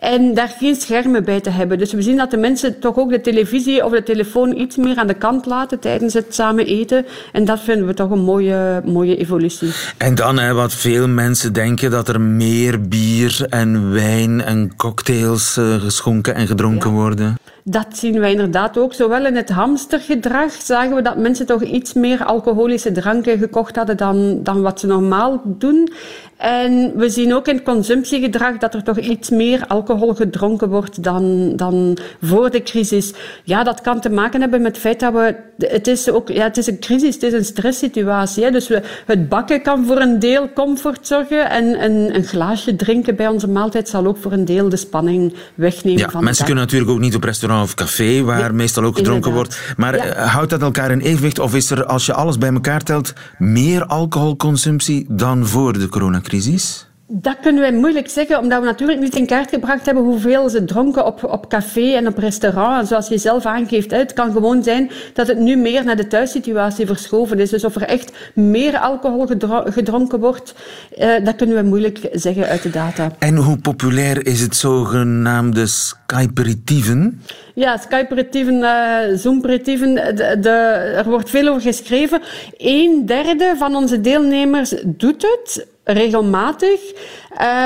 En 0.05 0.35
daar 0.35 0.55
geen 0.59 0.75
schermen 0.75 1.25
bij 1.25 1.40
te 1.40 1.51
hebben. 1.51 1.79
Dus 1.79 1.93
we 1.93 2.03
zien 2.03 2.17
dat 2.17 2.31
de 2.31 2.37
mensen 2.37 2.79
toch 2.81 2.97
ook 2.97 3.11
de 3.11 3.21
televisie 3.21 3.85
of 3.85 3.93
de 3.93 4.03
telefoon 4.03 4.57
iets 4.57 4.77
meer 4.77 4.97
aan 4.97 5.07
de 5.07 5.14
kant 5.14 5.47
laten 5.47 5.81
tijdens 5.81 6.14
het 6.14 6.35
samen 6.35 6.67
eten. 6.67 7.07
En 7.33 7.45
dat 7.45 7.61
vinden 7.61 7.87
we 7.87 7.95
toch 7.95 8.11
een 8.11 8.25
mooie, 8.25 8.83
mooie 8.85 9.17
evolutie. 9.17 9.73
En 9.99 10.14
dan, 10.14 10.38
hè, 10.38 10.53
wat 10.55 10.75
veel 10.75 11.09
mensen 11.09 11.53
denken, 11.53 11.90
dat 11.90 12.09
er 12.09 12.21
meer 12.21 12.88
bier 12.88 13.47
en 13.49 13.93
wijn 13.93 14.43
en 14.43 14.77
cocktails 14.77 15.57
uh, 15.57 15.75
geschonken 15.75 16.35
en 16.35 16.47
gedronken 16.47 16.90
ja. 16.90 16.97
worden. 16.97 17.37
Dat 17.66 17.87
zien 17.96 18.20
we 18.20 18.31
inderdaad 18.31 18.79
ook. 18.79 18.94
Zowel 18.94 19.27
in 19.27 19.37
het 19.37 19.50
hamstergedrag 19.50 20.53
zagen 20.53 20.94
we 20.94 21.03
dat 21.03 21.16
mensen 21.16 21.46
toch 21.46 21.62
iets 21.62 21.92
meer 21.92 22.24
alcoholische 22.24 22.92
dranken 22.92 23.38
gekocht 23.38 23.77
hadden 23.77 23.96
dan, 23.96 24.42
dan 24.42 24.62
wat 24.62 24.81
ze 24.81 24.87
normaal 24.87 25.40
doen. 25.44 25.92
En 26.37 26.96
we 26.96 27.09
zien 27.09 27.35
ook 27.35 27.48
in 27.48 27.55
het 27.55 27.64
consumptiegedrag 27.64 28.59
dat 28.59 28.74
er 28.74 28.83
toch 28.83 28.98
iets 28.98 29.31
meer 29.31 29.66
alcohol 29.66 30.14
gedronken 30.14 30.68
wordt 30.68 31.03
dan, 31.03 31.53
dan 31.57 31.98
voor 32.20 32.50
de 32.50 32.62
crisis. 32.62 33.14
Ja, 33.44 33.62
dat 33.62 33.81
kan 33.81 34.00
te 34.00 34.11
maken 34.11 34.40
hebben 34.40 34.62
met 34.62 34.72
het 34.72 34.81
feit 34.81 35.00
dat 35.00 35.12
we... 35.12 35.37
Het 35.59 35.87
is, 35.87 36.11
ook, 36.11 36.29
ja, 36.29 36.45
het 36.45 36.57
is 36.57 36.67
een 36.67 36.79
crisis, 36.79 37.14
het 37.14 37.23
is 37.23 37.33
een 37.33 37.45
stresssituatie. 37.45 38.45
Hè. 38.45 38.51
Dus 38.51 38.69
we, 38.69 38.83
het 39.07 39.29
bakken 39.29 39.62
kan 39.62 39.87
voor 39.87 40.01
een 40.01 40.19
deel 40.19 40.53
comfort 40.53 41.07
zorgen 41.07 41.51
en 41.51 41.85
een, 41.85 42.14
een 42.14 42.25
glaasje 42.25 42.77
drinken 42.77 43.17
bij 43.17 43.29
onze 43.29 43.49
maaltijd 43.49 43.88
zal 43.88 44.07
ook 44.07 44.17
voor 44.17 44.33
een 44.33 44.45
deel 44.45 44.69
de 44.69 44.77
spanning 44.77 45.35
wegnemen. 45.55 46.01
Ja, 46.01 46.11
van 46.11 46.25
mensen 46.25 46.45
kunnen 46.45 46.64
natuurlijk 46.64 46.90
ook 46.90 47.01
niet 47.01 47.14
op 47.14 47.25
restaurant 47.25 47.64
of 47.64 47.75
café, 47.75 48.23
waar 48.23 48.55
meestal 48.55 48.85
ook 48.85 48.97
gedronken 48.97 49.31
inderdaad. 49.31 49.59
wordt. 49.59 49.77
Maar 49.77 50.07
ja. 50.07 50.27
houdt 50.27 50.51
dat 50.51 50.62
elkaar 50.62 50.90
in 50.90 51.01
evenwicht 51.01 51.38
of 51.38 51.55
is 51.55 51.71
er, 51.71 51.85
als 51.85 52.07
je 52.07 52.12
alles 52.12 52.38
bij 52.38 52.53
elkaar 52.53 52.83
telt, 52.83 53.12
meer 53.38 53.87
alcoholconsumptie 53.87 55.07
dan 55.09 55.47
voor 55.47 55.73
de 55.73 55.88
coronacrisis? 55.88 56.87
Dat 57.07 57.37
kunnen 57.43 57.61
wij 57.61 57.73
moeilijk 57.73 58.09
zeggen, 58.09 58.38
omdat 58.38 58.61
we 58.61 58.67
natuurlijk 58.67 59.01
niet 59.01 59.17
in 59.17 59.27
kaart 59.27 59.51
gebracht 59.51 59.87
hebben 59.87 60.05
hoeveel 60.05 60.49
ze 60.49 60.64
dronken 60.64 61.07
op, 61.07 61.25
op 61.25 61.49
café 61.49 61.95
en 61.95 62.07
op 62.07 62.19
restaurant. 62.19 62.81
En 62.81 62.87
zoals 62.87 63.09
je 63.09 63.19
zelf 63.19 63.47
aangeeft, 63.47 63.90
het 63.90 64.12
kan 64.12 64.33
gewoon 64.33 64.62
zijn 64.62 64.90
dat 65.12 65.27
het 65.27 65.38
nu 65.38 65.57
meer 65.57 65.85
naar 65.85 65.97
de 65.97 66.07
thuissituatie 66.07 66.87
verschoven 66.87 67.38
is. 67.38 67.51
Dus 67.51 67.64
of 67.64 67.75
er 67.75 67.83
echt 67.83 68.12
meer 68.35 68.79
alcohol 68.79 69.27
gedronken 69.64 70.21
wordt, 70.21 70.55
eh, 70.97 71.25
dat 71.25 71.37
kunnen 71.37 71.57
we 71.57 71.62
moeilijk 71.62 72.09
zeggen 72.12 72.47
uit 72.47 72.62
de 72.62 72.71
data. 72.71 73.11
En 73.19 73.37
hoe 73.37 73.59
populair 73.59 74.27
is 74.27 74.40
het 74.40 74.57
zogenaamde 74.57 75.67
Skyperitieven? 75.67 77.23
Ja, 77.55 77.77
Skyperitieven, 77.77 78.55
uh, 78.55 78.99
Zoomperitieven, 79.14 79.95
de, 79.95 80.37
de, 80.40 80.49
er 80.97 81.09
wordt 81.09 81.31
veel 81.31 81.49
over 81.49 81.62
geschreven. 81.62 82.21
Een 82.57 83.03
derde 83.07 83.55
van 83.59 83.75
onze 83.75 84.01
deelnemers 84.01 84.75
doet 84.85 85.23
het 85.23 85.67
regelmatig. 85.85 86.81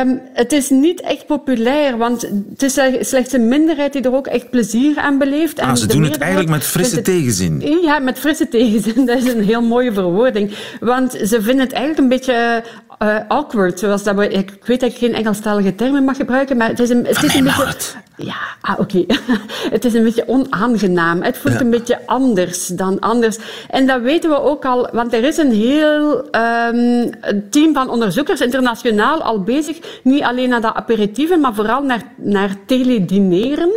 Um, 0.03 0.21
het 0.33 0.53
is 0.53 0.71
niet 0.71 1.01
echt 1.01 1.27
populair, 1.27 1.97
want 1.97 2.29
het 2.51 2.63
is 2.63 2.81
slechts 3.09 3.33
een 3.33 3.49
minderheid 3.49 3.93
die 3.93 4.03
er 4.03 4.15
ook 4.15 4.27
echt 4.27 4.51
plezier 4.51 4.99
aan 4.99 5.19
beleeft. 5.19 5.61
Ah, 5.61 5.69
en 5.69 5.77
ze 5.77 5.87
doen 5.87 6.03
het 6.03 6.19
eigenlijk 6.19 6.51
met 6.51 6.65
frisse 6.65 6.95
het, 6.95 7.05
tegenzin. 7.05 7.79
Ja, 7.83 7.99
met 7.99 8.19
frisse 8.19 8.49
tegenzin. 8.49 9.07
Dat 9.07 9.19
is 9.19 9.33
een 9.33 9.45
heel 9.45 9.63
mooie 9.63 9.93
verwoording. 9.93 10.55
Want 10.81 11.13
ze 11.13 11.43
vinden 11.43 11.65
het 11.65 11.73
eigenlijk 11.73 11.99
een 11.99 12.09
beetje 12.09 12.63
uh, 13.03 13.17
awkward. 13.29 13.79
Zoals 13.79 14.03
dat 14.03 14.15
we, 14.15 14.29
ik 14.29 14.53
weet 14.65 14.81
dat 14.81 14.91
ik 14.91 14.97
geen 14.97 15.15
Engelstalige 15.15 15.75
termen 15.75 16.05
mag 16.05 16.17
gebruiken, 16.17 16.57
maar 16.57 16.69
het 16.69 16.81
is 16.81 16.91
een, 16.91 17.05
het 17.05 17.23
is 17.23 17.35
een 17.35 17.45
beetje... 17.45 18.07
Ja, 18.19 18.37
ah, 18.61 18.79
oké. 18.79 18.99
Okay. 18.99 19.19
het 19.75 19.85
is 19.85 19.95
een 19.95 20.03
beetje 20.03 20.29
onaangenaam. 20.29 21.23
Het 21.23 21.39
voelt 21.39 21.55
ja. 21.55 21.61
een 21.61 21.71
beetje 21.71 22.07
anders 22.07 22.67
dan 22.67 23.01
anders. 23.01 23.39
En 23.71 23.87
dat 23.87 24.01
weten 24.01 24.31
we 24.31 24.41
ook 24.41 24.65
al, 24.65 24.89
want 24.93 25.13
er 25.13 25.25
is 25.25 25.37
een 25.37 25.53
heel 25.53 26.17
um, 26.17 27.11
team 27.51 27.75
van 27.75 27.91
onderzoekers 27.91 28.41
internationaal 28.41 29.23
al 29.23 29.43
bezig, 29.43 29.79
niet 30.03 30.23
alleen 30.23 30.49
naar 30.49 30.61
dat 30.61 30.75
aperitieven, 30.75 31.41
maar 31.41 31.55
vooral 31.55 31.83
naar, 31.83 32.03
naar 32.17 32.57
teledineren. 32.67 33.71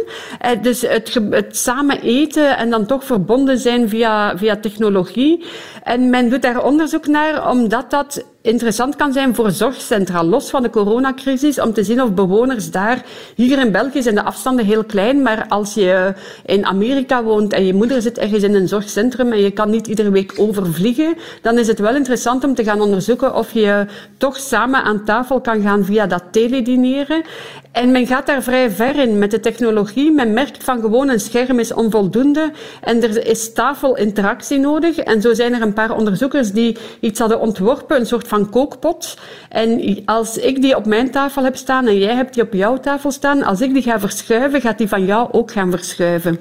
Uh, 0.46 0.62
dus 0.62 0.82
het, 0.82 1.20
het 1.30 1.58
samen 1.58 2.02
eten 2.02 2.58
en 2.58 2.70
dan 2.70 2.86
toch 2.86 3.04
verbonden 3.04 3.58
zijn 3.58 3.90
via, 3.90 4.38
via 4.38 4.56
technologie. 4.56 5.46
En 5.84 6.10
men 6.10 6.30
doet 6.30 6.42
daar 6.42 6.64
onderzoek 6.64 7.08
naar, 7.08 7.50
omdat 7.50 7.90
dat 7.90 8.26
interessant 8.42 8.96
kan 8.96 9.14
zijn 9.14 9.36
voor 9.36 9.52
zorgcentra, 9.52 10.24
los 10.24 10.50
van 10.50 10.62
de 10.62 10.70
coronacrisis, 10.70 11.60
om 11.60 11.74
te 11.74 11.84
zien 11.84 12.02
of 12.02 12.14
bewoners 12.14 12.72
daar... 12.72 13.06
Hier 13.36 13.60
in 13.60 13.72
België 13.72 14.02
zijn 14.02 14.16
de 14.16 14.24
afstanden 14.32 14.66
heel 14.66 14.84
klein, 14.84 15.22
maar 15.22 15.46
als 15.48 15.74
je 15.74 16.14
in 16.46 16.66
Amerika 16.66 17.24
woont 17.24 17.54
en 17.54 17.66
je 17.66 17.74
moeder 17.74 18.02
zit 18.02 18.18
ergens 18.18 18.44
in 18.44 18.56
een 18.56 18.68
zorgcentrum 18.68 19.32
en 19.32 19.40
je 19.40 19.52
kan 19.52 19.70
niet 19.70 19.88
iedere 19.88 20.12
week 20.12 20.34
overvliegen, 20.38 21.18
dan 21.42 21.58
is 21.58 21.68
het 21.68 21.80
wel 21.80 21.96
interessant 21.96 22.44
om 22.44 22.56
te 22.56 22.64
gaan 22.64 22.82
onderzoeken 22.82 23.36
of 23.36 23.54
je 23.54 23.86
toch 24.18 24.38
samen 24.38 24.84
aan 24.84 25.06
tafel 25.06 25.42
kan 25.42 25.62
gaan 25.62 25.86
via 25.86 26.08
dat 26.08 26.24
teledineren. 26.32 27.24
En 27.72 27.92
men 27.92 28.08
gaat 28.08 28.26
daar 28.26 28.44
vrij 28.44 28.72
ver 28.72 28.96
in 28.96 29.18
met 29.18 29.32
de 29.32 29.40
technologie. 29.40 30.12
Men 30.12 30.34
merkt 30.34 30.64
van 30.64 30.82
gewoon 30.82 31.10
een 31.10 31.20
scherm 31.20 31.60
is 31.60 31.74
onvoldoende 31.74 32.52
en 32.82 33.04
er 33.04 33.26
is 33.26 33.54
tafelinteractie 33.54 34.60
nodig. 34.60 34.98
En 34.98 35.22
zo 35.22 35.34
zijn 35.34 35.54
er 35.54 35.62
een 35.62 35.74
paar 35.74 35.96
onderzoekers 35.96 36.52
die 36.52 36.78
iets 37.00 37.20
hadden 37.20 37.40
ontworpen, 37.40 38.00
een 38.00 38.06
soort 38.06 38.28
van 38.28 38.50
kookpot. 38.50 39.18
En 39.50 40.02
als 40.06 40.38
ik 40.38 40.62
die 40.62 40.76
op 40.76 40.86
mijn 40.86 41.12
tafel 41.12 41.44
heb 41.44 41.56
staan 41.56 41.88
en 41.88 41.98
jij 41.98 42.16
hebt 42.16 42.34
die 42.34 42.44
op 42.44 42.54
jouw 42.54 42.80
tafel 42.80 43.12
staan, 43.12 43.44
als 43.44 43.62
ik 43.62 43.74
die 43.74 43.84
ga 43.84 44.00
verschuiven, 44.26 44.62
gaat 44.62 44.78
die 44.78 44.88
van 44.88 45.06
jou 45.06 45.28
ook 45.32 45.52
gaan 45.52 45.72
verschuiven. 45.72 46.40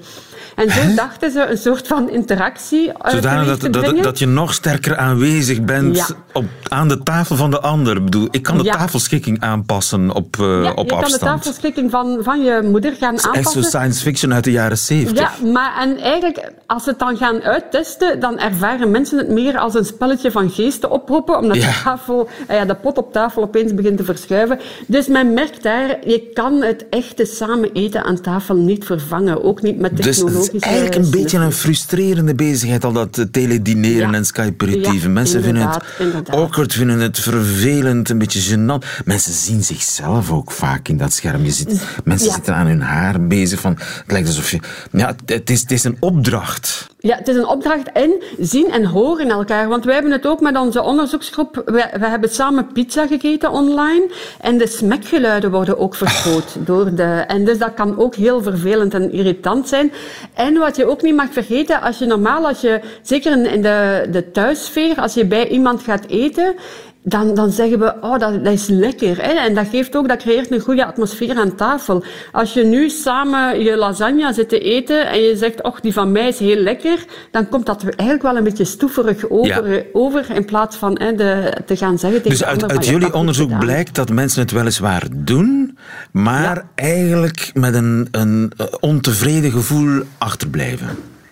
En 0.55 0.71
zo 0.71 0.95
dachten 0.95 1.31
ze 1.31 1.47
een 1.47 1.59
soort 1.59 1.87
van 1.87 2.11
interactie 2.11 2.93
Zodanig 3.05 3.59
dat, 3.59 3.73
dat, 3.73 4.03
dat, 4.03 4.19
je 4.19 4.27
nog 4.27 4.55
sterker 4.55 4.97
aanwezig 4.97 5.63
bent 5.63 5.97
ja. 5.97 6.07
op, 6.33 6.45
aan 6.69 6.89
de 6.89 7.03
tafel 7.03 7.37
van 7.37 7.51
de 7.51 7.61
ander. 7.61 7.97
Ik 7.97 8.05
bedoel, 8.05 8.29
ik 8.31 8.43
kan 8.43 8.59
de 8.59 8.65
ja. 8.65 8.77
tafelschikking 8.77 9.41
aanpassen 9.41 10.15
op, 10.15 10.37
uh, 10.37 10.63
ja, 10.63 10.73
op 10.73 10.91
je 10.91 10.95
afstand. 10.95 11.21
kan 11.23 11.35
de 11.35 11.43
tafelschikking 11.43 11.91
van, 11.91 12.19
van 12.23 12.43
je 12.43 12.61
moeder 12.71 12.93
gaan 12.93 13.09
aanpassen. 13.09 13.35
Echt 13.35 13.51
zo 13.51 13.61
science 13.61 14.03
fiction 14.03 14.35
uit 14.35 14.45
de 14.45 14.51
jaren 14.51 14.79
zeventig. 14.79 15.39
Ja, 15.43 15.47
maar 15.47 15.77
en 15.81 15.99
eigenlijk, 15.99 16.53
als 16.67 16.85
ze 16.85 16.91
het 16.91 16.99
dan 16.99 17.17
gaan 17.17 17.43
uittesten, 17.43 18.21
dan 18.21 18.39
ervaren 18.39 18.91
mensen 18.91 19.19
het 19.19 19.29
meer 19.29 19.59
als 19.59 19.75
een 19.75 19.85
spelletje 19.85 20.31
van 20.31 20.51
geesten 20.51 20.91
oproepen, 20.91 21.39
omdat 21.39 21.57
de, 21.57 21.81
tafel, 21.85 22.29
ja, 22.49 22.65
de 22.65 22.75
pot 22.75 22.99
op 22.99 23.13
tafel 23.13 23.43
opeens 23.43 23.75
begint 23.75 23.97
te 23.97 24.05
verschuiven. 24.05 24.59
Dus 24.87 25.07
men 25.07 25.35
merkt 25.35 25.63
daar, 25.63 26.09
je 26.09 26.31
kan 26.35 26.63
het 26.63 26.87
echte 26.91 27.25
samen 27.25 27.70
eten 27.73 28.05
aan 28.05 28.21
tafel 28.21 28.57
niet 28.57 28.85
vervangen. 28.85 29.45
Ook 29.45 29.63
niet 29.63 29.79
met 29.79 29.97
technologie. 29.97 30.37
Dus 30.39 30.47
het 30.47 30.55
is 30.55 30.61
eigenlijk 30.63 30.95
een 30.95 31.11
beetje 31.11 31.39
een 31.39 31.53
frustrerende 31.53 32.35
bezigheid, 32.35 32.85
al 32.85 32.93
dat 32.93 33.27
teledineren 33.31 34.11
ja. 34.11 34.17
en 34.17 34.25
skyperitieven. 34.27 35.09
Ja, 35.09 35.15
Mensen 35.15 35.43
vinden 35.43 35.69
het 35.69 35.83
inderdaad. 35.99 36.37
awkward, 36.37 36.73
vinden 36.73 36.99
het 37.01 37.19
vervelend, 37.19 38.09
een 38.11 38.19
beetje 38.19 38.57
gênant. 38.57 39.05
Mensen 39.05 39.33
zien 39.33 39.65
zichzelf 39.65 40.31
ook 40.33 40.51
vaak 40.51 40.89
in 40.89 40.97
dat 40.97 41.13
scherm. 41.13 41.45
Je 41.45 41.51
zit, 41.51 41.81
mensen 42.05 42.29
Ja. 42.29 42.35
zitten 42.35 42.55
aan 42.55 42.67
hun 42.67 42.81
haar 42.83 43.27
bezig. 43.27 43.61
Van, 43.61 43.73
het 43.79 44.05
lijkt 44.07 44.27
alsof 44.29 44.51
je... 44.51 44.59
Ja, 44.93 45.15
het 45.27 45.51
is, 45.51 45.61
het 45.61 45.71
is 45.71 45.85
een 45.85 45.97
opdracht. 46.01 46.89
Ja, 47.03 47.17
het 47.17 47.29
is 47.29 47.37
een 47.37 47.47
opdracht 47.47 47.93
en 47.93 48.11
zien 48.39 48.71
en 48.71 48.85
horen 48.85 49.29
elkaar. 49.31 49.69
Want 49.69 49.85
wij 49.85 49.95
hebben 49.95 50.13
het 50.13 50.27
ook 50.27 50.41
met 50.41 50.57
onze 50.59 50.83
onderzoeksgroep. 50.83 51.63
We, 51.65 51.85
we 51.99 52.07
hebben 52.07 52.31
samen 52.31 52.73
pizza 52.73 53.07
gegeten 53.07 53.51
online. 53.51 54.09
En 54.41 54.59
de 54.59 54.67
smekgeluiden 54.67 55.51
worden 55.51 55.79
ook 55.79 55.95
vergroot. 55.95 56.57
Door 56.67 56.95
de, 56.95 57.03
en 57.27 57.45
dus 57.45 57.59
dat 57.59 57.75
kan 57.75 57.99
ook 57.99 58.15
heel 58.15 58.43
vervelend 58.43 58.95
en 58.95 59.13
irritant 59.13 59.69
zijn. 59.69 59.93
En 60.35 60.59
wat 60.59 60.77
je 60.77 60.87
ook 60.87 61.03
niet 61.03 61.15
mag 61.15 61.33
vergeten, 61.33 61.81
als 61.81 61.99
je 61.99 62.07
normaal, 62.07 62.47
als 62.47 62.61
je, 62.61 62.81
zeker 63.03 63.33
in- 63.33 63.47
in 63.53 63.63
de, 63.63 64.07
de 64.11 64.31
thuissfeer, 64.31 65.01
als 65.01 65.15
je 65.15 65.25
bij 65.27 65.49
iemand 65.49 65.83
gaat 65.83 66.07
eten, 66.07 66.55
dan, 67.03 67.35
dan 67.35 67.51
zeggen 67.51 67.79
we, 67.79 67.95
oh, 68.01 68.19
dat, 68.19 68.45
dat 68.45 68.53
is 68.53 68.67
lekker. 68.67 69.17
Hè? 69.17 69.33
En 69.33 69.55
dat 69.55 69.67
geeft 69.71 69.97
ook, 69.97 70.09
dat 70.09 70.19
creëert 70.19 70.51
een 70.51 70.61
goede 70.61 70.85
atmosfeer 70.85 71.37
aan 71.37 71.55
tafel. 71.55 72.05
Als 72.33 72.53
je 72.53 72.65
nu 72.65 72.89
samen 72.91 73.63
je 73.63 73.77
lasagne 73.77 74.33
zit 74.33 74.49
te 74.49 74.59
eten 74.59 75.09
en 75.09 75.21
je 75.21 75.37
zegt, 75.37 75.63
och, 75.63 75.81
die 75.81 75.93
van 75.93 76.13
mij 76.13 76.29
is 76.29 76.39
heel 76.39 76.57
lekker, 76.57 77.05
dan 77.31 77.49
komt 77.49 77.67
dat 77.67 77.83
eigenlijk 77.83 78.23
wel 78.23 78.37
een 78.37 78.45
beetje 78.45 78.65
stoeverig 78.65 79.29
over, 79.29 79.87
over 79.93 80.31
in 80.31 80.45
plaats 80.45 80.77
van 80.77 80.99
hè, 80.99 81.15
de, 81.15 81.53
te 81.67 81.77
gaan 81.77 81.99
zeggen 81.99 82.23
tegen 82.23 82.39
Dus 82.39 82.47
uit, 82.47 82.71
uit 82.73 82.87
jullie 82.87 83.15
onderzoek 83.15 83.59
blijkt 83.59 83.95
dat 83.95 84.11
mensen 84.11 84.41
het 84.43 84.51
weliswaar 84.51 85.07
doen, 85.17 85.79
maar 86.13 86.55
Ja. 86.55 86.71
eigenlijk 86.75 87.51
met 87.55 87.75
een, 87.75 88.09
een 88.11 88.53
eh, 88.57 88.67
ontevreden 88.81 89.51
gevoel 89.51 90.03
achterblijven. 90.19 90.89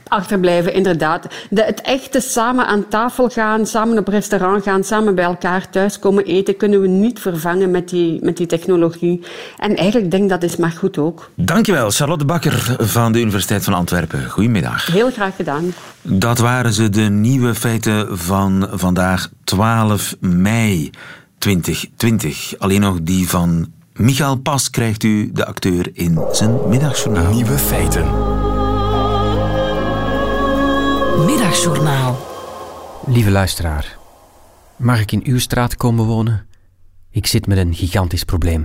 Achterblijven, 0.09 0.73
inderdaad. 0.73 1.27
De, 1.51 1.62
het 1.62 1.81
echte 1.81 2.21
samen 2.21 2.66
aan 2.66 2.88
tafel 2.88 3.29
gaan, 3.29 3.66
samen 3.66 3.99
op 3.99 4.09
restaurant 4.09 4.62
gaan, 4.62 4.85
samen 4.85 5.14
bij 5.14 5.25
elkaar 5.25 5.71
thuis 5.71 5.99
komen 5.99 6.25
eten, 6.25 6.57
kunnen 6.57 6.81
we 6.81 6.88
niet 6.88 7.21
vervangen 7.21 7.71
met 7.71 7.88
die, 7.88 8.18
met 8.23 8.37
die 8.37 8.47
technologie. 8.47 9.23
En 9.57 9.77
eigenlijk 9.77 10.11
denk 10.11 10.23
ik 10.23 10.29
dat 10.29 10.42
is 10.42 10.57
maar 10.57 10.71
goed 10.71 10.99
ook. 10.99 11.31
Dankjewel, 11.35 11.90
Charlotte 11.90 12.25
Bakker 12.25 12.77
van 12.79 13.12
de 13.12 13.21
Universiteit 13.21 13.64
van 13.64 13.75
Antwerpen. 13.75 14.31
Goedemiddag. 14.31 14.87
Heel 14.87 15.11
graag 15.11 15.37
gedaan. 15.37 15.72
Dat 16.03 16.39
waren 16.39 16.72
ze, 16.72 16.89
de 16.89 17.01
nieuwe 17.01 17.55
feiten 17.55 18.18
van 18.18 18.68
vandaag 18.72 19.28
12 19.45 20.16
mei 20.20 20.91
2020. 21.39 22.55
Alleen 22.59 22.80
nog 22.80 22.99
die 23.03 23.28
van 23.28 23.72
Michael 23.99 24.37
Pas 24.37 24.70
krijgt 24.70 25.03
u, 25.03 25.30
de 25.32 25.47
acteur, 25.47 25.91
in 25.93 26.18
zijn 26.32 26.68
middagjournaal. 26.68 27.32
Nieuwe 27.35 27.59
feiten. 27.59 28.38
Middagjournaal. 31.27 32.19
Lieve 33.07 33.31
luisteraar, 33.31 33.99
mag 34.77 35.01
ik 35.01 35.12
in 35.12 35.23
uw 35.25 35.39
straat 35.39 35.77
komen 35.77 36.05
wonen? 36.05 36.47
Ik 37.11 37.27
zit 37.27 37.47
met 37.47 37.59
een 37.59 37.75
gigantisch 37.75 38.25
probleem. 38.25 38.64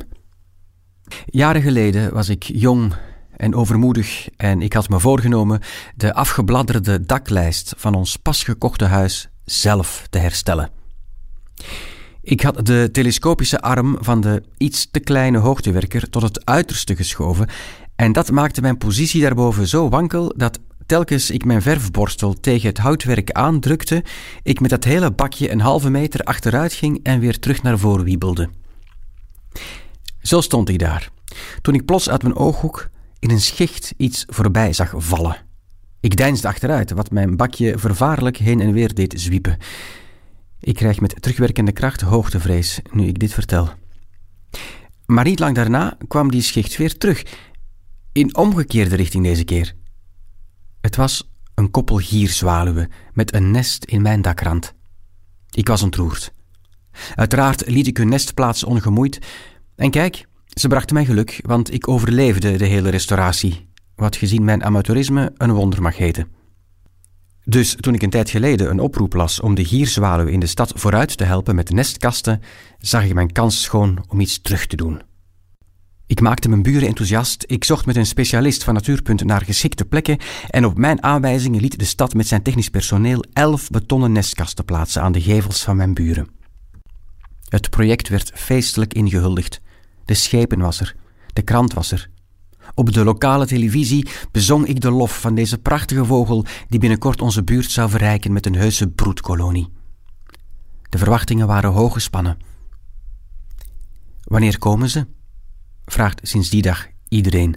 Jaren 1.25 1.61
geleden 1.61 2.13
was 2.13 2.29
ik 2.29 2.43
jong 2.43 2.93
en 3.37 3.55
overmoedig 3.55 4.27
en 4.37 4.61
ik 4.61 4.73
had 4.73 4.89
me 4.89 4.99
voorgenomen 4.99 5.59
de 5.95 6.13
afgebladderde 6.13 7.05
daklijst 7.05 7.73
van 7.77 7.93
ons 7.95 8.17
pas 8.17 8.43
gekochte 8.43 8.85
huis 8.85 9.29
zelf 9.45 10.07
te 10.09 10.17
herstellen. 10.17 10.69
Ik 12.21 12.41
had 12.41 12.65
de 12.65 12.89
telescopische 12.91 13.61
arm 13.61 13.97
van 13.99 14.21
de 14.21 14.43
iets 14.57 14.91
te 14.91 14.99
kleine 14.99 15.37
hoogtewerker 15.37 16.09
tot 16.09 16.21
het 16.21 16.45
uiterste 16.45 16.95
geschoven 16.95 17.47
en 17.95 18.11
dat 18.11 18.31
maakte 18.31 18.61
mijn 18.61 18.77
positie 18.77 19.21
daarboven 19.21 19.67
zo 19.67 19.89
wankel 19.89 20.33
dat 20.37 20.59
telkens 20.85 21.31
ik 21.31 21.45
mijn 21.45 21.61
verfborstel 21.61 22.33
tegen 22.33 22.69
het 22.69 22.77
houtwerk 22.77 23.31
aandrukte, 23.31 24.03
ik 24.43 24.59
met 24.59 24.69
dat 24.69 24.83
hele 24.83 25.11
bakje 25.11 25.51
een 25.51 25.61
halve 25.61 25.89
meter 25.89 26.23
achteruit 26.23 26.73
ging 26.73 26.99
en 27.03 27.19
weer 27.19 27.39
terug 27.39 27.61
naar 27.61 27.79
voren 27.79 28.05
wiebelde. 28.05 28.49
Zo 30.21 30.41
stond 30.41 30.69
ik 30.69 30.79
daar, 30.79 31.09
toen 31.61 31.73
ik 31.73 31.85
plots 31.85 32.09
uit 32.09 32.23
mijn 32.23 32.35
ooghoek 32.35 32.89
in 33.19 33.29
een 33.29 33.41
schicht 33.41 33.93
iets 33.97 34.23
voorbij 34.27 34.73
zag 34.73 34.93
vallen. 34.95 35.37
Ik 35.99 36.17
deinsde 36.17 36.47
achteruit, 36.47 36.91
wat 36.91 37.11
mijn 37.11 37.35
bakje 37.35 37.77
vervaarlijk 37.77 38.37
heen 38.37 38.59
en 38.59 38.71
weer 38.71 38.93
deed 38.93 39.13
zwiepen. 39.17 39.57
Ik 40.59 40.75
krijg 40.75 40.99
met 40.99 41.21
terugwerkende 41.21 41.71
kracht 41.71 42.01
hoogtevrees 42.01 42.79
nu 42.91 43.07
ik 43.07 43.19
dit 43.19 43.33
vertel. 43.33 43.69
Maar 45.05 45.23
niet 45.23 45.39
lang 45.39 45.55
daarna 45.55 45.97
kwam 46.07 46.31
die 46.31 46.41
schicht 46.41 46.77
weer 46.77 46.97
terug, 46.97 47.23
in 48.11 48.35
omgekeerde 48.35 48.95
richting 48.95 49.23
deze 49.23 49.43
keer. 49.43 49.73
Het 50.83 50.95
was 50.95 51.29
een 51.55 51.71
koppel 51.71 51.97
gierzwaluwen 51.97 52.89
met 53.13 53.33
een 53.33 53.51
nest 53.51 53.83
in 53.83 54.01
mijn 54.01 54.21
dakrand. 54.21 54.73
Ik 55.51 55.67
was 55.67 55.83
ontroerd. 55.83 56.33
Uiteraard 57.15 57.67
liet 57.67 57.87
ik 57.87 57.97
hun 57.97 58.09
nestplaats 58.09 58.63
ongemoeid. 58.63 59.19
En 59.75 59.91
kijk, 59.91 60.25
ze 60.45 60.67
brachten 60.67 60.95
mij 60.95 61.05
geluk, 61.05 61.39
want 61.45 61.73
ik 61.73 61.87
overleefde 61.87 62.57
de 62.57 62.65
hele 62.65 62.89
restauratie, 62.89 63.69
wat 63.95 64.15
gezien 64.15 64.43
mijn 64.43 64.63
amateurisme 64.63 65.33
een 65.37 65.51
wonder 65.51 65.81
mag 65.81 65.97
heten. 65.97 66.27
Dus 67.43 67.75
toen 67.79 67.93
ik 67.93 68.01
een 68.01 68.09
tijd 68.09 68.29
geleden 68.29 68.69
een 68.69 68.79
oproep 68.79 69.13
las 69.13 69.39
om 69.39 69.55
de 69.55 69.65
gierzwaluw 69.65 70.27
in 70.27 70.39
de 70.39 70.45
stad 70.45 70.73
vooruit 70.75 71.17
te 71.17 71.23
helpen 71.23 71.55
met 71.55 71.69
nestkasten, 71.69 72.41
zag 72.77 73.03
ik 73.03 73.13
mijn 73.13 73.31
kans 73.31 73.61
schoon 73.61 74.05
om 74.07 74.19
iets 74.19 74.41
terug 74.41 74.65
te 74.65 74.75
doen. 74.75 75.01
Ik 76.07 76.21
maakte 76.21 76.49
mijn 76.49 76.61
buren 76.61 76.87
enthousiast, 76.87 77.43
ik 77.47 77.63
zocht 77.63 77.85
met 77.85 77.95
een 77.95 78.05
specialist 78.05 78.63
van 78.63 78.73
Natuurpunt 78.73 79.23
naar 79.23 79.41
geschikte 79.41 79.85
plekken 79.85 80.17
en 80.49 80.65
op 80.65 80.77
mijn 80.77 81.03
aanwijzingen 81.03 81.61
liet 81.61 81.79
de 81.79 81.85
stad 81.85 82.13
met 82.13 82.27
zijn 82.27 82.41
technisch 82.41 82.69
personeel 82.69 83.23
elf 83.33 83.69
betonnen 83.69 84.11
nestkasten 84.11 84.65
plaatsen 84.65 85.01
aan 85.01 85.11
de 85.11 85.21
gevels 85.21 85.63
van 85.63 85.75
mijn 85.75 85.93
buren. 85.93 86.27
Het 87.47 87.69
project 87.69 88.07
werd 88.09 88.31
feestelijk 88.33 88.93
ingehuldigd. 88.93 89.61
De 90.05 90.13
schepen 90.13 90.59
was 90.59 90.79
er, 90.79 90.95
de 91.33 91.41
krant 91.41 91.73
was 91.73 91.91
er. 91.91 92.09
Op 92.75 92.93
de 92.93 93.03
lokale 93.03 93.45
televisie 93.45 94.07
bezong 94.31 94.67
ik 94.67 94.81
de 94.81 94.91
lof 94.91 95.19
van 95.19 95.35
deze 95.35 95.57
prachtige 95.57 96.05
vogel 96.05 96.45
die 96.67 96.79
binnenkort 96.79 97.21
onze 97.21 97.43
buurt 97.43 97.71
zou 97.71 97.89
verrijken 97.89 98.33
met 98.33 98.45
een 98.45 98.55
heuse 98.55 98.87
broedkolonie. 98.87 99.69
De 100.89 100.97
verwachtingen 100.97 101.47
waren 101.47 101.71
hoog 101.71 101.93
gespannen. 101.93 102.37
Wanneer 104.23 104.59
komen 104.59 104.89
ze? 104.89 105.05
Vraagt 105.85 106.19
sinds 106.23 106.49
die 106.49 106.61
dag 106.61 106.87
iedereen. 107.07 107.55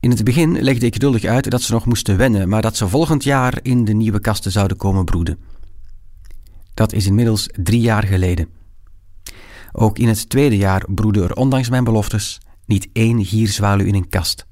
In 0.00 0.10
het 0.10 0.24
begin 0.24 0.62
legde 0.62 0.86
ik 0.86 0.92
geduldig 0.92 1.24
uit 1.24 1.50
dat 1.50 1.62
ze 1.62 1.72
nog 1.72 1.86
moesten 1.86 2.16
wennen, 2.16 2.48
maar 2.48 2.62
dat 2.62 2.76
ze 2.76 2.88
volgend 2.88 3.24
jaar 3.24 3.58
in 3.62 3.84
de 3.84 3.92
nieuwe 3.92 4.20
kasten 4.20 4.52
zouden 4.52 4.76
komen 4.76 5.04
broeden. 5.04 5.38
Dat 6.74 6.92
is 6.92 7.06
inmiddels 7.06 7.48
drie 7.52 7.80
jaar 7.80 8.04
geleden. 8.04 8.48
Ook 9.72 9.98
in 9.98 10.08
het 10.08 10.28
tweede 10.28 10.56
jaar 10.56 10.84
broedde 10.94 11.22
er 11.22 11.34
ondanks 11.34 11.68
mijn 11.68 11.84
beloftes 11.84 12.40
niet 12.66 12.88
één 12.92 13.24
gierzwaluw 13.24 13.86
in 13.86 13.94
een 13.94 14.08
kast. 14.08 14.46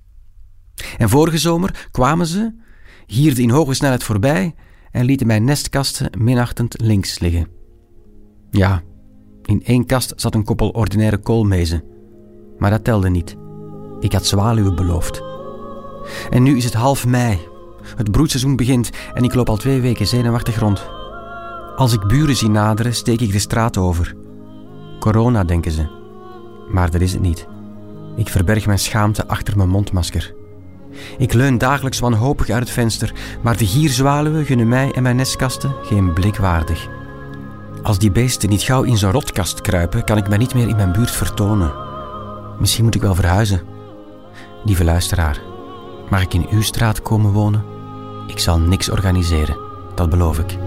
En 0.99 1.09
vorige 1.09 1.39
zomer 1.39 1.89
kwamen 1.91 2.27
ze, 2.27 2.55
hierden 3.07 3.43
in 3.43 3.51
hoge 3.51 3.75
snelheid 3.75 4.05
voorbij 4.05 4.55
en 4.91 5.05
lieten 5.05 5.27
mijn 5.27 5.45
nestkasten 5.45 6.11
minachtend 6.19 6.81
links 6.81 7.19
liggen. 7.19 7.49
Ja, 8.51 8.83
in 9.45 9.65
één 9.65 9.87
kast 9.87 10.13
zat 10.17 10.35
een 10.35 10.45
koppel 10.45 10.69
ordinaire 10.69 11.19
koolmezen, 11.19 11.85
maar 12.59 12.71
dat 12.71 12.85
telde 12.85 13.11
niet. 13.11 13.37
Ik 14.01 14.13
had 14.13 14.27
zwaluwen 14.27 14.75
beloofd. 14.75 15.23
En 16.31 16.43
nu 16.43 16.57
is 16.57 16.65
het 16.65 16.75
half 16.75 17.07
mei. 17.07 17.39
Het 17.97 18.11
broedseizoen 18.11 18.57
begint 18.57 18.91
en 19.15 19.25
ik 19.25 19.35
loop 19.35 19.49
al 19.49 19.57
twee 19.57 19.81
weken 19.81 20.07
zenuwachtig 20.07 20.59
rond. 20.59 20.91
Als 21.77 21.93
ik 21.93 22.07
buren 22.07 22.37
zie 22.37 22.49
naderen, 22.49 22.95
steek 22.95 23.21
ik 23.21 23.33
de 23.33 23.39
straat 23.39 23.77
over. 23.77 24.15
Corona, 24.99 25.45
denken 25.45 25.73
ze. 25.73 25.87
Maar 26.71 26.91
dat 26.91 27.01
is 27.01 27.13
het 27.13 27.23
niet. 27.23 27.47
Ik 28.17 28.29
verberg 28.29 28.67
mijn 28.67 28.79
schaamte 28.79 29.29
achter 29.29 29.57
mijn 29.57 29.69
mondmasker. 29.69 30.35
Ik 31.19 31.33
leun 31.33 31.59
dagelijks 31.59 31.99
wanhopig 31.99 32.49
uit 32.51 32.63
het 32.63 32.71
venster, 32.71 33.13
maar 33.43 33.57
de 33.57 33.67
gierzwaluwen 33.67 34.45
gunnen 34.45 34.69
mij 34.69 34.93
en 34.93 35.03
mijn 35.03 35.17
nestkasten 35.17 35.75
geen 35.83 36.13
blik 36.13 36.37
waardig. 36.37 36.89
Als 37.83 37.99
die 37.99 38.11
beesten 38.11 38.49
niet 38.49 38.63
gauw 38.63 38.83
in 38.83 38.97
zo'n 38.97 39.11
rotkast 39.11 39.61
kruipen, 39.61 40.05
kan 40.05 40.17
ik 40.17 40.29
mij 40.29 40.39
niet 40.39 40.55
meer 40.55 40.69
in 40.69 40.77
mijn 40.77 40.93
buurt 40.93 41.11
vertonen. 41.11 41.86
Misschien 42.59 42.85
moet 42.85 42.95
ik 42.95 43.01
wel 43.01 43.15
verhuizen. 43.15 43.61
Lieve 44.65 44.85
luisteraar, 44.85 45.41
mag 46.11 46.23
ik 46.23 46.35
in 46.35 46.47
uw 46.51 46.63
straat 46.63 47.03
komen 47.03 47.33
wonen? 47.33 47.65
Ik 48.27 48.39
zal 48.39 48.59
niks 48.59 48.91
organiseren, 48.91 49.57
dat 49.95 50.11
beloof 50.11 50.39
ik. 50.39 50.59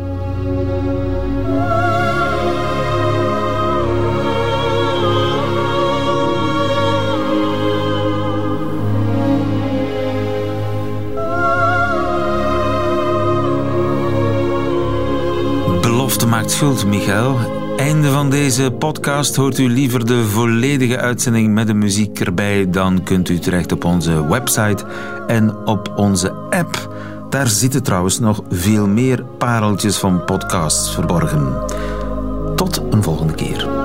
Belofte 15.81 16.27
maakt 16.27 16.51
schuld, 16.51 16.85
Michael. 16.85 17.58
Einde 17.79 18.09
van 18.09 18.29
deze 18.29 18.71
podcast. 18.71 19.35
Hoort 19.35 19.57
u 19.57 19.69
liever 19.69 20.05
de 20.05 20.23
volledige 20.23 20.97
uitzending 20.97 21.53
met 21.53 21.67
de 21.67 21.73
muziek 21.73 22.19
erbij, 22.19 22.69
dan 22.69 23.03
kunt 23.03 23.29
u 23.29 23.39
terecht 23.39 23.71
op 23.71 23.83
onze 23.83 24.27
website 24.27 24.85
en 25.27 25.55
op 25.65 25.93
onze 25.95 26.31
app. 26.31 26.95
Daar 27.29 27.47
zitten 27.47 27.83
trouwens 27.83 28.19
nog 28.19 28.41
veel 28.49 28.87
meer 28.87 29.23
pareltjes 29.37 29.97
van 29.97 30.25
podcasts 30.25 30.93
verborgen. 30.93 31.53
Tot 32.55 32.81
een 32.89 33.03
volgende 33.03 33.33
keer. 33.33 33.78